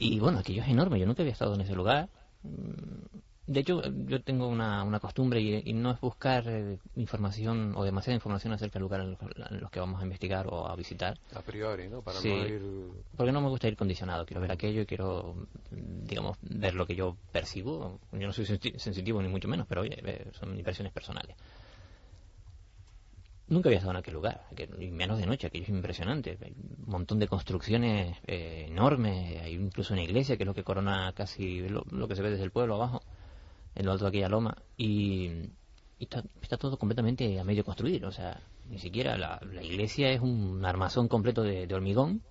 Y 0.01 0.19
bueno, 0.19 0.39
aquello 0.39 0.63
es 0.63 0.67
enorme, 0.67 0.99
yo 0.99 1.05
nunca 1.05 1.21
había 1.21 1.31
estado 1.31 1.53
en 1.53 1.61
ese 1.61 1.75
lugar. 1.75 2.09
De 3.47 3.61
hecho, 3.61 3.81
yo 4.05 4.21
tengo 4.21 4.47
una, 4.47 4.83
una 4.83 4.99
costumbre 4.99 5.41
y, 5.41 5.73
no 5.73 5.91
es 5.91 5.99
buscar 5.99 6.43
eh, 6.47 6.77
información 6.95 7.73
o 7.75 7.83
demasiada 7.83 8.15
información 8.15 8.53
acerca 8.53 8.73
del 8.73 8.83
lugar 8.83 9.01
en 9.01 9.17
los, 9.59 9.71
que 9.71 9.79
vamos 9.79 9.99
a 9.99 10.03
investigar 10.03 10.47
o 10.47 10.67
a 10.67 10.75
visitar. 10.75 11.17
A 11.33 11.41
priori, 11.41 11.89
¿no? 11.89 12.01
Para 12.01 12.21
no 12.21 12.27
ir... 12.27 12.61
Porque 13.17 13.31
no 13.31 13.41
me 13.41 13.49
gusta 13.49 13.67
ir 13.67 13.75
condicionado. 13.75 14.25
Quiero 14.25 14.41
ver 14.41 14.51
aquello 14.51 14.81
y 14.81 14.85
quiero, 14.85 15.47
digamos, 15.71 16.37
ver 16.41 16.75
lo 16.75 16.85
que 16.85 16.95
yo 16.95 17.17
percibo. 17.31 17.99
Yo 18.11 18.27
no 18.27 18.33
soy 18.33 18.45
sensitivo 18.45 19.21
ni 19.21 19.27
mucho 19.27 19.47
menos, 19.47 19.65
pero 19.67 19.81
oye, 19.81 19.97
eh, 20.05 20.29
son 20.33 20.55
impresiones 20.55 20.93
personales. 20.93 21.35
Nunca 23.51 23.67
había 23.67 23.79
estado 23.79 23.91
en 23.91 23.97
aquel 23.97 24.13
lugar, 24.13 24.45
y 24.79 24.91
menos 24.91 25.19
de 25.19 25.25
noche, 25.25 25.47
aquello 25.47 25.65
es 25.65 25.69
impresionante. 25.69 26.37
Hay 26.41 26.51
un 26.51 26.89
montón 26.89 27.19
de 27.19 27.27
construcciones 27.27 28.15
eh, 28.25 28.67
enormes, 28.69 29.41
hay 29.41 29.55
incluso 29.55 29.91
una 29.93 30.03
iglesia 30.03 30.37
que 30.37 30.43
es 30.43 30.47
lo 30.47 30.53
que 30.53 30.63
corona 30.63 31.11
casi 31.13 31.67
lo, 31.67 31.83
que 32.07 32.15
se 32.15 32.21
ve 32.21 32.29
desde 32.29 32.45
el 32.45 32.51
pueblo 32.51 32.75
abajo, 32.75 33.00
en 33.75 33.85
lo 33.85 33.91
alto 33.91 34.05
de 34.05 34.09
aquella 34.09 34.29
loma, 34.29 34.57
y, 34.77 35.49
está, 35.99 36.23
todo 36.57 36.77
completamente 36.77 37.39
a 37.39 37.43
medio 37.43 37.63
construir, 37.63 38.05
o 38.05 38.11
sea, 38.11 38.41
ni 38.69 38.79
siquiera 38.79 39.17
la, 39.17 39.39
iglesia 39.61 40.11
es 40.11 40.21
un 40.21 40.63
armazón 40.65 41.07
completo 41.07 41.43
de 41.43 41.73
hormigón, 41.73 42.21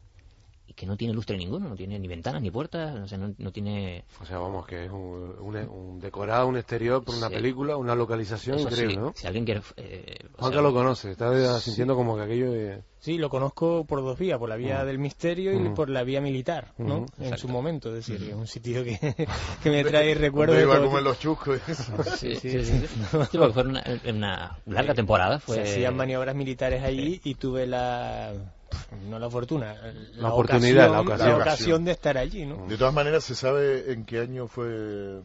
y 0.71 0.75
que 0.75 0.87
no 0.87 0.97
tiene 0.97 1.13
lustre 1.13 1.37
ninguno, 1.37 1.69
no 1.69 1.75
tiene 1.75 1.99
ni 1.99 2.07
ventanas 2.07 2.41
ni 2.41 2.51
puertas, 2.53 2.95
o 2.95 3.09
sea, 3.09 3.19
no, 3.19 3.51
tiene... 3.51 4.05
O 4.23 4.25
sea, 4.25 4.39
vamos, 4.39 4.65
que 4.69 4.85
es 4.85 4.91
un, 4.93 5.99
decorado, 6.01 6.47
un 6.47 6.57
exterior 6.57 7.03
por 7.03 7.17
una 7.17 7.29
película, 7.29 7.77
una 7.77 7.97
localización 7.97 8.61
increíble, 8.61 8.97
¿no? 8.97 9.13
Si 9.17 9.27
alguien 9.27 9.45
quiere... 9.45 9.63
Eh, 9.77 10.29
Juanca 10.39 10.63
lo 10.63 10.73
conoce, 10.73 11.11
está 11.11 11.59
sintiendo 11.59 11.97
como 11.97 12.15
que 12.17 12.23
aquello... 12.23 12.53
De... 12.53 12.83
Sí, 13.01 13.19
lo 13.19 13.31
conozco 13.31 13.85
por 13.85 14.01
dos 14.03 14.17
vías, 14.17 14.39
por 14.39 14.49
la 14.49 14.55
vía 14.55 14.85
del 14.85 15.01
misterio 15.01 15.53
y 15.53 15.71
por 15.71 15.91
la 15.91 16.05
vía 16.05 16.21
militar, 16.21 16.73
¿no? 16.79 17.07
En 17.19 17.37
su 17.37 17.49
momento, 17.49 17.89
es 17.89 18.07
decir, 18.07 18.29
es 18.29 18.35
un 18.35 18.47
sitio 18.47 18.85
que, 18.85 18.97
que 19.65 19.71
me 19.71 19.83
trae 19.83 20.15
recuerdos... 20.15 20.55
Me 20.55 20.63
iba 20.63 20.77
a 20.77 20.81
comer 20.81 21.03
los 21.03 21.19
chuscos. 21.19 21.61
sí, 22.17 22.37
sí, 22.37 22.65
sí. 22.65 22.87
fue 23.33 23.65
una, 23.65 24.57
larga 24.67 24.95
temporada. 24.95 25.41
Fue... 25.41 25.57
Se 25.57 25.63
hacían 25.63 25.97
maniobras 25.97 26.37
militares 26.37 26.85
allí 26.85 27.21
y 27.25 27.35
tuve 27.35 27.67
la 27.67 28.60
no 29.09 29.19
la 29.19 29.29
fortuna, 29.31 29.75
la, 29.75 30.23
La 30.23 30.33
oportunidad, 30.33 30.91
la 30.91 31.01
ocasión, 31.01 31.11
ocasión. 31.13 31.29
la 31.39 31.45
ocasión 31.45 31.85
de 31.85 31.93
estar 31.93 32.19
allí, 32.19 32.47
¿no? 32.47 32.67
De 32.67 32.77
todas 32.77 32.95
maneras, 32.95 33.25
¿se 33.25 33.35
sabe 33.35 33.93
en 33.93 34.05
qué 34.05 34.21
año 34.21 34.47
fue? 34.47 35.21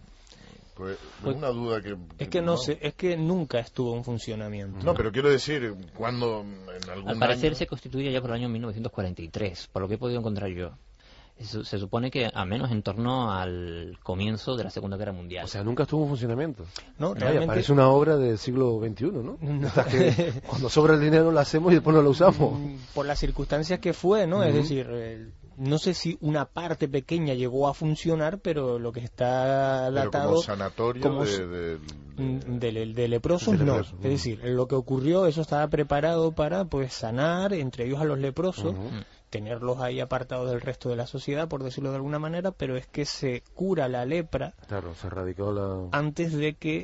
Pues, 0.75 0.97
Pues, 1.23 1.37
una 1.37 1.47
duda 1.49 1.81
que... 1.81 1.95
Es 2.19 2.27
que 2.27 2.41
no, 2.41 2.57
sé, 2.57 2.77
es 2.81 2.93
que 2.95 3.15
nunca 3.15 3.59
estuvo 3.59 3.95
en 3.95 4.03
funcionamiento. 4.03 4.85
No, 4.85 4.93
pero 4.93 5.09
quiero 5.11 5.29
decir, 5.29 5.73
cuando 5.95 6.41
en 6.41 6.89
algún 6.89 7.09
Al 7.11 7.17
parecer 7.17 7.51
año- 7.51 7.55
se 7.55 7.65
constituye 7.67 8.11
ya 8.11 8.19
por 8.19 8.31
el 8.31 8.35
año 8.35 8.49
1943, 8.49 9.67
por 9.71 9.83
lo 9.83 9.87
que 9.87 9.93
he 9.93 9.97
podido 9.97 10.19
encontrar 10.19 10.49
yo. 10.49 10.71
Se 11.37 11.77
supone 11.77 12.09
que 12.09 12.31
a 12.33 12.45
menos 12.45 12.71
en 12.71 12.81
torno 12.81 13.29
al 13.31 13.97
comienzo 14.03 14.55
de 14.55 14.63
la 14.63 14.69
Segunda 14.69 14.95
Guerra 14.95 15.11
Mundial. 15.11 15.43
O 15.43 15.47
sea, 15.49 15.63
nunca 15.65 15.83
estuvo 15.83 16.03
en 16.03 16.09
funcionamiento. 16.09 16.63
No, 16.97 17.13
realmente- 17.13 17.47
parece 17.47 17.73
una 17.73 17.89
obra 17.89 18.15
del 18.15 18.37
siglo 18.37 18.79
XXI, 18.79 19.11
¿no? 19.11 19.37
No. 19.41 19.69
Que 19.91 20.33
cuando 20.47 20.69
sobra 20.69 20.93
el 20.93 21.01
dinero 21.01 21.33
la 21.33 21.41
hacemos 21.41 21.71
y 21.73 21.75
después 21.75 21.93
no 21.93 22.01
la 22.01 22.09
usamos. 22.09 22.57
Mm, 22.57 22.75
por 22.93 23.05
las 23.05 23.19
circunstancias 23.19 23.79
que 23.79 23.91
fue, 23.93 24.25
¿no? 24.27 24.43
Es 24.43 24.51
Ujú. 24.53 24.57
decir, 24.61 24.87
eh, 24.89 25.27
no 25.57 25.77
sé 25.77 25.93
si 25.93 26.17
una 26.21 26.45
parte 26.45 26.87
pequeña 26.87 27.33
llegó 27.33 27.67
a 27.67 27.73
funcionar, 27.73 28.39
pero 28.39 28.79
lo 28.79 28.93
que 28.93 29.01
está 29.01 29.89
pero 29.89 30.05
datado 30.05 30.29
como 30.29 30.41
sanatorio 30.41 31.03
como 31.03 31.25
de, 31.25 31.29
s- 31.31 31.45
de- 31.45 31.79
mm, 32.15 32.59
de, 32.59 32.85
de 32.93 33.07
leprosos 33.09 33.59
De 33.59 33.65
no. 33.65 33.73
leprosos, 33.77 33.95
Es 34.03 34.09
decir, 34.09 34.39
lo 34.45 34.67
que 34.69 34.75
ocurrió, 34.75 35.27
eso 35.27 35.41
estaba 35.41 35.67
preparado 35.67 36.31
para 36.31 36.63
pues 36.63 36.93
sanar, 36.93 37.53
entre 37.53 37.85
ellos 37.87 37.99
a 37.99 38.05
los 38.05 38.19
leprosos, 38.19 38.73
Ujú. 38.73 38.89
Tenerlos 39.29 39.79
ahí 39.79 39.99
apartados 39.99 40.49
del 40.49 40.61
resto 40.61 40.89
de 40.89 40.95
la 40.95 41.07
sociedad, 41.07 41.47
por 41.47 41.63
decirlo 41.63 41.89
de 41.89 41.97
alguna 41.97 42.19
manera, 42.19 42.51
pero 42.51 42.77
es 42.77 42.87
que 42.87 43.05
se 43.05 43.43
cura 43.53 43.87
la 43.89 44.05
lepra 44.05 44.53
Claro, 44.67 44.93
se 44.95 45.09
radicó 45.09 45.51
la... 45.51 45.89
antes 45.97 46.33
de 46.33 46.53
que 46.55 46.77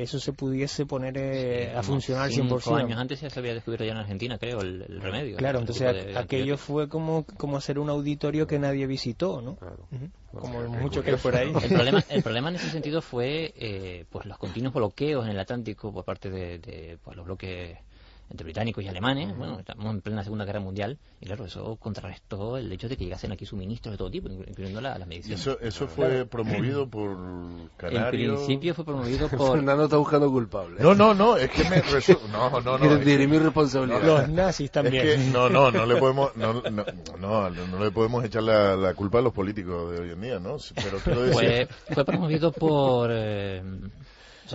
eh, 0.00 0.02
eso 0.02 0.18
se 0.18 0.32
pudiese 0.32 0.84
poner 0.86 1.16
eh, 1.18 1.70
a 1.70 1.74
Como 1.80 1.84
funcionar 1.84 2.24
al 2.24 2.32
cinco 2.32 2.58
100%. 2.60 2.76
años 2.84 2.98
antes 2.98 3.20
ya 3.20 3.30
se 3.30 3.38
había 3.38 3.54
descubierto 3.54 3.84
ya 3.84 3.92
en 3.92 3.98
Argentina, 3.98 4.38
creo, 4.38 4.60
el, 4.62 4.82
el 4.82 5.00
remedio. 5.00 5.36
Claro, 5.36 5.58
el 5.58 5.62
entonces 5.62 6.16
a- 6.16 6.20
aquello 6.20 6.56
fue 6.56 6.88
como, 6.88 7.24
como 7.36 7.56
hacer 7.56 7.78
un 7.78 7.88
auditorio 7.90 8.46
que 8.46 8.58
nadie 8.58 8.86
visitó, 8.86 9.40
¿no? 9.40 9.56
Claro. 9.56 9.86
Como 10.32 10.62
mucho 10.68 11.02
que 11.02 11.16
fuera 11.18 11.40
ahí. 11.40 11.52
El 11.62 11.68
problema, 11.74 12.02
el 12.08 12.22
problema 12.24 12.48
en 12.48 12.54
ese 12.56 12.70
sentido 12.70 13.02
fue 13.02 13.52
eh, 13.56 14.06
pues 14.10 14.24
los 14.26 14.38
continuos 14.38 14.72
bloqueos 14.74 15.24
en 15.26 15.32
el 15.32 15.38
Atlántico 15.38 15.92
por 15.92 16.04
parte 16.04 16.30
de, 16.30 16.58
de, 16.58 16.98
pues, 17.04 17.16
los 17.16 17.26
bloques 17.26 17.76
entre 18.32 18.44
británicos 18.44 18.82
y 18.82 18.88
alemanes. 18.88 19.36
Bueno, 19.36 19.58
estamos 19.60 19.86
en 19.86 20.00
plena 20.00 20.24
Segunda 20.24 20.44
Guerra 20.44 20.58
Mundial 20.60 20.98
y 21.20 21.26
claro, 21.26 21.44
eso 21.44 21.76
contrarrestó 21.76 22.56
el 22.56 22.72
hecho 22.72 22.88
de 22.88 22.96
que 22.96 23.04
llegasen 23.04 23.30
aquí 23.30 23.46
suministros 23.46 23.92
de 23.92 23.98
todo 23.98 24.10
tipo, 24.10 24.28
inclu- 24.28 24.48
incluyendo 24.48 24.80
la- 24.80 24.98
las 24.98 25.06
medicinas. 25.06 25.38
eso, 25.40 25.60
eso 25.60 25.86
fue 25.86 26.24
promovido 26.26 26.88
por 26.88 27.10
En 27.12 27.70
Canario. 27.76 28.34
principio 28.34 28.74
fue 28.74 28.84
promovido 28.84 29.28
por... 29.36 29.52
Fernando 29.58 29.84
está 29.84 29.96
buscando 29.98 30.30
culpables. 30.30 30.80
No, 30.80 30.94
no, 30.94 31.14
no, 31.14 31.36
es 31.36 31.50
que 31.50 31.62
me 31.68 31.82
resu- 31.82 32.18
No, 32.32 32.60
no, 32.60 32.78
no. 32.78 32.96
Dirimir 32.96 33.42
responsabilidad. 33.42 34.02
Los 34.02 34.28
nazis 34.28 34.70
también. 34.70 35.06
Es 35.06 35.16
que, 35.24 35.30
no, 35.30 35.48
no, 35.48 35.70
no 35.70 35.86
le 35.86 35.96
podemos, 35.96 36.34
no, 36.36 36.54
no, 36.70 36.84
no, 37.20 37.50
no 37.50 37.84
le 37.84 37.90
podemos 37.92 38.24
echar 38.24 38.42
la, 38.42 38.74
la 38.76 38.94
culpa 38.94 39.18
a 39.18 39.22
los 39.22 39.32
políticos 39.32 39.92
de 39.92 40.00
hoy 40.00 40.10
en 40.10 40.20
día, 40.20 40.38
¿no? 40.40 40.56
Pero 40.82 40.98
quiero 40.98 41.22
decir, 41.22 41.34
Fue, 41.34 41.94
fue 41.94 42.04
promovido 42.04 42.50
por... 42.50 43.10
eh, 43.12 43.62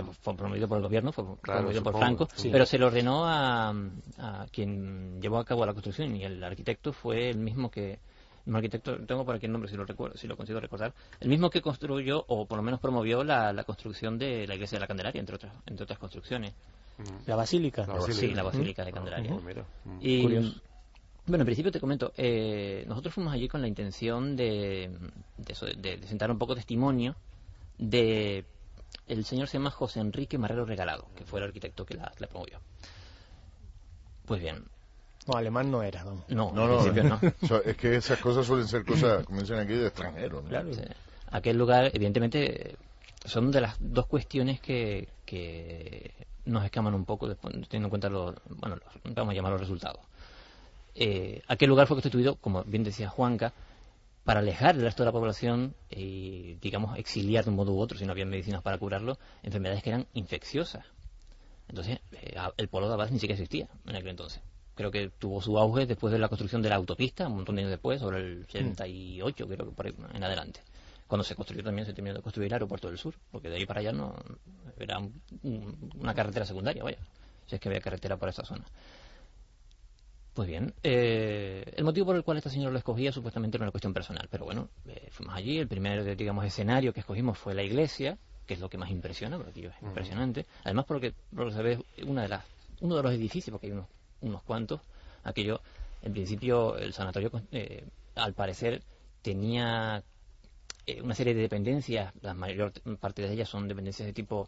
fue 0.03 0.35
promovido 0.35 0.67
por 0.67 0.77
el 0.77 0.83
gobierno, 0.83 1.11
fue 1.11 1.23
Claro, 1.41 1.59
promovido 1.61 1.83
por 1.83 1.97
Franco, 1.97 2.27
sí. 2.35 2.49
pero 2.51 2.65
se 2.65 2.77
lo 2.77 2.87
ordenó 2.87 3.25
a, 3.25 3.69
a 4.17 4.45
quien 4.51 5.21
llevó 5.21 5.37
a 5.39 5.45
cabo 5.45 5.65
la 5.65 5.73
construcción 5.73 6.15
y 6.15 6.23
el 6.23 6.43
arquitecto 6.43 6.93
fue 6.93 7.29
el 7.29 7.37
mismo 7.37 7.69
que 7.71 7.99
un 8.45 8.55
arquitecto, 8.55 8.97
tengo 9.05 9.25
por 9.25 9.35
aquí 9.35 9.45
el 9.45 9.51
nombre 9.51 9.69
si 9.69 9.75
lo 9.75 9.83
recuerdo, 9.83 10.17
si 10.17 10.25
lo 10.25 10.37
consigo 10.37 10.59
recordar, 10.61 10.93
el 11.19 11.27
mismo 11.27 11.49
que 11.49 11.61
construyó 11.61 12.23
o 12.29 12.45
por 12.45 12.55
lo 12.57 12.63
menos 12.63 12.79
promovió 12.79 13.23
la, 13.25 13.51
la 13.51 13.63
construcción 13.65 14.17
de 14.17 14.47
la 14.47 14.55
iglesia 14.55 14.77
de 14.77 14.79
la 14.79 14.87
Candelaria, 14.87 15.19
entre 15.19 15.35
otras, 15.35 15.53
entre 15.65 15.83
otras 15.83 15.99
construcciones. 15.99 16.53
La 17.25 17.35
basílica. 17.35 17.85
La 17.85 17.95
basílica. 17.95 18.19
Sí, 18.21 18.33
la 18.33 18.43
basílica 18.43 18.85
de 18.85 18.91
Candelaria. 18.93 19.33
Oh. 19.33 19.41
Mm. 19.89 19.97
Y, 20.01 20.21
Curioso. 20.23 20.61
bueno, 21.25 21.41
en 21.41 21.45
principio 21.45 21.71
te 21.73 21.79
comento, 21.81 22.13
eh, 22.15 22.85
nosotros 22.87 23.13
fuimos 23.13 23.33
allí 23.33 23.49
con 23.49 23.59
la 23.61 23.67
intención 23.67 24.35
de, 24.37 24.91
de, 25.37 25.51
eso, 25.53 25.65
de- 25.65 25.97
de 25.97 26.07
sentar 26.07 26.31
un 26.31 26.37
poco 26.39 26.55
testimonio 26.55 27.15
de 27.77 28.45
el 29.07 29.25
señor 29.25 29.47
se 29.47 29.57
llama 29.57 29.71
José 29.71 29.99
Enrique 29.99 30.37
Marrero 30.37 30.65
Regalado, 30.65 31.07
que 31.15 31.25
fue 31.25 31.39
el 31.39 31.45
arquitecto 31.47 31.85
que 31.85 31.95
la, 31.95 32.11
la 32.19 32.27
promovió. 32.27 32.59
Pues 34.25 34.41
bien, 34.41 34.63
No, 35.27 35.37
alemán 35.37 35.71
no 35.71 35.83
era, 35.83 36.03
vamos. 36.03 36.23
no, 36.29 36.51
no, 36.51 36.63
en 36.63 36.69
no, 36.69 36.77
principio 36.83 37.03
no. 37.09 37.19
o 37.41 37.47
sea, 37.47 37.57
es 37.65 37.77
que 37.77 37.95
esas 37.95 38.19
cosas 38.19 38.45
suelen 38.45 38.67
ser 38.67 38.85
cosas, 38.85 39.25
como 39.25 39.41
dicen 39.41 39.57
aquí, 39.59 39.73
de 39.73 39.87
extranjeros, 39.87 40.43
¿no? 40.43 40.49
Claro. 40.49 40.73
Sí. 40.73 40.81
Aquel 41.31 41.57
lugar, 41.57 41.91
evidentemente, 41.93 42.77
son 43.25 43.51
de 43.51 43.61
las 43.61 43.75
dos 43.79 44.05
cuestiones 44.07 44.59
que, 44.61 45.09
que 45.25 46.11
nos 46.45 46.63
escaman 46.65 46.93
un 46.93 47.05
poco, 47.05 47.27
después, 47.27 47.53
teniendo 47.53 47.87
en 47.87 47.89
cuenta 47.89 48.09
los, 48.09 48.35
bueno, 48.49 48.77
los- 48.77 49.15
vamos 49.15 49.31
a 49.31 49.35
llamar 49.35 49.51
los 49.53 49.61
resultados. 49.61 49.99
Eh, 50.95 51.41
aquel 51.47 51.69
lugar 51.69 51.87
fue 51.87 51.95
constituido, 51.95 52.35
como 52.35 52.63
bien 52.63 52.83
decía 52.83 53.07
Juanca, 53.09 53.53
para 54.27 54.41
alejar 54.41 54.75
el 54.75 54.81
resto 54.81 55.03
de 55.03 55.05
la 55.05 55.13
población 55.13 55.73
y, 55.89 56.55
digamos, 56.55 56.97
exiliar 56.97 57.45
de 57.45 57.49
un 57.49 57.55
modo 57.55 57.71
u 57.71 57.79
otro, 57.79 57.97
si 57.97 58.05
no 58.05 58.11
había 58.11 58.25
medicinas 58.25 58.61
para 58.61 58.77
curarlo, 58.77 59.17
enfermedades 59.41 59.81
que 59.81 59.89
eran 59.91 60.05
infecciosas. 60.13 60.85
Entonces, 61.69 61.99
eh, 62.11 62.35
el 62.57 62.67
polo 62.67 62.89
de 62.89 62.95
Abad 62.95 63.09
ni 63.09 63.19
siquiera 63.19 63.35
existía 63.35 63.69
en 63.85 63.95
aquel 63.95 64.09
entonces. 64.09 64.41
Creo 64.75 64.91
que 64.91 65.09
tuvo 65.17 65.41
su 65.41 65.57
auge 65.57 65.85
después 65.85 66.11
de 66.11 66.19
la 66.19 66.27
construcción 66.27 66.61
de 66.61 66.67
la 66.67 66.75
autopista, 66.75 67.25
un 67.27 67.35
montón 67.35 67.55
de 67.55 67.61
años 67.61 67.71
después, 67.71 68.01
sobre 68.01 68.17
el 68.19 68.45
78, 68.47 69.47
creo 69.47 69.65
que 69.69 69.71
por 69.71 69.85
ahí 69.85 69.93
en 70.13 70.21
adelante. 70.23 70.59
Cuando 71.07 71.23
se 71.23 71.33
construyó 71.33 71.63
también, 71.63 71.85
se 71.85 71.93
terminó 71.93 72.13
de 72.17 72.21
construir 72.21 72.47
el 72.47 72.53
aeropuerto 72.53 72.89
del 72.89 72.97
sur, 72.97 73.15
porque 73.31 73.47
de 73.47 73.55
ahí 73.55 73.65
para 73.65 73.79
allá 73.79 73.93
no 73.93 74.13
era 74.77 74.99
un- 74.99 75.21
un- 75.43 75.89
una 76.01 76.13
carretera 76.13 76.45
secundaria, 76.45 76.83
vaya, 76.83 76.97
si 77.45 77.55
es 77.55 77.61
que 77.61 77.69
había 77.69 77.79
carretera 77.79 78.17
por 78.17 78.27
esa 78.27 78.43
zona. 78.43 78.65
Pues 80.37 80.47
bien, 80.47 80.71
eh, 80.83 81.63
el 81.77 81.83
motivo 81.83 82.05
por 82.05 82.15
el 82.15 82.23
cual 82.23 82.37
esta 82.37 82.51
señora 82.51 82.71
lo 82.71 82.77
escogía 82.77 83.11
supuestamente 83.11 83.57
era 83.57 83.63
una 83.65 83.71
cuestión 83.71 83.91
personal, 83.91 84.27
pero 84.29 84.45
bueno, 84.45 84.69
eh, 84.87 85.07
fuimos 85.09 85.33
allí, 85.33 85.57
el 85.57 85.67
primer, 85.67 86.15
digamos, 86.15 86.45
escenario 86.45 86.93
que 86.93 86.99
escogimos 86.99 87.39
fue 87.39 87.55
la 87.55 87.63
iglesia, 87.63 88.19
que 88.45 88.53
es 88.53 88.59
lo 88.59 88.69
que 88.69 88.77
más 88.77 88.91
impresiona, 88.91 89.37
porque 89.37 89.65
es 89.65 89.73
impresionante. 89.81 90.45
Además, 90.63 90.85
porque, 90.85 91.15
por 91.35 91.47
lo 91.47 91.57
que 91.57 91.63
ve, 91.63 91.83
una 92.05 92.21
de 92.21 92.27
las, 92.27 92.45
uno 92.81 92.97
de 92.97 93.01
los 93.01 93.13
edificios, 93.13 93.51
porque 93.51 93.65
hay 93.65 93.73
unos, 93.73 93.87
unos 94.21 94.43
cuantos, 94.43 94.79
aquello, 95.23 95.59
en 96.03 96.13
principio, 96.13 96.77
el 96.77 96.93
sanatorio, 96.93 97.31
eh, 97.51 97.83
al 98.13 98.35
parecer, 98.35 98.83
tenía 99.23 100.03
eh, 100.85 101.01
una 101.01 101.15
serie 101.15 101.33
de 101.33 101.41
dependencias, 101.41 102.13
la 102.21 102.35
mayor 102.35 102.73
parte 102.99 103.23
de 103.23 103.33
ellas 103.33 103.49
son 103.49 103.67
dependencias 103.67 104.05
de 104.05 104.13
tipo, 104.13 104.47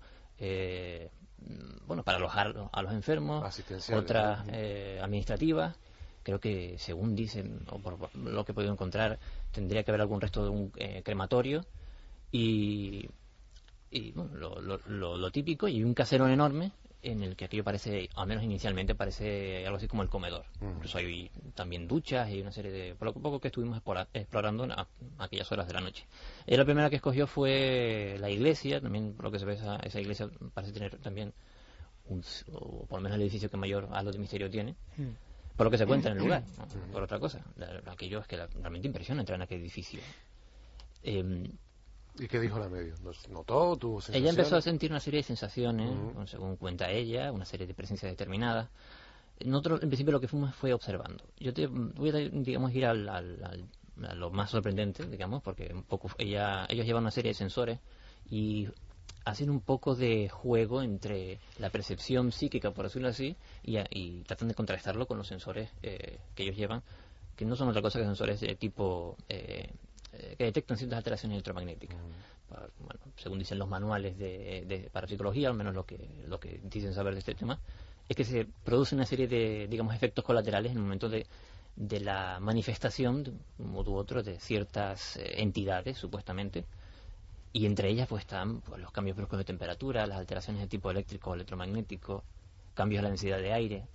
bueno, 1.87 2.03
para 2.03 2.17
alojar 2.17 2.55
a 2.71 2.81
los 2.81 2.93
enfermos, 2.93 3.41
otras 3.99 4.45
eh, 4.51 4.99
administrativas. 5.01 5.77
Creo 6.23 6.39
que, 6.39 6.77
según 6.77 7.15
dicen, 7.15 7.61
o 7.69 7.79
por 7.79 8.13
lo 8.15 8.45
que 8.45 8.51
he 8.51 8.55
podido 8.55 8.71
encontrar, 8.73 9.19
tendría 9.51 9.83
que 9.83 9.91
haber 9.91 10.01
algún 10.01 10.21
resto 10.21 10.43
de 10.43 10.49
un 10.49 10.71
eh, 10.75 11.01
crematorio 11.03 11.65
y, 12.31 13.09
y 13.89 14.11
bueno, 14.11 14.35
lo, 14.35 14.61
lo, 14.61 14.79
lo- 14.85 15.17
lo 15.17 15.31
típico, 15.31 15.67
y 15.67 15.83
un 15.83 15.93
caserón 15.93 16.29
enorme 16.31 16.71
en 17.01 17.23
el 17.23 17.35
que 17.37 17.45
aquello 17.45 17.63
parece, 17.63 18.09
al 18.15 18.27
menos 18.27 18.43
inicialmente, 18.43 18.93
parece 18.93 19.65
algo 19.65 19.77
así 19.77 19.87
como 19.87 20.03
el 20.03 20.09
comedor. 20.09 20.45
Incluso 20.61 20.97
hay 20.97 21.31
también 21.55 21.87
duchas 21.87 22.29
y 22.29 22.41
una 22.41 22.51
serie 22.51 22.71
de... 22.71 22.95
Por 22.95 23.07
lo 23.07 23.13
poco 23.13 23.39
que 23.39 23.47
estuvimos 23.47 23.77
explora- 23.77 24.07
explorando 24.13 24.65
a, 24.65 24.81
a 25.17 25.23
aquellas 25.23 25.49
horas 25.51 25.67
de 25.67 25.73
la 25.73 25.79
noche. 25.81 26.05
Eh, 26.45 26.57
la 26.57 26.65
primera 26.65 26.89
que 26.89 26.97
escogió 26.97 27.25
fue 27.27 28.17
la 28.19 28.29
iglesia, 28.29 28.81
también 28.81 29.13
por 29.13 29.25
lo 29.25 29.31
que 29.31 29.39
se 29.39 29.45
ve 29.45 29.53
esa, 29.53 29.77
esa 29.77 30.01
iglesia 30.01 30.29
parece 30.53 30.73
tener 30.73 30.97
también, 30.97 31.31
un, 32.07 32.21
o 32.53 32.85
por 32.85 32.99
lo 32.99 33.03
menos 33.03 33.15
el 33.15 33.21
edificio 33.21 33.49
que 33.49 33.55
mayor 33.57 33.87
halo 33.91 34.11
de 34.11 34.19
misterio 34.19 34.49
tiene, 34.49 34.75
por 35.55 35.65
lo 35.67 35.71
que 35.71 35.77
se 35.77 35.85
cuenta 35.85 36.09
en 36.09 36.17
el 36.17 36.23
lugar, 36.23 36.43
¿no? 36.57 36.91
por 36.91 37.03
otra 37.03 37.19
cosa. 37.19 37.45
La- 37.55 37.81
Aquello 37.91 38.19
es 38.19 38.27
que 38.27 38.35
la- 38.35 38.47
realmente 38.47 38.87
impresiona 38.87 39.21
entrar 39.21 39.37
en 39.37 39.43
aquel 39.43 39.61
edificio. 39.61 40.01
Em, 41.03 41.45
¿Y 42.19 42.27
qué 42.27 42.39
dijo 42.39 42.59
la 42.59 42.69
medio? 42.69 42.93
¿Notó? 43.29 43.77
¿Tuvo 43.77 44.01
ella 44.11 44.29
empezó 44.29 44.55
a 44.57 44.61
sensaciones? 44.61 44.63
sentir 44.65 44.91
una 44.91 44.99
serie 44.99 45.19
de 45.19 45.23
sensaciones, 45.23 45.87
bueno, 46.13 46.27
según 46.27 46.57
cuenta 46.57 46.91
ella, 46.91 47.31
una 47.31 47.45
serie 47.45 47.65
de 47.65 47.73
presencias 47.73 48.11
determinadas. 48.11 48.69
Nosotros, 49.45 49.81
en 49.81 49.89
principio, 49.89 50.11
lo 50.11 50.19
que 50.19 50.27
fuimos 50.27 50.53
fue 50.55 50.73
observando. 50.73 51.23
Yo 51.39 51.53
te 51.53 51.67
voy 51.67 52.09
a, 52.09 52.13
digamos, 52.15 52.73
ir 52.73 52.85
al, 52.85 53.07
al- 53.07 53.43
al- 53.43 54.05
a 54.05 54.15
lo 54.15 54.31
más 54.31 54.49
sorprendente, 54.49 55.05
digamos, 55.07 55.41
porque 55.41 55.71
un 55.73 55.83
poco 55.83 56.09
ella, 56.17 56.65
ellos 56.69 56.85
llevan 56.85 57.03
una 57.03 57.11
serie 57.11 57.29
de 57.31 57.35
sensores 57.35 57.79
y 58.29 58.67
hacen 59.25 59.49
un 59.49 59.61
poco 59.61 59.95
de 59.95 60.27
juego 60.29 60.81
entre 60.81 61.39
la 61.57 61.69
percepción 61.69 62.31
psíquica, 62.31 62.71
por 62.71 62.85
decirlo 62.85 63.07
así, 63.09 63.35
y, 63.63 63.77
a- 63.77 63.87
y 63.89 64.23
tratan 64.23 64.49
de 64.49 64.55
contrastarlo 64.55 65.05
con 65.07 65.17
los 65.17 65.27
sensores 65.27 65.69
eh, 65.83 66.17
que 66.35 66.43
ellos 66.43 66.57
llevan, 66.57 66.81
que 67.37 67.45
no 67.45 67.55
son 67.55 67.69
otra 67.69 67.81
cosa 67.81 67.99
que 67.99 68.05
sensores 68.05 68.41
de 68.41 68.55
tipo 68.55 69.15
eh, 69.29 69.69
eh, 70.19 70.35
que 70.37 70.45
detectan 70.45 70.77
ciertas 70.77 70.97
alteraciones 70.97 71.35
electromagnéticas. 71.35 71.97
Bueno, 72.79 72.99
según 73.15 73.39
dicen 73.39 73.59
los 73.59 73.69
manuales 73.69 74.17
de, 74.17 74.65
de 74.67 74.89
parapsicología, 74.91 75.49
al 75.49 75.53
menos 75.53 75.75
lo 75.75 75.85
que, 75.85 75.99
lo 76.27 76.39
que 76.39 76.59
dicen 76.63 76.93
saber 76.93 77.13
de 77.13 77.19
este 77.19 77.35
tema, 77.35 77.59
es 78.07 78.15
que 78.15 78.23
se 78.23 78.45
produce 78.63 78.95
una 78.95 79.05
serie 79.05 79.27
de, 79.27 79.67
digamos, 79.67 79.93
efectos 79.93 80.25
colaterales 80.25 80.71
en 80.71 80.77
el 80.77 80.83
momento 80.83 81.09
de, 81.09 81.27
de 81.75 81.99
la 81.99 82.39
manifestación, 82.39 83.23
de 83.23 83.31
un 83.59 83.71
modo 83.71 83.91
u 83.91 83.95
otro, 83.95 84.23
de 84.23 84.39
ciertas 84.39 85.17
eh, 85.17 85.41
entidades, 85.41 85.97
supuestamente, 85.97 86.65
y 87.53 87.65
entre 87.65 87.89
ellas 87.89 88.07
pues 88.07 88.21
están 88.21 88.61
pues, 88.61 88.81
los 88.81 88.91
cambios 88.91 89.15
bruscos 89.15 89.37
de 89.37 89.45
temperatura, 89.45 90.05
las 90.05 90.17
alteraciones 90.17 90.61
de 90.61 90.67
tipo 90.67 90.89
eléctrico 90.91 91.31
o 91.31 91.33
electromagnético, 91.35 92.23
cambios 92.73 92.99
de 92.99 93.03
la 93.03 93.09
densidad 93.09 93.37
de 93.37 93.53
aire, 93.53 93.87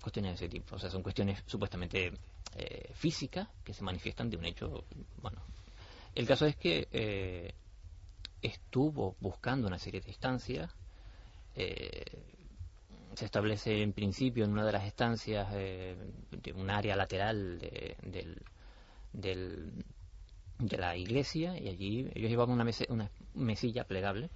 cuestiones 0.00 0.32
de 0.32 0.46
ese 0.46 0.48
tipo. 0.48 0.76
O 0.76 0.78
sea, 0.78 0.90
son 0.90 1.02
cuestiones 1.02 1.42
supuestamente 1.46 2.12
eh, 2.56 2.90
físicas 2.94 3.48
que 3.64 3.72
se 3.72 3.82
manifiestan 3.82 4.30
de 4.30 4.36
un 4.36 4.44
hecho. 4.44 4.84
Bueno, 5.20 5.40
el 6.14 6.26
caso 6.26 6.46
es 6.46 6.56
que 6.56 6.88
eh, 6.92 7.54
estuvo 8.42 9.16
buscando 9.20 9.66
una 9.66 9.78
serie 9.78 10.00
de 10.00 10.10
estancias. 10.10 10.70
Eh, 11.54 12.04
se 13.14 13.24
establece 13.24 13.82
en 13.82 13.92
principio 13.92 14.44
en 14.44 14.52
una 14.52 14.64
de 14.64 14.72
las 14.72 14.84
estancias 14.84 15.52
de 15.52 16.52
un 16.56 16.68
área 16.68 16.96
lateral 16.96 17.60
de, 17.60 17.96
del, 19.12 19.72
de 20.58 20.76
la 20.76 20.96
iglesia 20.96 21.58
y 21.58 21.68
allí 21.68 22.10
ellos 22.14 22.30
llevaban 22.30 22.58
una, 22.58 22.68
una 22.88 23.10
mesilla 23.34 23.84
plegable, 23.84 24.30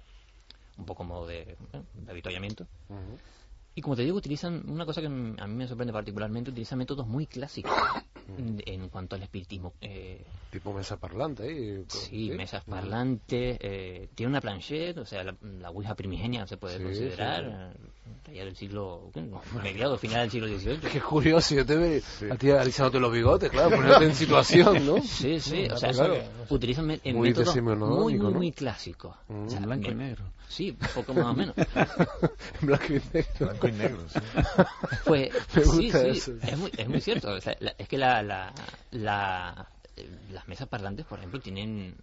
un 0.77 0.85
poco 0.85 0.99
como 0.99 1.25
de, 1.27 1.57
de 1.93 2.11
avituallamiento. 2.11 2.67
Y 3.79 3.81
como 3.81 3.95
te 3.95 4.03
digo, 4.03 4.17
utilizan 4.17 4.61
una 4.67 4.85
cosa 4.85 4.99
que 4.99 5.07
a 5.07 5.09
mí 5.09 5.55
me 5.55 5.65
sorprende 5.65 5.93
particularmente, 5.93 6.51
utilizan 6.51 6.79
métodos 6.79 7.07
muy 7.07 7.25
clásicos 7.27 7.71
en 8.37 8.89
cuanto 8.89 9.15
al 9.15 9.23
espiritismo. 9.23 9.71
Eh, 9.79 10.21
tipo 10.51 10.73
mesa 10.73 10.97
parlante 10.97 11.43
ahí. 11.43 11.85
Sí, 11.87 12.29
mesas 12.31 12.65
parlantes. 12.65 13.57
Eh, 13.61 14.09
tiene 14.15 14.31
una 14.31 14.41
planchette, 14.41 14.97
o 14.97 15.05
sea, 15.05 15.23
la, 15.23 15.33
la 15.41 15.69
Ouija 15.69 15.95
primigenia 15.95 16.45
se 16.45 16.57
puede 16.57 16.83
considerar. 16.83 17.73
Sí, 17.73 17.89
del 18.25 18.55
siglo. 18.55 19.11
mediado, 19.63 19.97
final 19.97 20.21
del 20.21 20.31
siglo 20.31 20.47
XVIII. 20.47 20.91
Qué 20.91 21.01
curioso, 21.01 21.55
yo 21.55 21.65
te 21.65 21.75
veo 21.75 22.01
a 22.31 22.35
ti 22.35 22.51
alisándote 22.51 22.99
los 22.99 23.11
bigotes, 23.11 23.49
claro, 23.49 23.75
ponerte 23.75 24.05
en 24.05 24.15
situación, 24.15 24.85
¿no? 24.85 25.01
Sí, 25.03 25.39
sí, 25.39 25.67
o 25.69 25.77
sea, 25.77 25.91
claro. 25.91 26.17
utilizan 26.49 26.87
métodos 26.87 27.55
muy, 27.55 28.17
muy, 28.17 28.33
muy 28.33 28.51
clásicos. 28.51 29.15
Mm. 29.27 29.45
O 29.45 29.49
sea, 29.49 29.59
blanco 29.59 29.91
y 29.91 29.95
negro. 29.95 30.23
Sí, 30.47 30.71
un 30.71 30.87
poco 30.95 31.13
más 31.13 31.25
o 31.25 31.33
menos. 31.33 31.55
blanco 32.61 32.85
y 32.89 33.01
negro. 33.13 33.31
Blanco 33.39 33.67
y 33.67 33.71
negro, 33.71 33.99
sí. 34.09 34.19
Pues, 35.05 35.29
Me 35.53 35.63
gusta 35.63 35.71
sí, 35.71 35.91
sí, 35.91 36.17
eso. 36.17 36.33
Es, 36.41 36.57
muy, 36.57 36.71
es 36.75 36.87
muy 36.87 37.01
cierto. 37.01 37.31
O 37.31 37.41
sea, 37.41 37.55
la, 37.59 37.75
es 37.77 37.87
que 37.87 37.97
la, 37.97 38.23
la, 38.23 38.53
la, 38.91 39.67
las 40.31 40.47
mesas 40.47 40.67
parlantes, 40.67 41.05
por 41.05 41.19
ejemplo, 41.19 41.39
tienen 41.39 41.95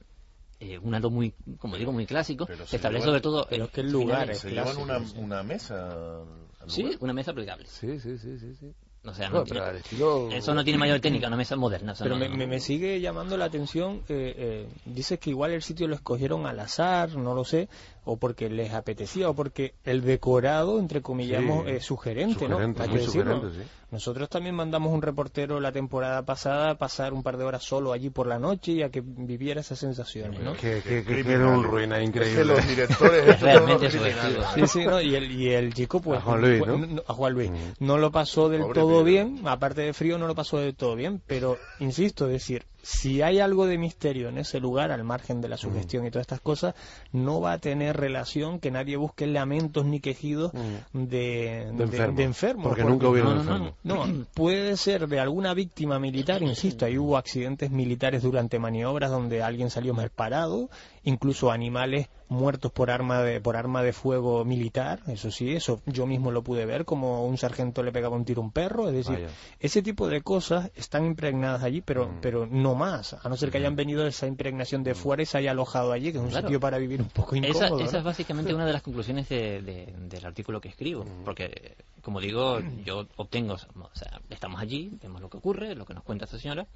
eh, 0.61 0.79
un 0.79 0.95
algo 0.95 1.11
muy, 1.11 1.35
como 1.59 1.77
digo, 1.77 1.93
muy 1.93 2.07
clásico. 2.07 2.47
Pero 2.47 2.67
se 2.67 2.77
establece 2.77 3.05
llevan- 3.07 3.09
sobre 3.09 3.21
todo 3.21 3.47
en 3.51 3.69
qué 3.69 3.83
lugares 3.83 4.39
Se 4.39 4.51
llevan 4.51 4.77
una, 4.79 4.99
una 5.17 5.43
mesa 5.43 6.23
Sí, 6.67 6.97
una 7.01 7.13
mesa 7.13 7.33
plegable. 7.33 7.67
Sí, 7.69 8.01
sí, 8.01 8.19
sí, 8.19 8.39
sí. 8.39 8.55
sí. 8.59 8.73
O 9.05 9.15
sea, 9.15 9.29
Bueno, 9.31 9.45
no 9.45 9.49
pero 9.49 9.63
tiene- 9.65 9.79
estilo... 9.79 10.29
eso 10.33 10.53
no 10.53 10.65
tiene 10.65 10.79
mayor 10.81 10.99
técnica, 10.99 11.29
una 11.29 11.37
mesa 11.37 11.55
moderna. 11.55 11.95
Pero 11.97 12.17
no- 12.17 12.21
me, 12.21 12.29
no- 12.29 12.37
me- 12.37 12.47
me 12.49 12.59
sigue 12.59 13.01
llamando 13.01 13.37
la 13.37 13.45
atención, 13.45 14.03
eh, 14.09 14.35
eh, 14.37 14.69
dices 14.85 15.21
que 15.21 15.31
igual 15.31 15.53
el 15.53 15.63
sitio 15.63 15.87
lo 15.87 15.95
escogieron 15.95 16.45
al 16.47 16.59
azar, 16.59 17.15
no 17.15 17.33
lo 17.33 17.45
sé, 17.45 17.69
o 18.07 18.17
porque 18.17 18.49
les 18.49 18.73
apetecía, 18.73 19.29
o 19.29 19.35
porque 19.35 19.75
el 19.85 20.01
decorado, 20.03 20.79
entre 20.79 21.03
comillamos, 21.03 21.65
Sí. 21.67 21.73
es 21.73 21.85
sugerente, 21.85 22.49
¿no? 22.49 22.55
Sugerente, 22.57 22.83
Hay 22.83 22.89
muy 22.89 22.99
que 23.01 23.05
decirlo. 23.05 23.35
sugerente, 23.37 23.65
sí. 23.65 23.71
Nosotros 23.91 24.29
también 24.29 24.55
mandamos 24.55 24.93
un 24.93 25.01
reportero 25.03 25.61
la 25.61 25.71
temporada 25.73 26.25
pasada 26.25 26.71
a 26.71 26.75
pasar 26.79 27.13
un 27.13 27.23
par 27.23 27.37
de 27.37 27.45
horas 27.45 27.63
solo 27.63 27.93
allí 27.93 28.11
por 28.11 28.27
la 28.27 28.39
noche 28.39 28.73
y 28.73 28.83
a 28.83 28.91
que 28.91 29.01
viviera 29.05 29.61
esas 29.61 29.79
sensaciones, 29.79 30.41
¿no? 30.41 30.55
Que, 30.55 30.81
que, 30.81 30.83
que, 30.83 31.05
que 31.05 31.05
Criminal. 31.05 31.33
era 31.43 31.47
un 31.59 31.63
ruina 31.65 31.97
Es 31.97 32.01
que 32.03 32.07
increíble. 32.19 32.45
los 32.47 32.67
directores 32.69 33.29
Es 33.29 33.41
realmente 33.41 33.89
criminales. 33.89 34.35
sugestivo. 34.35 34.67
Sí, 34.67 34.81
sí, 34.81 34.87
¿no? 34.87 35.01
Y 35.01 35.15
el, 35.15 35.31
y 35.31 35.51
el 35.51 35.75
chico, 35.75 36.01
pues. 36.01 36.19
A 36.19 36.23
Juan 36.23 36.41
Luis, 36.41 36.67
¿no? 36.67 37.03
a 37.07 37.13
Juan 37.13 37.33
Luis. 37.33 37.51
Mm. 37.51 37.85
No 37.85 37.99
lo 37.99 38.11
pasó 38.11 38.49
del 38.49 38.63
Pobre 38.63 38.81
todo 38.81 39.05
bien, 39.05 39.41
aparte 39.45 39.83
de 39.83 39.93
frío, 39.93 40.19
no 40.19 40.27
lo 40.27 40.35
pasó 40.35 40.59
del 40.59 40.75
todo 40.75 40.95
bien, 40.97 41.21
pero 41.27 41.57
insisto, 41.79 42.27
decir, 42.27 42.65
si 42.89 43.21
hay 43.21 43.41
algo 43.41 43.67
de 43.67 43.79
misterio 43.79 44.29
en 44.29 44.39
ese 44.39 44.61
lugar, 44.61 44.93
al 44.93 45.03
margen 45.03 45.41
de 45.41 45.49
la 45.49 45.57
sugestión 45.57 46.07
y 46.07 46.11
todas 46.11 46.23
estas 46.23 46.41
cosas, 46.41 46.77
no 47.13 47.41
va 47.41 47.53
a 47.55 47.59
tener 47.59 47.97
relación 47.97 48.61
que 48.61 48.71
nadie 48.71 48.97
busque 48.97 49.27
lamentos 49.27 49.85
ni 49.87 49.99
quejidos 49.99 50.53
de, 50.93 51.69
De 51.73 51.83
enfermos. 51.85 52.17
de 52.17 52.23
enfermos, 52.23 52.67
Porque 52.69 52.85
nunca 52.85 53.09
hubiera 53.09 53.29
no, 53.31 53.35
no, 53.35 53.41
enfermos. 53.41 53.73
no. 53.83 54.07
no, 54.07 54.25
puede 54.35 54.77
ser 54.77 55.09
de 55.09 55.19
alguna 55.19 55.53
víctima 55.53 55.99
militar, 55.99 56.43
insisto, 56.43 56.85
ahí 56.85 56.97
hubo 56.97 57.17
accidentes 57.17 57.71
militares 57.73 58.23
durante 58.23 58.59
maniobras 58.61 59.11
donde 59.11 59.43
alguien 59.43 59.71
salió 59.71 59.93
mal 59.93 60.11
parado, 60.11 60.71
incluso 61.03 61.51
animales 61.51 62.09
muertos 62.29 62.73
por 62.73 62.91
arma 62.91 63.23
de 63.23 63.41
por 63.41 63.57
arma 63.57 63.85
de 63.85 63.93
fuego 63.93 64.45
militar, 64.45 64.99
eso 65.07 65.31
sí, 65.31 65.55
eso 65.55 65.81
yo 65.87 66.07
mismo 66.07 66.33
lo 66.33 66.43
pude 66.43 66.67
ver 66.67 66.85
como 66.85 67.25
un 67.25 67.39
sargento 67.39 67.85
le 67.85 67.93
pegaba 67.93 68.17
un 68.17 68.25
tiro 68.25 68.43
a 68.43 68.45
un 68.45 68.51
perro, 68.51 68.89
es 68.89 68.95
decir, 68.95 69.15
Vaya. 69.15 69.29
ese 69.61 69.81
tipo 69.81 70.09
de 70.09 70.23
cosas 70.23 70.71
están 70.75 71.05
impregnadas 71.07 71.63
allí, 71.63 71.81
pero 71.83 72.07
Mm. 72.09 72.19
pero 72.21 72.47
no 72.47 72.75
más, 72.77 73.15
a 73.15 73.29
no 73.29 73.37
ser 73.37 73.51
que 73.51 73.59
hayan 73.59 73.75
venido 73.77 74.07
esa 74.07 74.27
impregnación 74.27 74.85
de 74.85 74.95
fuera 74.95 75.23
y 75.23 75.27
se 75.27 75.39
haya 75.39 75.51
alojado 75.51 75.93
allí, 75.93 76.13
que 76.13 76.19
es 76.19 76.25
un 76.25 76.31
Claro. 76.31 76.47
sitio 76.47 76.61
para 76.61 76.79
vivir 76.79 77.01
un 77.03 77.09
poco 77.09 77.35
Esa, 77.37 77.47
incómodo. 77.49 77.81
esa 77.81 77.93
¿no? 77.93 77.99
es 77.99 78.05
básicamente 78.05 78.55
una 78.55 78.65
de 78.67 78.73
las 78.73 78.83
conclusiones 78.83 79.29
de- 79.29 79.63
de- 79.63 79.95
del 79.97 80.25
artículo 80.27 80.61
que 80.61 80.69
escribo, 80.69 81.05
porque, 81.25 81.77
como 82.03 82.21
digo, 82.21 82.61
yo 82.85 83.07
obtengo, 83.17 83.55
o 83.55 83.91
sea, 83.95 84.21
estamos 84.31 84.61
allí, 84.61 84.91
vemos 85.03 85.21
lo 85.21 85.29
que 85.29 85.39
ocurre, 85.39 85.75
lo 85.75 85.85
que 85.87 85.95
nos 85.95 86.05
cuenta 86.05 86.25
esta 86.27 86.39
señora, 86.39 86.67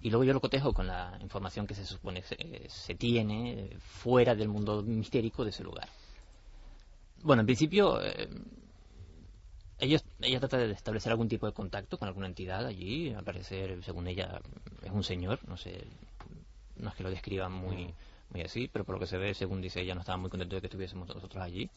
y 0.00 0.10
luego 0.10 0.24
yo 0.24 0.32
lo 0.32 0.40
cotejo 0.40 0.72
con 0.72 0.86
la 0.86 1.18
información 1.20 1.66
que 1.66 1.74
se 1.74 1.84
supone 1.84 2.22
se, 2.22 2.36
se 2.68 2.94
tiene 2.94 3.70
fuera 3.80 4.34
del 4.34 4.48
mundo 4.48 4.82
mistérico 4.82 5.44
de 5.44 5.50
ese 5.50 5.64
lugar. 5.64 5.88
Bueno, 7.22 7.40
en 7.40 7.46
principio, 7.46 8.00
eh, 8.00 8.28
ellos, 9.78 10.04
ella 10.20 10.40
trata 10.40 10.58
de 10.58 10.72
establecer 10.72 11.12
algún 11.12 11.28
tipo 11.28 11.46
de 11.46 11.52
contacto 11.52 11.98
con 11.98 12.08
alguna 12.08 12.26
entidad 12.26 12.66
allí, 12.66 13.12
al 13.14 13.24
parecer, 13.24 13.82
según 13.84 14.06
ella, 14.08 14.40
es 14.82 14.90
un 14.90 15.04
señor, 15.04 15.40
no 15.48 15.56
sé, 15.56 15.84
no 16.76 16.90
es 16.90 16.94
que 16.94 17.02
lo 17.02 17.10
describan 17.10 17.52
muy, 17.52 17.94
muy 18.30 18.42
así, 18.42 18.68
pero 18.72 18.84
por 18.84 18.94
lo 18.96 19.00
que 19.00 19.06
se 19.06 19.18
ve, 19.18 19.34
según 19.34 19.60
dice 19.60 19.80
ella, 19.80 19.94
no 19.94 20.00
estaba 20.00 20.18
muy 20.18 20.30
contento 20.30 20.56
de 20.56 20.62
que 20.62 20.66
estuviésemos 20.68 21.08
nosotros 21.08 21.42
allí. 21.42 21.70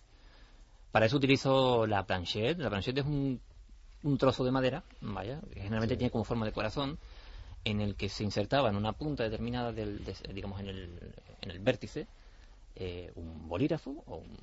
Para 0.92 1.06
eso 1.06 1.18
utilizo 1.18 1.88
la 1.88 2.06
planchette. 2.06 2.60
La 2.60 2.70
planchette 2.70 3.00
es 3.00 3.06
un, 3.06 3.40
un 4.04 4.18
trozo 4.18 4.44
de 4.44 4.52
madera, 4.52 4.84
vaya, 5.02 5.42
que 5.54 5.62
generalmente 5.62 5.98
tiene 5.98 6.12
como 6.12 6.24
forma 6.26 6.46
de 6.46 6.52
corazón, 6.54 6.98
en 7.66 7.82
el 7.82 7.96
que 7.96 8.10
se 8.10 8.24
insertaba 8.24 8.70
en 8.70 8.78
una 8.78 8.94
punta 8.94 9.24
determinada, 9.24 9.72
del, 9.74 10.04
de- 10.06 10.16
digamos, 10.34 10.60
en 10.62 10.70
el, 10.70 11.00
en 11.42 11.52
el 11.52 11.60
vértice, 11.60 12.08
eh, 12.76 13.12
un 13.16 13.48
bolígrafo 13.50 14.04
o 14.08 14.18
un, 14.18 14.38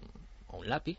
o 0.48 0.58
un 0.58 0.68
lápiz 0.68 0.98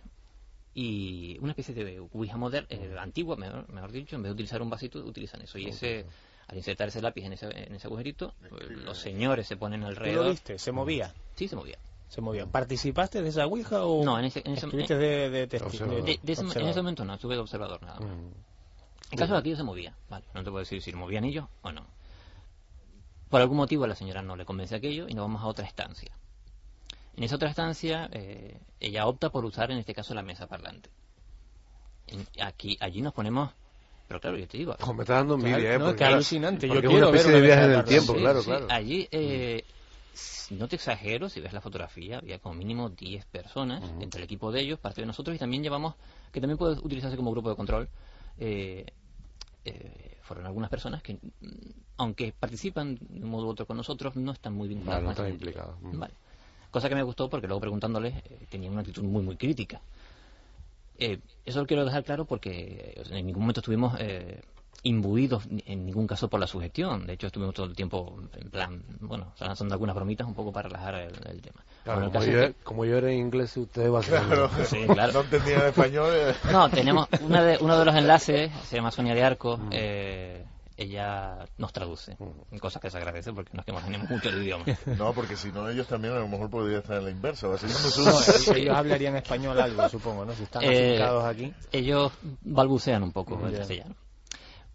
y 0.73 1.37
una 1.39 1.51
especie 1.51 1.73
de 1.73 1.99
Ouija 1.99 2.37
moderna, 2.37 2.67
eh, 2.69 2.95
antigua, 2.99 3.35
mejor, 3.35 3.67
mejor 3.71 3.91
dicho, 3.91 4.15
en 4.15 4.23
vez 4.23 4.29
de 4.29 4.33
utilizar 4.33 4.61
un 4.61 4.69
vasito, 4.69 4.99
utilizan 4.99 5.41
eso. 5.41 5.57
Y 5.57 5.65
ese, 5.67 6.05
al 6.47 6.57
insertar 6.57 6.87
ese 6.87 7.01
lápiz 7.01 7.23
en 7.25 7.33
ese, 7.33 7.47
en 7.47 7.75
ese 7.75 7.87
agujerito, 7.87 8.33
pues, 8.49 8.69
los 8.69 8.97
señores 8.97 9.47
se 9.47 9.57
ponen 9.57 9.81
¿Tú 9.81 9.85
lo 9.85 9.89
alrededor. 9.89 10.29
viste? 10.31 10.57
¿Se 10.59 10.71
movía? 10.71 11.13
Sí, 11.35 11.47
se 11.47 11.55
movía. 11.55 11.77
¿Se 12.07 12.21
movía? 12.21 12.45
¿Participaste 12.47 13.21
de 13.21 13.29
esa 13.29 13.45
Ouija 13.45 13.83
o 13.85 14.03
No, 14.03 14.17
en 14.17 14.25
ese- 14.25 14.41
en 14.45 14.53
ese- 14.53 14.65
estuviste 14.65 14.97
de, 14.97 15.29
de 15.29 15.47
testi- 15.49 15.65
Observador. 15.65 16.03
De- 16.05 16.19
de 16.21 16.33
ese- 16.33 16.41
en 16.59 16.67
ese 16.67 16.79
momento 16.81 17.05
no, 17.05 17.13
estuve 17.13 17.35
de 17.35 17.41
observador 17.41 17.81
nada 17.83 17.99
más. 17.99 18.09
Mm. 18.09 18.31
En 19.11 19.17
caso 19.17 19.33
de 19.33 19.39
aquello 19.39 19.55
se 19.57 19.63
movía, 19.63 19.95
vale, 20.09 20.25
no 20.33 20.39
te 20.43 20.49
puedo 20.51 20.59
decir 20.59 20.81
si 20.81 20.91
lo 20.91 20.97
movían 20.99 21.23
ellos 21.25 21.45
o 21.61 21.71
no. 21.71 21.85
Por 23.29 23.41
algún 23.41 23.57
motivo 23.57 23.83
a 23.83 23.87
la 23.87 23.95
señora 23.95 24.21
no 24.23 24.35
le 24.35 24.45
convence 24.45 24.75
aquello 24.75 25.07
y 25.07 25.13
nos 25.13 25.23
vamos 25.25 25.41
a 25.43 25.47
otra 25.47 25.65
estancia. 25.65 26.11
En 27.17 27.23
esa 27.23 27.35
otra 27.35 27.49
estancia 27.49 28.09
eh, 28.13 28.57
ella 28.79 29.05
opta 29.07 29.29
por 29.29 29.45
usar 29.45 29.71
en 29.71 29.77
este 29.77 29.93
caso 29.93 30.13
la 30.13 30.23
mesa 30.23 30.47
parlante. 30.47 30.89
En- 32.07 32.27
aquí, 32.41 32.77
allí 32.79 33.01
nos 33.01 33.13
ponemos, 33.13 33.51
pero 34.07 34.19
claro, 34.19 34.37
yo 34.37 34.47
te 34.47 34.57
digo, 34.57 34.75
Ojo, 34.81 34.93
me 34.93 35.03
está 35.03 35.15
dando 35.15 35.35
envidia, 35.35 35.75
¿eh? 35.75 35.79
no, 35.79 35.85
Porque, 35.85 36.05
alucinante, 36.05 36.67
porque 36.67 36.87
quiero 36.87 37.09
una 37.09 37.17
especie 37.17 37.31
ver 37.33 37.41
de 37.41 37.47
viaje 37.47 37.65
en 37.65 37.71
el 37.73 37.85
tiempo, 37.85 38.13
Sí, 38.13 38.19
claro, 38.19 38.39
sí, 38.39 38.45
claro. 38.45 38.67
Allí, 38.69 39.07
eh, 39.11 39.63
no 40.51 40.67
te 40.67 40.75
exagero, 40.77 41.29
si 41.29 41.39
ves 41.41 41.53
la 41.53 41.61
fotografía, 41.61 42.17
había 42.17 42.39
como 42.39 42.55
mínimo 42.55 42.89
10 42.89 43.25
personas 43.25 43.83
entre 44.01 44.19
el 44.19 44.23
equipo 44.25 44.51
de 44.51 44.61
ellos, 44.61 44.79
parte 44.79 45.01
de 45.01 45.07
nosotros, 45.07 45.35
y 45.35 45.39
también 45.39 45.61
llevamos, 45.61 45.93
que 46.31 46.41
también 46.41 46.57
puede 46.57 46.79
utilizarse 46.79 47.15
como 47.17 47.31
grupo 47.31 47.49
de 47.49 47.55
control, 47.55 47.87
eh, 48.39 48.85
eh, 49.65 50.17
fueron 50.23 50.45
algunas 50.45 50.69
personas 50.69 51.03
que, 51.03 51.13
mm, 51.13 51.19
aunque 51.97 52.33
participan 52.33 52.95
de 52.95 53.23
un 53.23 53.29
modo 53.29 53.47
u 53.47 53.49
otro 53.49 53.65
con 53.67 53.77
nosotros, 53.77 54.15
no 54.15 54.31
están 54.31 54.53
muy 54.53 54.67
vinculadas. 54.67 55.03
Vale, 55.03 55.05
no 55.05 55.11
están 55.11 55.27
entidad. 55.27 55.49
implicados. 55.49 55.81
Mm. 55.81 55.99
Vale. 55.99 56.13
Cosa 56.71 56.87
que 56.89 56.95
me 56.95 57.03
gustó 57.03 57.29
porque 57.29 57.47
luego 57.47 57.59
preguntándoles 57.61 58.15
eh, 58.15 58.45
tenían 58.49 58.73
una 58.73 58.81
actitud 58.81 59.03
muy, 59.03 59.23
muy 59.23 59.35
crítica. 59.37 59.81
Eh, 60.97 61.19
eso 61.45 61.59
lo 61.61 61.65
quiero 61.65 61.85
dejar 61.85 62.03
claro 62.03 62.25
porque 62.25 62.93
eh, 62.97 63.03
en 63.11 63.25
ningún 63.25 63.41
momento 63.43 63.61
estuvimos 63.61 63.95
eh, 63.99 64.41
imbuidos 64.83 65.43
en 65.65 65.85
ningún 65.85 66.05
caso 66.07 66.27
por 66.29 66.39
la 66.39 66.47
sugestión. 66.47 67.05
De 67.07 67.13
hecho, 67.13 67.27
estuvimos 67.27 67.55
todo 67.55 67.65
el 67.67 67.75
tiempo 67.75 68.19
en 68.39 68.49
plan, 68.49 68.83
bueno, 68.99 69.33
lanzando 69.39 69.73
algunas 69.73 69.95
bromitas 69.95 70.27
un 70.27 70.33
poco 70.35 70.51
para 70.51 70.67
relajar 70.69 70.95
el, 70.95 71.13
el 71.29 71.41
tema. 71.41 71.63
Claro, 71.85 72.01
Bueno, 72.01 72.05
el 72.07 72.11
como, 72.11 72.31
yo, 72.33 72.43
es 72.43 72.55
como 72.63 72.85
yo 72.85 72.97
era 72.97 73.11
inglés, 73.13 73.55
usted 73.57 73.89
va 73.91 73.99
a 73.99 74.03
ser... 74.03 74.21
Claro. 74.21 74.49
Sí, 74.65 74.77
claro. 74.87 75.13
No 75.13 75.21
entendía 75.21 75.67
español. 75.69 76.11
eh. 76.13 76.33
que- 76.43 76.51
No, 76.51 76.69
tenemos 76.69 77.07
una 77.21 77.43
de, 77.43 77.57
uno 77.61 77.79
de 77.79 77.85
los 77.85 77.95
enlaces, 77.95 78.51
se 78.65 78.75
llama 78.75 78.91
Sonia 78.91 79.15
de 79.15 79.23
Arco, 79.23 79.59
eh, 79.71 80.43
ella 80.81 81.45
nos 81.57 81.73
traduce, 81.73 82.17
cosa 82.61 82.79
que 82.79 82.89
se 82.89 82.97
agradece 82.97 83.33
porque 83.33 83.55
nos 83.55 83.65
que 83.65 83.73
manejamos 83.73 84.09
mucho 84.09 84.29
el 84.29 84.41
idioma. 84.43 84.65
No, 84.97 85.13
porque 85.13 85.35
si 85.35 85.51
no, 85.51 85.69
ellos 85.69 85.87
también 85.87 86.13
a 86.13 86.19
lo 86.19 86.27
mejor 86.27 86.49
podrían 86.49 86.81
estar 86.81 86.97
en 86.97 87.05
la 87.05 87.11
inversa. 87.11 87.47
No, 87.47 87.53
ellos- 87.55 88.47
ellos 88.55 88.75
hablarían 88.77 89.15
español 89.17 89.59
algo, 89.59 89.87
supongo, 89.89 90.25
¿no? 90.25 90.33
Si 90.33 90.43
están 90.43 90.63
Eh, 90.63 90.95
afincados 90.95 91.25
aquí. 91.25 91.53
ellos 91.71 92.11
balbucean 92.41 93.03
un 93.03 93.11
poco 93.11 93.45
el 93.47 93.55
castellano. 93.57 93.95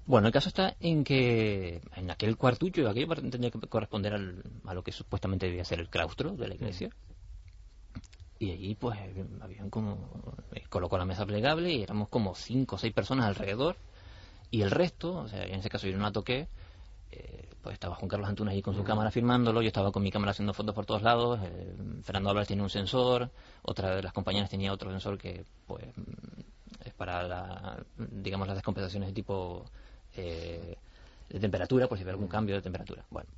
Bueno, 0.07 0.26
el 0.26 0.32
caso 0.34 0.48
está 0.50 0.76
en 0.80 1.02
que 1.02 1.80
en 1.96 2.11
aquel 2.11 2.36
cuartucho, 2.36 2.86
aquello 2.88 3.09
tendría 3.14 3.50
que 3.50 3.59
corresponder 3.61 4.12
al- 4.12 4.42
a 4.66 4.74
lo 4.74 4.82
que 4.84 4.92
supuestamente 4.92 5.46
debía 5.46 5.64
ser 5.64 5.80
el 5.80 5.88
claustro 5.88 6.32
de 6.32 6.48
la 6.48 6.55
iglesia. 6.55 6.90
Y 8.38 8.50
allí, 8.50 8.74
pues, 8.74 8.98
habían 9.40 9.70
como. 9.70 10.34
eh, 10.52 10.64
colocó 10.68 10.98
la 10.98 11.07
mesa 11.07 11.24
plegable 11.24 11.72
y 11.72 11.82
éramos 11.82 12.09
como 12.09 12.34
cinco 12.34 12.76
o 12.76 12.78
seis 12.78 12.92
personas 12.92 13.26
alrededor. 13.26 13.76
Y 14.55 14.62
el 14.62 14.70
resto, 14.70 15.16
o 15.16 15.26
sea, 15.26 15.42
en 15.42 15.57
ese 15.57 15.68
caso 15.68 15.88
yo 15.88 15.96
no 15.96 16.05
la 16.05 16.12
toqué, 16.12 16.46
eh, 17.11 17.48
pues 17.61 17.72
estaba 17.74 17.96
Juan 17.96 18.09
Carlos 18.09 18.28
Antunes 18.28 18.55
ahí 18.55 18.62
con 18.62 18.72
su 18.72 18.84
cámara 18.84 19.11
filmándolo, 19.11 19.61
yo 19.61 19.66
estaba 19.66 19.90
con 19.90 20.00
mi 20.00 20.12
cámara 20.12 20.30
haciendo 20.30 20.55
fotos 20.55 20.72
por 20.72 20.86
todos 20.86 21.02
lados, 21.02 21.40
eh, 21.42 21.74
Fernando 22.05 22.30
Álvarez 22.30 22.46
tiene 22.46 22.62
un 22.62 22.70
sensor, 22.70 23.32
otra 23.62 23.96
de 23.96 24.02
las 24.05 24.12
compañeras 24.12 24.48
tenía 24.48 24.72
otro 24.72 24.92
sensor 24.92 25.18
que 25.18 25.44
pues 25.66 25.84
es 26.84 26.92
para 26.92 27.24
la, 27.24 27.82
digamos 27.98 28.46
las 28.46 28.57
descompensaciones 28.57 29.09
de 29.09 29.12
tipo 29.12 29.64
eh, 30.14 30.76
de 31.30 31.40
temperatura, 31.40 31.88
por 31.88 31.98
si 31.98 32.05
hay 32.05 32.11
algún 32.11 32.28
cambio 32.28 32.55
de 32.55 32.62
temperatura. 32.62 33.05
Bueno, 33.11 33.28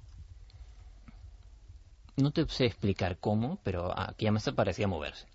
no 2.16 2.30
te 2.30 2.46
sé 2.46 2.66
explicar 2.66 3.16
cómo, 3.16 3.58
pero 3.62 3.98
aquella 3.98 4.32
mesa 4.32 4.52
parecía 4.52 4.86
moverse. 4.86 5.26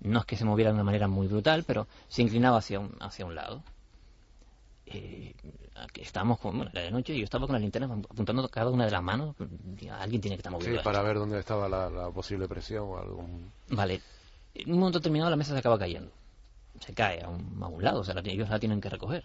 No 0.00 0.18
es 0.18 0.26
que 0.26 0.36
se 0.36 0.44
moviera 0.44 0.72
de 0.72 0.74
una 0.74 0.84
manera 0.84 1.08
muy 1.08 1.26
brutal, 1.26 1.64
pero 1.66 1.88
se 2.08 2.20
inclinaba 2.20 2.58
hacia 2.58 2.80
un, 2.80 2.94
hacia 3.00 3.24
un 3.24 3.34
lado. 3.34 3.62
Eh, 4.92 5.34
estábamos 5.96 6.38
con, 6.38 6.56
bueno, 6.56 6.70
era 6.72 6.82
de 6.82 6.90
noche 6.90 7.14
y 7.14 7.18
yo 7.18 7.24
estaba 7.24 7.46
con 7.46 7.54
las 7.54 7.62
linternas 7.62 7.90
apuntando 7.90 8.48
cada 8.48 8.70
una 8.70 8.84
de 8.84 8.90
las 8.90 9.02
manos. 9.02 9.34
Alguien 9.98 10.20
tiene 10.20 10.36
que 10.36 10.40
estar 10.40 10.52
moviendo. 10.52 10.74
Sí, 10.74 10.78
esto. 10.78 10.84
para 10.84 11.02
ver 11.02 11.18
dónde 11.18 11.38
estaba 11.38 11.68
la, 11.68 11.90
la 11.90 12.10
posible 12.10 12.48
presión 12.48 12.84
o 12.84 12.98
algún... 12.98 13.50
Vale. 13.70 14.00
En 14.54 14.72
un 14.72 14.78
momento 14.78 14.98
determinado 14.98 15.30
la 15.30 15.36
mesa 15.36 15.52
se 15.52 15.58
acaba 15.58 15.78
cayendo. 15.78 16.10
Se 16.80 16.94
cae 16.94 17.22
a 17.22 17.28
un, 17.28 17.62
a 17.62 17.68
un 17.68 17.82
lado, 17.82 18.00
o 18.00 18.04
sea, 18.04 18.14
la, 18.14 18.20
ellos 18.24 18.48
la 18.48 18.58
tienen 18.58 18.80
que 18.80 18.90
recoger. 18.90 19.22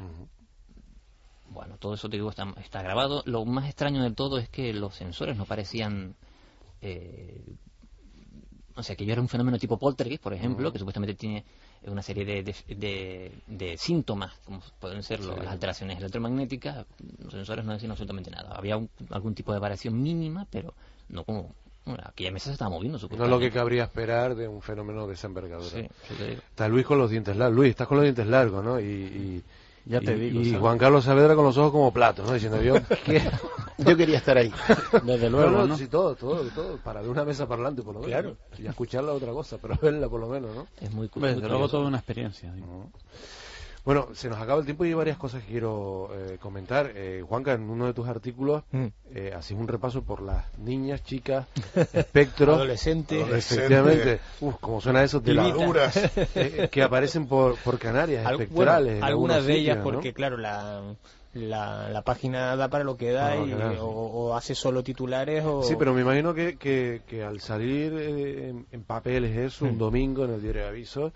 Bueno, 1.49 1.77
todo 1.77 1.93
eso 1.93 2.09
te 2.09 2.17
digo 2.17 2.29
está, 2.29 2.53
está 2.61 2.81
grabado. 2.81 3.23
Lo 3.25 3.45
más 3.45 3.65
extraño 3.65 4.03
de 4.03 4.11
todo 4.11 4.37
es 4.37 4.49
que 4.49 4.73
los 4.73 4.95
sensores 4.95 5.37
no 5.37 5.45
parecían. 5.45 6.15
Eh, 6.81 7.55
o 8.75 8.83
sea, 8.83 8.95
que 8.95 9.05
yo 9.05 9.13
era 9.13 9.21
un 9.21 9.27
fenómeno 9.27 9.57
tipo 9.57 9.77
poltergeist, 9.77 10.21
por 10.21 10.33
ejemplo, 10.33 10.71
que 10.71 10.77
supuestamente 10.77 11.15
tiene 11.15 11.45
una 11.85 12.01
serie 12.01 12.25
de, 12.25 12.43
de, 12.43 12.55
de- 12.75 13.31
de 13.47 13.77
síntomas, 13.77 14.33
como 14.45 14.61
pueden 14.79 15.03
ser 15.03 15.19
lo- 15.23 15.35
las 15.37 15.47
alteraciones 15.47 15.97
electromagnéticas. 15.99 16.85
Los 17.23 17.33
sensores 17.33 17.63
no 17.65 17.73
decían 17.73 17.91
absolutamente 17.91 18.31
nada. 18.31 18.55
Había 18.55 18.77
un- 18.77 18.89
algún 19.11 19.33
tipo 19.35 19.53
de 19.53 19.59
variación 19.59 20.01
mínima, 20.01 20.45
pero 20.49 20.73
no 21.09 21.23
como. 21.23 21.53
Bueno, 21.85 22.03
aquella 22.05 22.31
mesa 22.31 22.45
se 22.47 22.51
estaba 22.53 22.69
moviendo, 22.69 22.99
No 22.99 23.23
es 23.23 23.29
lo 23.29 23.39
que 23.39 23.49
cabría 23.49 23.83
esperar 23.85 24.35
de 24.35 24.49
un 24.49 24.61
fenómeno 24.61 25.07
de 25.07 25.13
esa 25.13 25.27
envergadura. 25.27 25.69
Sí, 25.69 25.87
sí. 26.09 26.23
Está 26.49 26.67
Luis 26.67 26.85
con 26.85 26.97
los 26.97 27.09
dientes 27.09 27.37
largos. 27.37 27.55
Luis, 27.55 27.69
estás 27.69 27.87
con 27.87 27.95
los 27.95 28.03
dientes 28.03 28.27
largos, 28.27 28.61
¿no? 28.61 28.77
Y, 28.77 28.83
y- 28.83 29.43
Ya 29.87 29.99
te 30.01 30.15
y- 30.15 30.19
digo, 30.19 30.41
Y 30.41 30.45
¿sabes? 30.45 30.59
Juan 30.59 30.77
Carlos 30.77 31.05
Saavedra 31.05 31.35
con 31.35 31.45
los 31.45 31.57
ojos 31.57 31.71
como 31.71 31.91
platos, 31.93 32.25
¿no? 32.27 32.33
Diciendo 32.33 32.61
yo... 32.61 32.75
¿qué? 33.05 33.21
Yo 33.77 33.95
quería 33.95 34.17
estar 34.17 34.37
ahí. 34.37 34.51
Desde 35.03 35.29
luego, 35.29 35.51
no, 35.51 35.67
¿no? 35.67 35.77
sí, 35.77 35.87
todo, 35.87 36.15
todo, 36.15 36.43
todo. 36.49 36.77
Para 36.77 37.01
ver 37.01 37.09
una 37.11 37.23
mesa 37.23 37.47
parlante, 37.47 37.83
por 37.83 37.93
lo 37.93 38.01
menos. 38.01 38.11
Claro. 38.21 38.37
Y 38.57 38.65
escucharla 38.65 39.13
otra 39.13 39.31
cosa, 39.31 39.57
pero 39.61 39.77
verla 39.81 40.09
por 40.09 40.19
lo 40.19 40.27
menos, 40.27 40.55
¿no? 40.55 40.67
Es 40.81 40.91
muy, 40.91 41.09
Desde 41.15 41.47
luego 41.47 41.69
toda 41.69 41.87
una 41.87 41.97
experiencia. 41.97 42.51
digo. 42.53 42.89
Bueno, 43.87 44.09
se 44.13 44.27
nos 44.27 44.37
acaba 44.37 44.59
el 44.59 44.65
tiempo 44.65 44.83
y 44.83 44.89
hay 44.89 44.95
varias 44.95 45.15
cosas 45.15 45.41
que 45.43 45.49
quiero 45.49 46.09
eh, 46.13 46.37
comentar. 46.41 46.91
Eh, 46.93 47.23
Juanca, 47.25 47.53
en 47.53 47.69
uno 47.69 47.85
de 47.85 47.93
tus 47.93 48.05
artículos 48.05 48.63
Mm. 48.73 48.87
eh, 49.15 49.33
hacías 49.33 49.57
un 49.57 49.65
repaso 49.65 50.01
por 50.03 50.21
las 50.21 50.43
niñas, 50.59 51.01
chicas, 51.05 51.47
espectros, 51.93 52.57
Adolescentes. 52.57 53.25
efectivamente, 53.31 54.19
uf, 54.41 54.55
como 54.59 54.81
suena 54.81 55.03
eso, 55.03 55.21
de 55.21 55.33
la, 55.33 55.45
Figuras. 55.45 55.95
eh, 56.35 56.67
que 56.69 56.83
aparecen 56.83 57.27
por, 57.27 57.55
por 57.59 57.79
Canarias, 57.79 58.25
Al- 58.25 58.41
espectrales. 58.41 59.01
algunas 59.01 59.45
de 59.45 59.53
ellas, 59.53 59.77
sitios, 59.77 59.77
¿no? 59.77 59.83
porque 59.93 60.11
claro, 60.13 60.35
la, 60.35 60.81
la, 61.33 61.87
la 61.87 62.01
página 62.01 62.57
da 62.57 62.67
para 62.67 62.83
lo 62.83 62.97
que 62.97 63.11
da 63.13 63.35
lo 63.35 63.47
y, 63.47 63.53
o, 63.77 63.85
o 63.87 64.35
hace 64.35 64.53
solo 64.53 64.83
titulares 64.83 65.45
o... 65.45 65.63
Sí, 65.63 65.75
pero 65.79 65.93
me 65.93 66.01
imagino 66.01 66.33
que, 66.33 66.57
que, 66.57 67.03
que 67.07 67.23
al 67.23 67.39
salir 67.39 67.93
eh, 67.93 68.49
en, 68.49 68.65
en 68.69 68.83
papeles 68.83 69.37
eso, 69.37 69.63
un 69.63 69.75
Mm. 69.75 69.77
domingo 69.77 70.25
en 70.25 70.33
el 70.33 70.41
diario 70.41 70.63
de 70.63 70.67
aviso, 70.67 71.13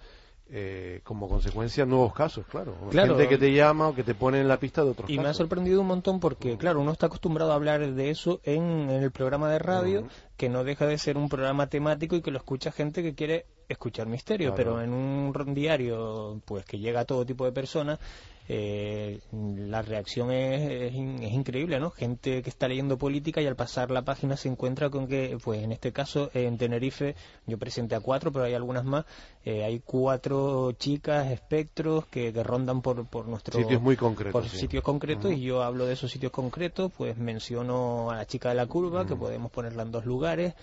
eh, 0.53 0.99
como 1.03 1.29
consecuencia 1.29 1.85
nuevos 1.85 2.13
casos, 2.13 2.45
claro. 2.45 2.75
Claro. 2.91 3.15
Gente 3.15 3.29
que 3.29 3.37
te 3.37 3.53
llama 3.53 3.87
o 3.87 3.95
que 3.95 4.03
te 4.03 4.13
pone 4.13 4.41
en 4.41 4.47
la 4.49 4.57
pista 4.59 4.83
de 4.83 4.89
otros 4.91 5.09
Y 5.09 5.13
me 5.15 5.21
ha 5.21 5.23
casos. 5.27 5.37
sorprendido 5.37 5.79
un 5.81 5.87
montón 5.87 6.19
porque, 6.19 6.57
claro, 6.57 6.81
uno 6.81 6.91
está 6.91 7.05
acostumbrado 7.05 7.51
a 7.53 7.55
hablar 7.55 7.93
de 7.93 8.09
eso 8.09 8.41
en, 8.43 8.89
en 8.89 9.01
el 9.03 9.11
programa 9.11 9.49
de 9.49 9.59
radio, 9.59 10.01
Ujú. 10.01 10.09
que 10.35 10.49
no 10.49 10.63
deja 10.63 10.85
de 10.87 10.97
ser 10.97 11.17
un 11.17 11.29
programa 11.29 11.67
temático 11.67 12.15
y 12.17 12.21
que 12.21 12.31
lo 12.31 12.37
escucha 12.37 12.71
gente 12.71 13.01
que 13.01 13.15
quiere 13.15 13.45
escuchar 13.69 14.07
misterio, 14.07 14.53
Claro. 14.53 14.73
pero 14.73 14.81
en 14.81 14.91
un 14.93 15.53
diario 15.53 16.41
pues 16.43 16.65
que 16.65 16.79
llega 16.79 16.99
a 17.01 17.05
todo 17.05 17.25
tipo 17.25 17.45
de 17.45 17.53
personas, 17.53 17.99
eh, 18.53 19.21
la 19.31 19.81
reacción 19.81 20.29
es, 20.29 20.69
es 20.69 20.93
es 20.93 21.31
increíble, 21.31 21.79
¿no? 21.79 21.89
Gente 21.89 22.41
que 22.41 22.49
está 22.49 22.67
leyendo 22.67 22.97
política 22.97 23.41
y 23.41 23.47
al 23.47 23.55
pasar 23.55 23.91
la 23.91 24.01
página 24.01 24.35
se 24.35 24.49
encuentra 24.49 24.89
con 24.89 25.07
que, 25.07 25.37
pues 25.41 25.63
en 25.63 25.71
este 25.71 25.93
caso, 25.93 26.29
en 26.33 26.57
Tenerife, 26.57 27.15
yo 27.47 27.57
presenté 27.57 27.95
a 27.95 28.01
cuatro, 28.01 28.29
pero 28.33 28.43
hay 28.43 28.53
algunas 28.53 28.83
más, 28.83 29.05
eh, 29.45 29.63
hay 29.63 29.79
cuatro 29.79 30.73
chicas 30.73 31.31
espectros 31.31 32.05
que, 32.07 32.33
que 32.33 32.43
rondan 32.43 32.81
por, 32.81 33.05
por 33.07 33.25
nuestro 33.25 33.57
Sitios 33.57 33.81
muy 33.81 33.95
concretos. 33.95 34.33
por 34.33 34.49
sí. 34.49 34.57
sitios 34.57 34.83
concretos 34.83 35.31
y 35.31 35.39
yo 35.39 35.63
hablo 35.63 35.85
de 35.85 35.93
esos 35.93 36.11
sitios 36.11 36.33
concretos, 36.33 36.91
pues 36.97 37.17
menciono 37.17 38.11
a 38.11 38.17
la 38.17 38.25
chica 38.25 38.49
de 38.49 38.55
la 38.55 38.65
curva, 38.65 39.05
que 39.05 39.15
podemos 39.15 39.49
ponerla 39.49 39.83
en 39.83 39.91
dos 39.91 40.05
lugares, 40.05 40.55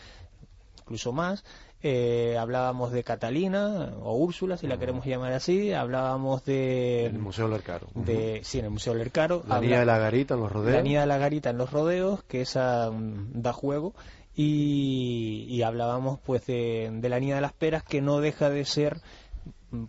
incluso 0.81 1.13
más. 1.13 1.43
Eh, 1.81 2.37
hablábamos 2.37 2.91
de 2.91 3.05
Catalina 3.05 3.93
o 4.03 4.17
Úrsula, 4.17 4.57
si 4.57 4.67
la 4.67 4.79
queremos 4.79 5.07
llamar 5.07 5.33
así. 5.33 5.73
Hablábamos 5.73 6.45
de, 6.45 7.07
El 7.07 7.19
Museo 7.21 7.47
Lercaro. 7.47 7.87
de 7.95 8.41
sí, 8.43 8.59
en 8.59 8.65
el 8.65 8.71
Museo 8.73 8.95
Lercaro. 8.95 9.45
La 9.47 9.61
niña 9.61 9.81
de 9.81 9.87
la 9.87 9.99
garita 9.99 10.35
en 10.35 10.41
los 10.41 10.51
rodeos. 10.51 10.75
la 10.75 10.83
niña 10.83 11.01
de 11.03 11.07
la 11.07 11.19
garita 11.19 11.51
en 11.51 11.59
los 11.59 11.71
rodeos, 11.71 12.25
que 12.25 12.41
esa 12.41 12.91
mm, 12.91 13.41
da 13.41 13.53
juego. 13.53 13.95
Y, 14.35 15.47
y 15.49 15.63
hablábamos 15.63 16.21
pues 16.21 16.47
de, 16.47 16.91
de 16.93 17.09
la 17.09 17.21
niña 17.21 17.37
de 17.37 17.41
las 17.41 17.53
peras, 17.53 17.83
que 17.83 18.01
no 18.01 18.21
deja 18.21 18.51
de 18.51 18.65
ser 18.65 18.97
mm, 18.97 19.01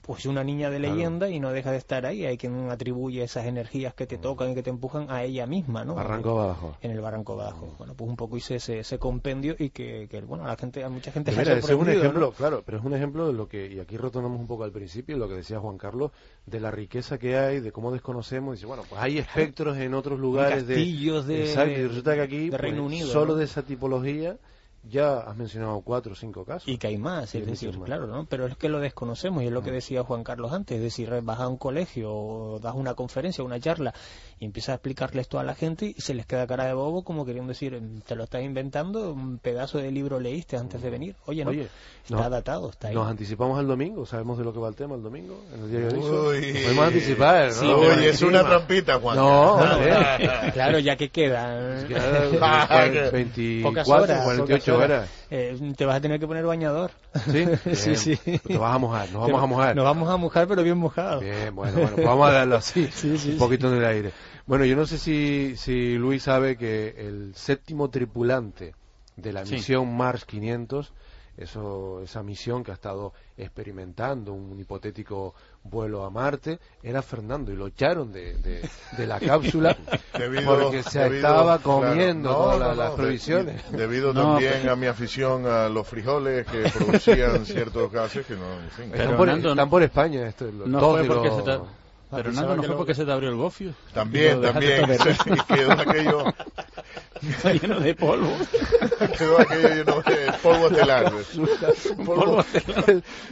pues 0.01 0.25
una 0.25 0.43
niña 0.43 0.69
de 0.69 0.77
Claro. 0.79 0.95
leyenda 0.95 1.29
y 1.29 1.39
no 1.39 1.51
deja 1.51 1.71
de 1.71 1.77
estar 1.77 2.05
ahí. 2.05 2.25
Hay 2.25 2.37
quien 2.37 2.69
atribuye 2.69 3.23
esas 3.23 3.45
energías 3.45 3.93
que 3.93 4.05
te 4.05 4.17
tocan 4.17 4.51
y 4.51 4.55
que 4.55 4.61
te 4.63 4.69
empujan 4.69 5.09
a 5.09 5.23
ella 5.23 5.45
misma, 5.47 5.85
¿no? 5.85 5.95
Barranco 5.95 6.41
abajo. 6.41 6.75
En 6.81 6.91
el 6.91 6.99
Barranco 6.99 7.35
Bajo. 7.35 7.75
Bueno, 7.77 7.93
pues 7.95 8.09
un 8.09 8.15
poco 8.17 8.35
hice 8.35 8.55
ese, 8.55 8.79
ese 8.79 8.99
compendio 8.99 9.55
y 9.57 9.69
que, 9.69 10.07
que, 10.09 10.19
bueno, 10.21 10.43
a 10.43 10.47
la 10.47 10.57
gente, 10.57 10.83
a 10.83 10.89
mucha 10.89 11.11
gente 11.11 11.31
Pero 11.31 11.43
le 11.43 11.51
ha 11.51 11.55
mira, 11.55 11.59
ese 11.65 11.73
es 11.73 11.79
un 11.79 11.89
ejemplo, 11.89 12.19
¿no? 12.27 12.31
claro, 12.31 12.61
pero 12.65 12.77
es 12.79 12.83
un 12.83 12.93
ejemplo 12.93 13.27
de 13.27 13.33
lo 13.33 13.47
que, 13.47 13.67
y 13.71 13.79
aquí 13.79 13.95
retornamos 13.95 14.39
un 14.39 14.47
poco 14.47 14.65
al 14.65 14.71
principio, 14.71 15.17
lo 15.17 15.29
que 15.29 15.35
decía 15.35 15.59
Juan 15.59 15.77
Carlos, 15.77 16.11
de 16.45 16.59
la 16.59 16.71
riqueza 16.71 17.17
que 17.17 17.37
hay, 17.37 17.59
de 17.61 17.71
cómo 17.71 17.91
desconocemos. 17.91 18.55
Dice, 18.55 18.65
bueno, 18.65 18.83
pues 18.89 19.01
hay 19.01 19.17
espectros 19.19 19.77
en 19.77 19.93
otros 19.93 20.19
lugares 20.19 20.67
de. 20.67 20.75
castillos 20.75 21.25
de- 21.25 21.45
Exacto, 21.45 21.71
y 21.79 21.87
resulta 21.87 22.15
que 22.15 22.21
aquí, 22.21 22.43
de 22.45 22.49
pues, 22.49 22.61
Reino 22.61 22.83
Unido, 22.85 23.07
solo 23.07 23.33
¿no? 23.33 23.35
de 23.39 23.45
esa 23.45 23.63
tipología, 23.63 24.37
ya 24.83 25.19
has 25.19 25.35
mencionado 25.35 25.81
cuatro 25.81 26.13
o 26.13 26.15
cinco 26.15 26.45
casos. 26.45 26.67
Y 26.67 26.77
que 26.77 26.87
hay 26.87 26.97
más, 26.97 27.33
es 27.35 27.45
decir, 27.45 27.77
más. 27.77 27.85
claro, 27.85 28.07
¿no? 28.07 28.25
Pero 28.25 28.47
es 28.47 28.55
que 28.55 28.69
lo 28.69 28.79
desconocemos 28.79 29.43
y 29.43 29.47
es 29.47 29.51
lo 29.51 29.61
Mm. 29.61 29.65
que 29.65 29.71
decía 29.71 30.03
Juan 30.03 30.23
Carlos 30.23 30.51
antes, 30.53 30.77
es 30.77 30.83
decir, 30.83 31.09
vas 31.21 31.39
a 31.39 31.47
un 31.47 31.57
colegio 31.57 32.13
o 32.13 32.59
das 32.59 32.75
una 32.75 32.93
conferencia, 32.95 33.43
una 33.43 33.59
charla 33.59 33.93
y 34.39 34.45
empiezas 34.45 34.69
a 34.69 34.73
explicarle 34.75 35.21
esto 35.21 35.37
a 35.39 35.43
la 35.43 35.53
gente 35.53 35.93
y 35.97 36.01
se 36.01 36.13
les 36.13 36.25
queda 36.25 36.47
cara 36.47 36.65
de 36.65 36.73
bobo 36.73 37.03
como 37.03 37.25
queriendo 37.25 37.49
decir, 37.49 37.79
te 38.07 38.15
lo 38.15 38.23
estás 38.23 38.41
inventando, 38.41 39.11
un 39.13 39.37
pedazo 39.37 39.79
de 39.79 39.91
libro 39.91 40.19
leíste 40.19 40.55
antes 40.57 40.81
de 40.81 40.89
venir. 40.89 41.15
Oye, 41.25 41.43
no, 41.43 41.51
Oye, 41.51 41.67
está 42.03 42.15
no- 42.23 42.29
datado, 42.29 42.69
está 42.69 42.87
ahí. 42.87 42.95
Nos 42.95 43.07
anticipamos 43.09 43.59
al 43.59 43.67
domingo, 43.67 44.05
sabemos 44.05 44.37
de 44.37 44.45
lo 44.45 44.53
que 44.53 44.59
va 44.59 44.69
el 44.69 44.75
tema 44.75 44.95
el 44.95 45.03
domingo, 45.03 45.41
en 45.53 45.63
el 45.63 45.69
diario. 45.71 46.27
Uy. 46.29 46.53
Podemos 46.53 46.87
anticipar, 46.87 47.47
¿no? 47.47 47.53
Sí, 47.53 47.65
Uy, 47.65 48.05
es 48.05 48.21
una 48.21 48.43
trampita, 48.43 48.99
Juan. 48.99 49.17
No, 49.17 49.59
Claro, 50.53 50.79
ya 50.79 50.95
que 50.95 51.09
queda. 51.09 51.85
Quedan 51.87 53.11
24, 53.11 53.63
Pocas 53.69 53.89
horas, 53.89 54.23
48 54.23 54.73
pocas 54.73 54.85
horas. 54.89 55.09
Eh, 55.31 55.73
te 55.77 55.85
vas 55.85 55.97
a 55.97 56.01
tener 56.01 56.19
que 56.19 56.25
poner 56.27 56.45
bañador. 56.45 56.91
¿Sí? 57.31 57.45
sí, 57.75 57.89
Bien. 57.91 57.95
sí. 57.97 58.15
Te 58.39 58.57
vas 58.57 58.73
a 58.75 58.77
mojar, 58.79 59.11
nos 59.11 59.21
vamos 59.23 59.43
a 59.43 59.45
mojar. 59.45 59.75
Nos 59.75 59.85
vamos 59.85 60.09
a 60.09 60.17
mojar, 60.17 60.47
pero 60.47 60.63
bien 60.63 60.77
mojado. 60.77 61.19
Bien, 61.19 61.53
bueno, 61.53 61.73
bueno, 61.73 61.91
pues 61.95 62.05
vamos 62.07 62.29
a 62.29 62.31
darlo 62.31 62.55
así, 62.55 62.87
Sí, 62.91 63.17
sí, 63.17 63.31
un 63.33 63.37
poquito 63.37 63.67
en 63.67 63.75
el 63.79 63.85
aire. 63.85 64.11
Bueno, 64.49 64.65
yo 64.65 64.75
no 64.75 64.87
sé 64.87 64.97
si, 64.97 65.53
si 65.57 65.93
Luis 65.99 66.23
sabe 66.23 66.57
que 66.57 66.95
el 66.97 67.35
séptimo 67.35 67.91
tripulante 67.91 68.73
de 69.15 69.31
la 69.31 69.45
Sí. 69.45 69.53
misión 69.53 69.95
Mars 69.95 70.25
500, 70.25 70.91
eso, 71.37 72.01
esa 72.01 72.23
misión 72.23 72.63
que 72.63 72.71
ha 72.71 72.73
estado 72.73 73.13
experimentando 73.37 74.33
un 74.33 74.59
hipotético 74.59 75.35
vuelo 75.63 76.03
a 76.03 76.09
Marte, 76.09 76.57
era 76.81 77.03
Fernando 77.03 77.51
y 77.53 77.57
lo 77.57 77.67
echaron 77.67 78.11
de, 78.11 78.33
de, 78.39 78.67
de 78.97 79.05
la 79.05 79.19
cápsula 79.67 79.77
Debido- 80.17 80.45
porque 80.59 80.81
se 80.81 80.97
debido- 80.99 81.15
estaba 81.17 81.59
claro, 81.59 81.61
comiendo 81.81 82.29
no, 82.31 82.35
todas 82.35 82.59
no, 82.59 82.67
las, 82.73 82.77
no, 82.77 82.89
de- 82.89 83.03
provisiones. 83.03 83.71
debido 83.71 84.13
No, 84.15 84.31
también 84.31 84.53
pero- 84.63 84.73
a 84.73 84.75
mi 84.75 84.87
afición 84.87 85.45
a 85.45 85.69
los 85.69 85.87
frijoles 85.87 86.47
que 86.47 86.63
producían 86.75 87.45
ciertos 87.45 87.91
gases 87.91 88.25
que 88.25 88.33
no, 88.35 88.51
en 88.61 88.69
fin. 88.71 88.85
Pero 88.89 89.03
están, 89.03 89.17
por, 89.17 89.27
Nando, 89.27 89.49
están 89.51 89.69
por 89.69 89.83
España, 89.83 90.27
esto, 90.27 90.45
los 90.51 90.67
No 90.67 90.79
dos 90.79 90.91
fue 90.93 91.01
de 91.03 91.07
porque 91.07 91.27
los- 91.27 91.45
se. 91.45 91.78
Pero 92.11 92.23
pensaba 92.23 92.47
Nando, 92.47 92.55
¿no 92.55 92.63
fue 92.63 92.69
lo- 92.71 92.77
porque 92.77 92.95
se 92.95 93.05
te 93.05 93.11
abrió 93.11 93.29
el 93.29 93.35
gofio? 93.35 93.73
También, 93.93 94.41
también. 94.41 94.85
quedó 95.47 95.71
aquello, 95.73 96.33
Está 97.21 97.53
lleno 97.53 97.79
de 97.79 97.93
polvo. 97.93 98.31
quedó 99.17 99.39
aquello 99.41 99.69
lleno 99.69 100.01
de 100.01 100.33
polvo 100.41 100.67
estelar. 100.69 101.11
Polvo, 102.05 102.43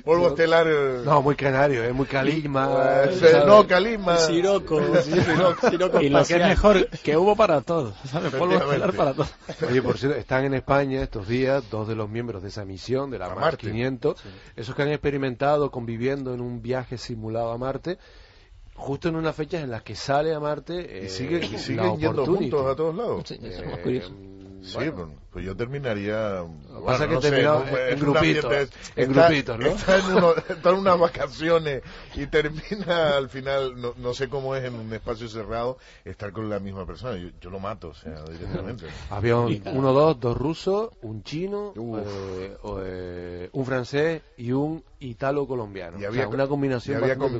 polvo 0.05 0.27
estelar. 0.29 0.67
eh, 0.69 1.01
No, 1.05 1.21
muy 1.21 1.35
canario, 1.35 1.83
es 1.83 1.93
muy 1.93 2.05
calima. 2.05 2.69
eh, 3.05 3.17
¿sabes? 3.19 3.45
no, 3.45 3.65
calima. 3.65 4.17
Siroco, 4.27 4.81
Y 6.01 6.09
lo 6.09 6.23
que 6.25 6.35
es 6.35 6.41
mejor, 6.47 6.87
que 6.89 7.17
hubo 7.17 7.35
para 7.35 7.61
todos. 7.61 7.95
¿sabes? 8.11 8.31
Polvo 8.33 8.55
estelar 8.57 8.93
para 8.93 9.13
todos. 9.13 9.33
Oye, 9.67 9.81
por 9.81 9.97
cierto, 9.97 10.17
están 10.17 10.45
en 10.45 10.53
España 10.53 11.01
estos 11.01 11.27
días 11.27 11.63
dos 11.71 11.87
de 11.87 11.95
los 11.95 12.09
miembros 12.09 12.43
de 12.43 12.49
esa 12.49 12.65
misión, 12.65 13.09
de 13.09 13.19
la 13.19 13.25
A 13.25 13.29
Mars 13.29 13.41
Marte. 13.41 13.67
500, 13.71 14.21
esos 14.55 14.75
que 14.75 14.81
han 14.83 14.89
experimentado 14.89 15.71
conviviendo 15.71 16.33
en 16.33 16.41
un 16.41 16.61
viaje 16.61 16.97
simulado 16.97 17.51
a 17.51 17.57
Marte, 17.57 17.97
justo 18.77 19.09
en 19.09 19.15
unas 19.17 19.35
fechas 19.35 19.63
en 19.63 19.71
las 19.71 19.83
que 19.83 19.95
sale 19.95 20.33
a 20.33 20.39
Marte. 20.39 20.75
y, 20.75 21.05
eh, 21.05 21.09
sigue, 21.09 21.37
y 21.45 21.49
la 21.51 21.57
siguen 21.59 21.97
yendo 21.97 22.25
juntos 22.25 22.65
a 22.71 22.75
todos 22.75 22.95
lados. 22.95 23.23
Sí, 23.27 23.35
eso 23.41 23.47
es 23.47 23.59
Eh, 23.59 23.65
más 23.69 23.79
curioso. 23.79 24.13
Sí, 24.61 24.77
bueno, 24.89 25.13
pues, 25.31 25.45
yo 25.45 25.55
terminaría. 25.55 26.43
en 27.91 27.99
grupitos, 27.99 28.45
ambiente- 28.45 28.77
en 28.95 29.11
está- 29.11 29.27
grupitos, 29.27 29.59
¿no? 29.59 29.67
Está 29.67 29.97
en, 29.97 30.05
uno- 30.15 30.33
está 30.49 30.69
en 30.69 30.75
unas 30.75 30.99
vacaciones 30.99 31.81
y 32.15 32.25
termina 32.27 33.17
al 33.17 33.29
final, 33.29 33.79
no, 33.79 33.93
no 33.97 34.13
sé 34.13 34.29
cómo 34.29 34.55
es 34.55 34.63
en 34.65 34.75
un 34.75 34.91
espacio 34.93 35.27
cerrado, 35.29 35.77
estar 36.05 36.31
con 36.31 36.49
la 36.49 36.59
misma 36.59 36.85
persona. 36.85 37.17
Yo, 37.17 37.29
yo 37.41 37.49
lo 37.49 37.59
mato, 37.59 37.89
o 37.89 37.93
sea, 37.93 38.23
directamente. 38.25 38.85
Había 39.09 39.37
un, 39.37 39.61
uno, 39.73 39.93
dos, 39.93 40.19
dos 40.19 40.37
rusos, 40.37 40.89
un 41.01 41.23
chino, 41.23 41.73
eh, 41.75 42.57
eh, 42.83 43.49
un 43.51 43.65
francés 43.65 44.21
y 44.37 44.51
un 44.51 44.83
italo-colombiano. 44.99 45.99
Y 45.99 46.05
O 46.05 46.07
había, 46.07 46.21
sea, 46.21 46.29
una 46.29 46.47
combinación 46.47 46.99
y 46.99 47.03
había, 47.03 47.17
com- 47.17 47.31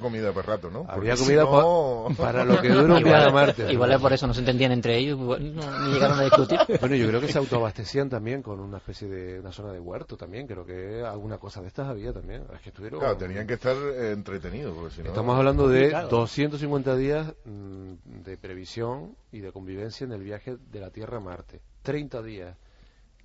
comida 0.00 0.32
para 0.32 0.46
rato, 0.46 0.70
¿no? 0.70 0.80
Había 0.88 1.14
Porque 1.14 1.24
comida 1.24 1.42
si 1.44 1.50
no- 1.50 2.06
pa- 2.08 2.22
para 2.22 2.44
lo 2.44 2.60
que 2.60 2.68
dura 2.68 2.94
un 2.96 3.02
viaje 3.02 3.24
a 3.24 3.30
Marte. 3.30 3.72
igual 3.72 3.92
es 3.92 4.00
por 4.00 4.12
eso 4.12 4.26
no 4.26 4.34
se 4.34 4.40
entendían 4.40 4.72
entre 4.72 4.98
ellos, 4.98 5.18
no, 5.18 5.38
ni 5.38 5.92
llegaron 5.94 6.18
a 6.18 6.24
discutir. 6.24 6.58
Bueno, 6.80 6.94
yo 6.96 7.08
creo 7.08 7.20
que 7.20 7.32
se 7.36 7.40
autoabastecían 7.40 8.08
también 8.08 8.40
con 8.40 8.60
una 8.60 8.78
especie 8.78 9.08
de 9.08 9.40
una 9.40 9.52
zona 9.52 9.70
de 9.70 9.78
huerto 9.78 10.16
también. 10.16 10.46
Creo 10.46 10.64
que 10.64 11.02
alguna 11.02 11.36
cosa 11.36 11.60
de 11.60 11.68
estas 11.68 11.86
había 11.86 12.10
también. 12.10 12.44
Es 12.54 12.62
que 12.62 12.70
estuvieron. 12.70 12.98
Claro, 12.98 13.18
tenían 13.18 13.46
que 13.46 13.54
estar 13.54 13.76
eh, 13.76 14.12
entretenidos, 14.12 14.74
porque 14.74 14.94
si 14.94 15.02
no... 15.02 15.10
Estamos 15.10 15.36
hablando 15.36 15.68
de 15.68 15.90
Complicado. 15.90 16.08
250 16.08 16.96
días 16.96 17.34
mm, 17.44 18.22
de 18.24 18.38
previsión 18.38 19.16
y 19.32 19.40
de 19.40 19.52
convivencia 19.52 20.04
en 20.04 20.12
el 20.12 20.22
viaje 20.22 20.56
de 20.72 20.80
la 20.80 20.90
Tierra 20.90 21.18
a 21.18 21.20
Marte. 21.20 21.60
30 21.82 22.22
días 22.22 22.56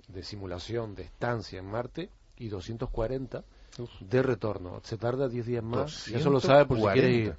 de 0.10 0.24
simulación 0.24 0.94
de 0.94 1.04
estancia 1.04 1.60
en 1.60 1.66
Marte 1.68 2.10
y 2.36 2.50
240 2.50 3.46
de 4.02 4.24
retorno. 4.24 4.82
Se 4.84 4.98
tarda 4.98 5.30
10 5.30 5.46
días 5.46 5.64
más. 5.64 6.10
y 6.10 6.16
Eso 6.16 6.30
lo 6.30 6.42
sabe 6.42 6.66
por 6.66 6.80
si 6.80 6.84
quieres 6.88 7.28
ir. 7.28 7.36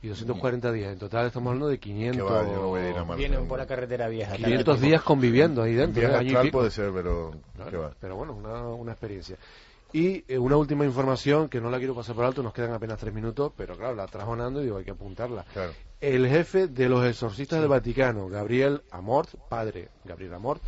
240. 0.00 0.02
Y 0.02 0.08
240 0.08 0.72
días. 0.72 0.92
En 0.92 0.98
total 0.98 1.26
estamos 1.26 1.48
hablando 1.48 1.68
de 1.68 1.78
Que 1.78 1.88
500, 1.90 2.30
va, 2.30 2.42
yo 2.44 2.52
no 2.52 2.68
voy 2.68 2.80
a 2.80 2.90
ir 2.90 2.96
a 2.96 3.04
Marte. 3.04 3.18
Vienen 3.18 3.48
por 3.48 3.58
la 3.58 3.66
carretera 3.66 4.08
vieja. 4.08 4.36
500 4.36 4.80
días 4.80 5.02
conviviendo 5.02 5.62
ahí 5.62 5.74
dentro. 5.74 6.00
viaje 6.00 6.14
¿eh? 6.14 6.26
Astral 6.26 6.50
puede 6.50 6.70
ser, 6.70 6.92
pero... 6.92 7.32
Claro, 7.54 7.70
¿qué 7.70 7.76
va? 7.76 7.92
Pero 8.00 8.16
bueno, 8.16 8.34
una, 8.34 8.62
una 8.68 8.92
experiencia. 8.92 9.36
Y 9.92 10.24
eh, 10.28 10.38
una 10.38 10.56
última 10.56 10.84
información 10.84 11.48
que 11.48 11.60
no 11.60 11.70
la 11.70 11.78
quiero 11.78 11.94
pasar 11.94 12.14
por 12.14 12.24
alto, 12.24 12.42
nos 12.42 12.52
quedan 12.52 12.72
apenas 12.72 12.98
tres 12.98 13.14
minutos, 13.14 13.52
pero 13.56 13.76
claro, 13.76 13.94
la 13.94 14.06
trajo 14.06 14.36
Nando 14.36 14.60
y 14.60 14.64
digo, 14.64 14.76
hay 14.76 14.84
que 14.84 14.90
apuntarla. 14.90 15.44
Claro. 15.52 15.72
El 16.00 16.28
jefe 16.28 16.68
de 16.68 16.88
los 16.88 17.04
exorcistas 17.06 17.60
del 17.60 17.68
Vaticano, 17.68 18.28
Gabriel 18.28 18.82
Amort, 18.90 19.30
padre 19.48 19.88
Gabriel 20.04 20.34
Amort, 20.34 20.62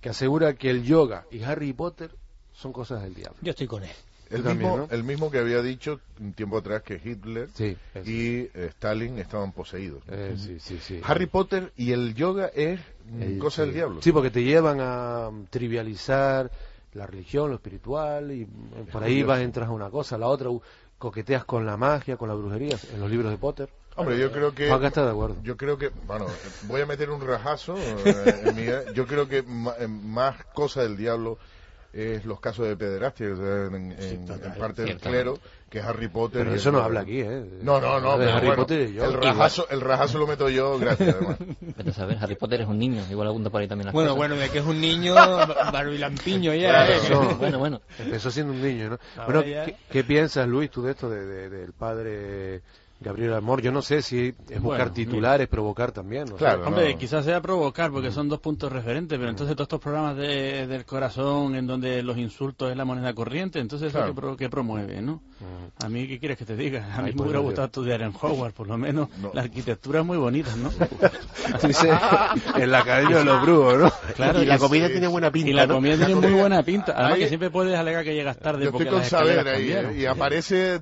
que 0.00 0.08
asegura 0.08 0.54
que 0.54 0.70
el 0.70 0.82
yoga 0.82 1.24
y 1.30 1.42
Harry 1.42 1.72
Potter 1.72 2.10
son 2.52 2.72
cosas 2.72 3.02
del 3.02 3.14
diablo. 3.14 3.38
Yo 3.40 3.50
estoy 3.50 3.66
con 3.66 3.84
él. 3.84 3.94
El, 4.36 4.42
también, 4.42 4.70
mismo, 4.72 4.86
¿no? 4.86 4.94
el 4.94 5.04
mismo 5.04 5.30
que 5.30 5.38
había 5.38 5.62
dicho 5.62 6.00
un 6.20 6.32
tiempo 6.32 6.58
atrás 6.58 6.82
que 6.82 7.00
Hitler 7.02 7.48
Sí, 7.54 7.76
y 8.04 8.38
eh, 8.40 8.50
Stalin 8.70 9.18
estaban 9.18 9.52
poseídos. 9.52 10.02
Eh, 10.08 10.34
sí, 10.38 10.58
sí, 10.60 10.78
sí. 10.78 11.00
Harry 11.04 11.26
Potter 11.26 11.72
y 11.76 11.92
el 11.92 12.14
yoga 12.14 12.46
es 12.54 12.80
mm, 13.10 13.22
El- 13.22 13.38
cosa 13.38 13.62
del 13.62 13.74
diablo. 13.74 14.00
Sí, 14.02 14.12
porque 14.12 14.30
te 14.30 14.42
llevan 14.42 14.78
a 14.80 15.30
mm, 15.30 15.44
trivializar 15.50 16.50
la 16.92 17.06
religión, 17.06 17.48
lo 17.50 17.56
espiritual, 17.56 18.30
y 18.32 18.44
mm, 18.46 18.86
por 18.92 19.02
ahí 19.02 19.14
curioso. 19.14 19.28
vas, 19.28 19.40
entras 19.40 19.68
a 19.68 19.72
una 19.72 19.90
cosa, 19.90 20.14
a 20.16 20.18
la 20.18 20.28
otra, 20.28 20.48
coqueteas 20.98 21.44
con 21.44 21.66
la 21.66 21.76
magia, 21.76 22.16
con 22.16 22.28
la 22.28 22.34
brujería, 22.34 22.78
en 22.92 23.00
los 23.00 23.10
libros 23.10 23.30
de 23.30 23.38
Potter. 23.38 23.68
Hombre, 23.96 24.18
yo 24.18 24.32
creo 24.32 24.52
que 24.52 24.68
Juanca 24.68 24.88
está 24.88 25.04
de 25.04 25.10
acuerdo. 25.12 25.36
yo 25.44 25.56
creo 25.56 25.78
que 25.78 25.90
bueno, 26.06 26.26
voy 26.62 26.80
a 26.80 26.86
meter 26.86 27.10
un 27.10 27.20
rajazo 27.20 27.76
eh, 27.76 28.40
en 28.42 28.54
mi- 28.56 28.92
yo 28.94 29.06
creo 29.06 29.28
que 29.28 29.42
ma- 29.44 29.76
más 29.88 30.44
cosa 30.46 30.82
del 30.82 30.96
diablo 30.96 31.38
es 31.94 32.24
los 32.24 32.40
casos 32.40 32.66
de 32.66 32.76
pederastia 32.76 33.32
o 33.32 33.36
sea, 33.36 33.66
en, 33.66 33.92
en- 33.92 34.28
en 34.28 34.54
parte 34.58 34.82
del 34.82 34.98
clero 34.98 35.38
que 35.70 35.80
Harry 35.80 36.08
Potter 36.08 36.44
Pero 36.44 36.54
eso 36.56 36.68
el- 36.70 36.74
no 36.76 36.82
habla 36.82 37.00
aquí, 37.00 37.20
¿eh? 37.20 37.44
no 37.62 37.80
no 37.80 38.00
no 38.00 38.16
pero 38.18 38.32
Harry 38.32 38.46
bueno, 38.48 38.62
Potter 38.62 38.88
y 38.88 38.94
yo. 38.94 39.04
el 39.04 39.12
rajazo 39.14 39.66
el 39.70 39.80
rajazo 39.80 40.18
lo 40.18 40.26
meto 40.26 40.48
yo 40.48 40.78
gracias 40.78 41.14
además. 41.18 41.36
Vete 41.60 41.90
a 41.90 41.92
saber, 41.92 42.18
Harry 42.20 42.34
Potter 42.36 42.60
es 42.62 42.68
un 42.68 42.78
niño, 42.78 43.02
igual 43.10 43.28
abunda 43.28 43.50
por 43.50 43.60
ahí 43.60 43.68
también 43.68 43.86
las 43.86 43.92
Bueno, 43.94 44.10
cosas. 44.16 44.28
bueno, 44.28 44.36
de 44.42 44.50
que 44.50 44.58
es 44.58 44.64
un 44.64 44.80
niño 44.80 45.14
bar- 45.14 45.72
barbilampiño 45.72 46.54
ya. 46.54 46.68
Claro. 46.70 46.92
¿eh? 46.92 46.96
Eso. 46.96 47.36
Bueno, 47.38 47.58
bueno. 47.58 47.80
Empezó 47.98 48.30
siendo 48.30 48.52
un 48.52 48.62
niño, 48.62 48.90
¿no? 48.90 48.98
Ahora 49.16 49.40
bueno, 49.40 49.42
ya- 49.50 49.64
¿qué, 49.66 49.76
qué 49.90 50.04
piensas, 50.04 50.46
Luis, 50.48 50.70
tú 50.70 50.82
de 50.82 50.92
esto, 50.92 51.08
de, 51.10 51.24
de- 51.24 51.48
del 51.48 51.72
padre 51.72 52.60
Gabriel 53.04 53.34
Amor? 53.34 53.60
Yo 53.62 53.70
no 53.70 53.82
sé 53.82 54.02
si 54.02 54.28
es 54.48 54.60
buscar 54.60 54.88
Bueno, 54.88 54.92
titulares, 54.92 55.46
provocar 55.48 55.92
también. 55.92 56.24
no 56.24 56.30
sé. 56.32 56.36
Claro. 56.38 56.66
Hombre, 56.66 56.92
no. 56.94 56.98
quizás 56.98 57.24
sea 57.24 57.40
provocar, 57.40 57.90
porque 57.92 58.10
son 58.10 58.28
dos 58.28 58.40
puntos 58.40 58.72
referentes, 58.72 59.18
pero 59.18 59.30
entonces 59.30 59.54
todos 59.54 59.66
estos 59.66 59.80
programas 59.80 60.16
de- 60.16 60.66
del 60.66 60.84
corazón 60.84 61.54
en 61.54 61.66
donde 61.66 62.02
los 62.02 62.16
insultos 62.18 62.70
es 62.70 62.76
la 62.76 62.84
moneda 62.84 63.12
corriente, 63.14 63.58
entonces 63.60 63.88
eso 63.88 63.98
Claro. 63.98 64.14
que, 64.14 64.20
pro- 64.20 64.36
que 64.36 64.48
promueve, 64.48 65.00
¿no? 65.02 65.20
A 65.84 65.88
mí, 65.88 66.06
¿qué 66.08 66.18
quieres 66.18 66.38
que 66.38 66.44
te 66.46 66.56
diga? 66.56 66.86
A 66.96 67.02
mí 67.02 67.08
Ay, 67.10 67.14
me 67.14 67.22
hubiera 67.22 67.40
gustado 67.40 67.66
estudiar 67.66 68.00
en 68.02 68.12
Hogwarts, 68.18 68.56
por 68.56 68.66
lo 68.66 68.78
menos. 68.78 69.08
No. 69.18 69.30
La 69.34 69.42
arquitectura 69.42 70.00
es 70.00 70.06
muy 70.06 70.16
bonita, 70.16 70.54
¿no? 70.56 70.70
En 72.56 72.70
la 72.70 72.78
academia 72.80 73.18
de 73.18 73.24
los 73.24 73.42
brujos, 73.42 73.78
¿no? 73.78 73.92
Claro, 74.14 74.42
y 74.42 74.46
la 74.46 74.58
comida 74.58 74.86
sí, 74.86 74.92
tiene 74.92 75.08
buena 75.08 75.30
pinta, 75.30 75.50
Y 75.50 75.52
la 75.52 75.66
¿no? 75.66 75.74
comida 75.74 75.96
tiene 75.96 76.14
muy 76.14 76.32
buena 76.32 76.62
pinta. 76.64 76.92
Además 76.92 77.12
Ahí- 77.14 77.20
que 77.20 77.28
siempre 77.28 77.50
puedes 77.50 77.76
alegar 77.76 78.04
que 78.04 78.14
llegas 78.14 78.38
tarde 78.38 78.64
yo 78.64 78.72
porque 78.72 78.84
estoy 78.84 78.92
con 78.94 78.98
las 79.00 79.06
escaleras 79.12 79.44
saber 79.44 79.54
ahí 79.54 79.68
cambiaron. 79.68 79.90
eh, 79.96 80.00
y 80.00 80.06
aparece 80.06 80.80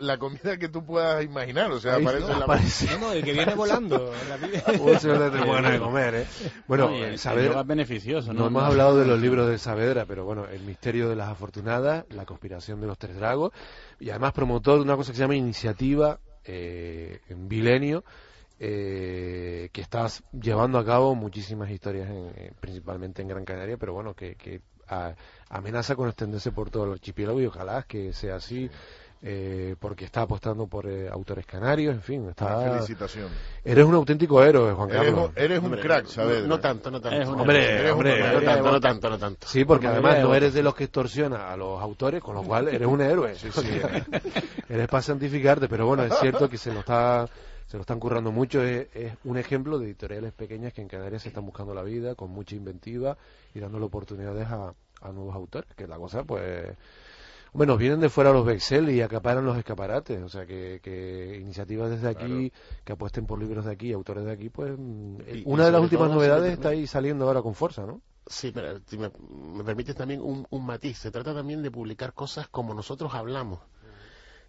la 0.00 0.18
comida 0.18 0.56
que 0.58 0.68
tú 0.68 0.84
puedas 0.84 1.24
imaginar 1.24 1.63
o 1.72 1.80
sea 1.80 1.94
Ahí 1.96 2.02
aparece 2.02 2.26
no, 2.32 2.38
la 2.38 2.44
aparece. 2.44 2.86
No, 2.92 2.98
no, 2.98 3.12
el 3.12 3.24
que 3.24 3.32
viene 3.32 3.54
volando. 3.56 4.12
ganas 5.04 5.72
de 5.72 5.78
comer, 5.78 6.14
¿eh? 6.14 6.26
Bueno, 6.66 6.88
No, 6.90 6.96
y 6.96 7.02
el- 7.02 7.14
es 7.14 7.66
beneficioso, 7.66 8.32
no 8.32 8.40
¿no? 8.40 8.46
hemos 8.48 8.62
hablado 8.64 8.98
de 8.98 9.06
los 9.06 9.20
libros 9.20 9.48
de 9.48 9.58
Saavedra, 9.58 10.04
pero 10.06 10.24
bueno, 10.24 10.46
El 10.46 10.62
misterio 10.62 11.08
de 11.08 11.16
las 11.16 11.28
afortunadas, 11.28 12.04
La 12.10 12.24
conspiración 12.26 12.80
de 12.80 12.86
los 12.86 12.98
tres 12.98 13.16
dragos, 13.16 13.52
y 14.00 14.10
además 14.10 14.32
promotor 14.32 14.76
de 14.76 14.82
una 14.82 14.96
cosa 14.96 15.12
que 15.12 15.16
se 15.16 15.22
llama 15.22 15.36
Iniciativa 15.36 16.18
eh, 16.44 17.20
en 17.28 17.48
Bilenio, 17.48 18.04
eh, 18.60 19.68
que 19.72 19.80
estás 19.80 20.22
llevando 20.32 20.78
a 20.78 20.84
cabo 20.84 21.14
muchísimas 21.14 21.70
historias, 21.70 22.08
en- 22.08 22.32
eh, 22.36 22.52
principalmente 22.60 23.22
en 23.22 23.28
Gran 23.28 23.44
Canaria, 23.44 23.76
pero 23.76 23.92
bueno, 23.92 24.14
que, 24.14 24.36
que 24.36 24.60
a- 24.88 25.14
amenaza 25.48 25.96
con 25.96 26.08
extenderse 26.08 26.52
por 26.52 26.70
todo 26.70 26.84
el 26.84 26.92
archipiélago 26.92 27.40
y 27.40 27.46
ojalá 27.46 27.82
que 27.84 28.12
sea 28.12 28.36
así. 28.36 28.70
Eh, 29.26 29.74
porque 29.80 30.04
está 30.04 30.20
apostando 30.20 30.66
por 30.66 30.86
eh, 30.86 31.08
autores 31.08 31.46
canarios, 31.46 31.94
en 31.94 32.02
fin, 32.02 32.28
está... 32.28 32.60
felicitación 32.72 33.28
Eres 33.64 33.86
un 33.86 33.94
auténtico 33.94 34.44
héroe, 34.44 34.72
Juan 34.74 34.90
eres, 34.90 35.02
Carlos. 35.02 35.30
un- 35.30 35.32
eres 35.42 35.58
un 35.60 35.64
Hombre, 35.64 35.80
crack 35.80 36.04
no- 36.04 36.10
¿sabes? 36.10 36.44
No, 36.46 36.60
tanto, 36.60 36.90
no 36.90 37.00
tanto. 37.00 37.30
Hombre, 37.32 37.64
Eres 37.78 37.92
hombre, 37.92 38.18
no 38.20 38.26
eres- 38.26 38.44
tanto, 38.44 38.70
no 38.70 38.80
tanto, 38.80 39.08
no 39.10 39.18
tanto. 39.18 39.46
Sí, 39.48 39.64
porque 39.64 39.86
Por 39.86 39.94
además 39.94 40.18
no 40.20 40.34
eres 40.34 40.52
de 40.52 40.62
los 40.62 40.74
que 40.74 40.84
extorsiona 40.84 41.50
a 41.50 41.56
los 41.56 41.80
autores, 41.80 42.20
con 42.22 42.34
lo 42.34 42.42
cual 42.42 42.68
eres 42.68 42.86
un 42.86 43.00
héroe. 43.00 43.34
eres 44.68 44.88
para 44.88 45.02
santificarte, 45.02 45.68
pero 45.68 45.86
bueno, 45.86 46.04
es 46.04 46.14
cierto 46.20 46.48
que 46.48 46.58
se 46.58 46.72
lo 46.72 46.80
está 46.80 47.26
se 47.66 47.78
lo 47.78 47.80
están 47.80 47.98
currando 47.98 48.30
mucho. 48.30 48.62
Es, 48.62 48.88
es 48.94 49.14
un 49.24 49.38
ejemplo 49.38 49.78
de 49.78 49.86
editoriales 49.86 50.32
pequeñas 50.34 50.74
que 50.74 50.82
en 50.82 50.88
Canarias 50.88 51.22
se 51.22 51.28
están 51.28 51.46
buscando 51.46 51.72
la 51.74 51.82
vida 51.82 52.14
con 52.14 52.30
mucha 52.30 52.54
inventiva 52.56 53.16
y 53.54 53.60
dándole 53.60 53.86
oportunidades 53.86 54.46
a, 54.48 54.74
a 55.00 55.12
nuevos 55.12 55.34
autores. 55.34 55.70
Que 55.74 55.86
la 55.86 55.96
cosa, 55.96 56.24
pues. 56.24 56.76
Nos 57.54 57.78
vienen 57.78 58.00
de 58.00 58.08
fuera 58.08 58.32
los 58.32 58.44
Bexel 58.44 58.90
y 58.90 59.00
acaparan 59.00 59.44
los 59.46 59.56
escaparates. 59.56 60.22
O 60.22 60.28
sea, 60.28 60.44
que, 60.44 60.80
que 60.82 61.38
iniciativas 61.40 61.90
desde 61.90 62.08
aquí, 62.08 62.52
que 62.84 62.92
apuesten 62.92 63.26
por 63.26 63.38
libros 63.38 63.64
de 63.64 63.72
aquí, 63.72 63.92
autores 63.92 64.24
de 64.24 64.32
aquí, 64.32 64.50
pues. 64.50 64.72
Y- 64.72 65.42
una 65.46 65.62
y 65.62 65.66
de 65.66 65.72
las 65.72 65.80
últimas 65.80 66.10
novedades 66.10 66.52
está 66.52 66.70
ahí 66.70 66.86
saliendo 66.86 67.26
ahora 67.26 67.42
con 67.42 67.54
fuerza, 67.54 67.86
¿no? 67.86 68.00
Sí, 68.26 68.50
pero 68.52 68.80
si 68.86 68.98
me, 68.98 69.10
me 69.30 69.62
permites 69.64 69.94
también 69.94 70.20
un, 70.20 70.46
un 70.50 70.66
matiz. 70.66 70.98
Se 70.98 71.10
trata 71.10 71.34
también 71.34 71.62
de 71.62 71.70
publicar 71.70 72.12
cosas 72.12 72.48
como 72.48 72.74
nosotros 72.74 73.14
hablamos. 73.14 73.60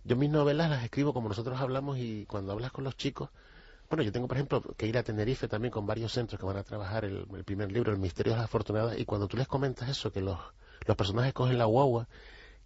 Yo 0.04 0.16
mis 0.16 0.30
novelas 0.30 0.70
las 0.70 0.84
escribo 0.84 1.14
como 1.14 1.30
nosotros 1.30 1.60
hablamos 1.60 1.98
y 1.98 2.26
cuando 2.26 2.52
hablas 2.54 2.72
con 2.72 2.84
los 2.84 2.96
chicos... 2.98 3.30
Bueno, 3.88 4.02
yo 4.04 4.12
tengo, 4.12 4.28
por 4.28 4.38
ejemplo, 4.38 4.64
que 4.78 4.88
ir 4.88 4.98
a 4.98 5.04
Tenerife 5.04 5.48
también 5.48 5.72
con 5.72 5.86
varios 5.86 6.12
centros 6.12 6.40
que 6.40 6.46
van 6.46 6.58
a 6.58 6.64
trabajar 6.64 7.06
el, 7.06 7.28
el 7.36 7.44
primer 7.44 7.72
libro, 7.72 7.92
El 7.92 8.00
misterio 8.00 8.32
de 8.34 8.38
las 8.38 8.46
afortunadas, 8.46 8.98
y 8.98 9.06
cuando 9.06 9.28
tú 9.28 9.38
les 9.38 9.48
comentas 9.48 9.88
eso, 9.90 10.12
que 10.12 10.22
los, 10.22 10.40
los 10.88 10.98
personajes 10.98 11.34
cogen 11.34 11.60
la 11.60 11.66
guagua, 11.66 12.08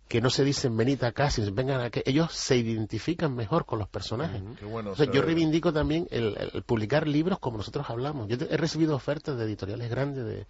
que 0.10 0.20
no 0.22 0.30
se 0.30 0.44
dicen 0.44 0.76
venid 0.76 1.02
acá, 1.04 1.30
sino 1.30 1.50
vengan 1.54 1.80
acá, 1.82 2.02
ellos 2.04 2.34
se 2.34 2.58
identifican 2.58 3.34
mejor 3.36 3.66
con 3.66 3.80
los 3.80 3.88
personajes. 3.88 4.42
Qué 4.60 4.66
bueno 4.66 4.92
O 4.92 4.96
sea, 4.96 5.06
yo 5.06 5.22
reivindico 5.22 5.72
también 5.72 6.08
el, 6.12 6.36
el 6.54 6.64
publicar 6.64 7.08
libros 7.08 7.40
como 7.40 7.58
nosotros 7.58 7.90
hablamos. 7.90 8.28
Yo 8.28 8.38
te- 8.38 8.54
he 8.54 8.58
recibido 8.58 8.96
ofertas 8.96 9.38
de 9.38 9.46
editoriales 9.46 9.90
grandes 9.90 10.26
de, 10.26 10.48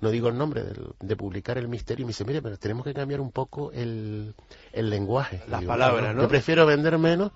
no 0.00 0.10
digo 0.10 0.28
el 0.28 0.38
nombre, 0.38 0.64
del- 0.64 0.88
de, 0.98 1.14
publicar 1.14 1.58
el 1.58 1.68
misterio 1.68 2.04
y 2.04 2.06
me 2.06 2.10
dice, 2.10 2.24
mire, 2.24 2.40
pero 2.40 2.56
tenemos 2.56 2.84
que 2.84 2.94
cambiar 2.94 3.20
un 3.20 3.30
poco 3.32 3.70
el, 3.70 4.34
el 4.72 4.88
lenguaje. 4.90 5.42
Las 5.46 5.60
digo, 5.60 5.70
palabras, 5.72 6.00
"Bueno, 6.00 6.14
¿no?" 6.16 6.22
Yo 6.22 6.28
prefiero 6.28 6.64
vender 6.64 6.96
menos. 6.96 7.32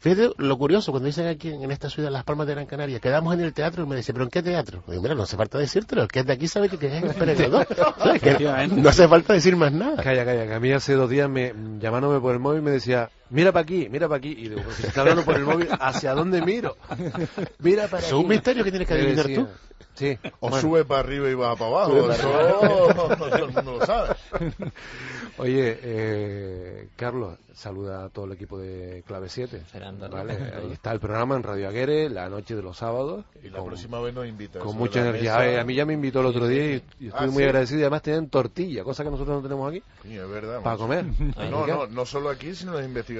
Fíjate 0.00 0.30
lo 0.38 0.56
curioso, 0.56 0.92
cuando 0.92 1.08
dicen 1.08 1.26
aquí 1.26 1.50
en, 1.50 1.70
esta 1.70 1.90
ciudad, 1.90 2.10
Las 2.10 2.24
Palmas 2.24 2.46
de 2.46 2.54
Gran 2.54 2.64
Canaria, 2.64 3.00
quedamos 3.00 3.34
en 3.34 3.42
el 3.42 3.52
teatro, 3.52 3.84
y 3.84 3.86
me 3.86 3.96
dice, 3.96 4.14
¿pero 4.14 4.24
en 4.24 4.30
qué 4.30 4.42
teatro? 4.42 4.82
Y 4.88 4.92
digo, 4.92 5.02
mira, 5.02 5.14
no 5.14 5.24
hace 5.24 5.36
falta 5.36 5.58
decírtelo, 5.58 6.00
el 6.00 6.08
que 6.08 6.20
es 6.20 6.26
de 6.26 6.32
aquí 6.32 6.48
sabe 6.48 6.70
que, 6.70 6.76
es 6.86 7.02
el. 7.02 7.10
Que 7.10 8.16
Efectivamente. 8.16 8.80
no 8.80 8.88
hace 8.88 9.06
falta 9.06 9.34
decir 9.34 9.56
más 9.56 9.72
nada. 9.72 10.02
Calla, 10.02 10.24
calla, 10.24 10.46
que 10.46 10.54
a 10.54 10.60
mí 10.60 10.72
hace 10.72 10.94
dos 10.94 11.10
días 11.10 11.28
me, 11.28 11.52
llamándome 11.78 12.18
por 12.18 12.32
el 12.32 12.40
móvil 12.40 12.62
me 12.62 12.70
decía, 12.70 13.10
mira 13.30 13.52
para 13.52 13.62
aquí, 13.62 13.88
mira 13.90 14.08
para 14.08 14.18
aquí. 14.18 14.30
Y 14.30 14.48
digo, 14.48 14.62
si 14.72 14.86
está 14.86 15.00
hablando 15.00 15.24
por 15.24 15.36
el 15.36 15.44
móvil, 15.44 15.68
¿hacia 15.80 16.14
dónde 16.14 16.42
miro? 16.42 16.76
Mira 17.58 17.88
para 17.88 18.06
es 18.06 18.12
un 18.12 18.28
misterio 18.28 18.64
que 18.64 18.70
tienes 18.70 18.86
que 18.86 18.94
adivinar 18.94 19.26
tú. 19.26 19.48
Sí. 19.94 20.18
o 20.38 20.48
bueno. 20.48 20.60
sube 20.60 20.84
para 20.84 21.00
arriba 21.00 21.28
y 21.28 21.34
baja 21.34 21.56
para 21.56 21.66
abajo 21.66 22.00
para 22.02 22.14
eso 22.14 23.16
todo 23.18 23.36
el 23.36 23.52
mundo 23.52 23.78
lo 23.78 23.86
¿sabes? 23.86 24.16
Oye, 25.38 25.78
eh, 25.82 26.88
Carlos, 26.96 27.38
saluda 27.54 28.04
a 28.04 28.08
todo 28.10 28.26
el 28.26 28.32
equipo 28.32 28.58
de 28.58 29.02
Clave 29.06 29.28
7. 29.28 29.62
¿vale? 30.10 30.32
Ahí 30.32 30.72
está 30.72 30.92
el 30.92 31.00
programa 31.00 31.36
en 31.36 31.42
Radio 31.42 31.68
Aguere, 31.68 32.10
la 32.10 32.28
noche 32.28 32.54
de 32.54 32.62
los 32.62 32.76
sábados. 32.76 33.24
Y 33.42 33.48
la 33.48 33.64
próxima 33.64 34.00
vez 34.00 34.14
nos 34.14 34.26
invita. 34.26 34.58
Con 34.58 34.76
mucha 34.76 35.00
energía. 35.00 35.60
A 35.60 35.64
mí 35.64 35.74
ya 35.74 35.86
me 35.86 35.94
invitó 35.94 36.20
el 36.20 36.26
otro 36.26 36.46
día 36.46 36.66
y, 36.66 37.06
estoy 37.06 37.10
ah, 37.14 37.26
muy 37.26 37.44
agradecido. 37.44 37.80
Y 37.80 37.82
además 37.84 38.02
tienen 38.02 38.28
tortilla, 38.28 38.84
cosa 38.84 39.02
que 39.02 39.10
nosotros 39.10 39.36
no 39.36 39.42
tenemos 39.42 39.70
aquí. 39.70 39.82
Sí, 40.02 40.16
es 40.16 40.28
verdad. 40.28 40.62
Para 40.62 40.76
comer. 40.76 41.06
No, 41.50 41.66
no, 41.66 41.86
no 41.86 42.06
solo 42.06 42.28
aquí, 42.28 42.54
sino 42.54 42.72
en 42.72 42.76
las 42.78 42.86
investigaciones, 42.86 43.19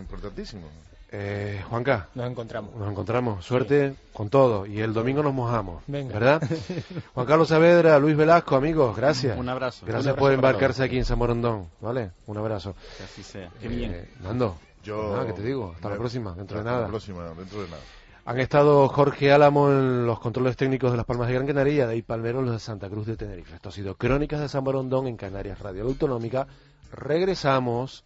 importantísimo. 0.00 0.66
Eh, 1.12 1.60
Juanca. 1.68 2.08
Nos 2.14 2.30
encontramos. 2.30 2.74
Nos 2.76 2.90
encontramos. 2.90 3.44
Suerte 3.44 3.94
con 4.12 4.28
todo. 4.28 4.64
Y 4.64 4.80
el 4.80 4.92
domingo 4.92 5.22
nos 5.22 5.34
mojamos. 5.34 5.82
¿Verdad? 5.88 6.40
Juan 7.14 7.26
Carlos 7.26 7.48
Saavedra, 7.48 7.98
Luis 7.98 8.16
Velasco, 8.16 8.54
amigos, 8.54 8.96
gracias. 8.96 9.36
Un 9.36 9.48
abrazo. 9.48 9.84
Gracias 9.86 10.14
por 10.14 10.32
embarcarse 10.32 10.84
aquí 10.84 10.98
en 10.98 11.04
San 11.04 11.18
Morondón. 11.18 11.66
¿Vale? 11.80 12.12
Un 12.26 12.36
abrazo. 12.38 12.76
Que 12.96 13.04
así 13.04 13.22
sea. 13.24 13.50
Qué 13.60 13.66
bien. 13.66 13.92
Eh, 13.92 14.08
Nando. 14.22 14.56
Yo. 14.84 15.12
Nada, 15.12 15.26
¿qué 15.26 15.32
te 15.32 15.42
digo? 15.42 15.72
Hasta 15.74 15.90
la 15.90 15.96
próxima, 15.96 16.32
dentro 16.34 16.58
de 16.58 16.64
nada. 16.64 16.76
Hasta 16.76 16.86
la 16.86 16.92
próxima, 16.92 17.24
dentro 17.34 17.62
de 17.62 17.68
nada. 17.68 17.82
Han 18.26 18.38
estado 18.38 18.88
Jorge 18.88 19.32
Álamo 19.32 19.70
en 19.70 20.06
los 20.06 20.20
controles 20.20 20.56
técnicos 20.56 20.92
de 20.92 20.96
Las 20.96 21.06
Palmas 21.06 21.26
de 21.26 21.34
Gran 21.34 21.46
Canaria, 21.46 21.86
David 21.86 22.04
Palmero 22.04 22.38
en 22.38 22.44
los 22.44 22.54
de 22.54 22.60
Santa 22.60 22.88
Cruz 22.88 23.06
de 23.06 23.16
Tenerife. 23.16 23.56
Esto 23.56 23.70
ha 23.70 23.72
sido 23.72 23.96
Crónicas 23.96 24.40
de 24.40 24.48
San 24.48 24.62
Morondón 24.62 25.08
en 25.08 25.16
Canarias 25.16 25.58
Radio 25.58 25.84
Autonómica. 25.84 26.46
Regresamos 26.92 28.04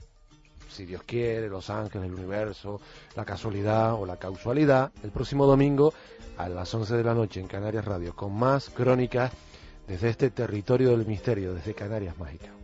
si 0.75 0.85
Dios 0.85 1.03
quiere, 1.07 1.49
los 1.49 1.71
ángeles, 1.71 2.09
el 2.09 2.15
universo, 2.15 2.81
la 3.15 3.25
casualidad 3.25 3.95
o 3.95 4.05
la 4.05 4.17
causalidad, 4.17 4.91
el 5.03 5.11
próximo 5.11 5.47
domingo 5.47 5.95
a 6.37 6.49
las 6.49 6.75
11 6.75 6.97
de 6.97 7.05
la 7.05 7.15
noche 7.15 7.41
en 7.41 7.47
Canarias 7.47 7.85
Radio, 7.85 8.15
con 8.15 8.35
más 8.35 8.71
crónicas 8.71 9.33
desde 9.87 10.09
este 10.09 10.31
territorio 10.31 10.91
del 10.91 11.07
misterio, 11.07 11.55
desde 11.55 11.75
Canarias 11.75 12.19
Mágicas. 12.19 12.64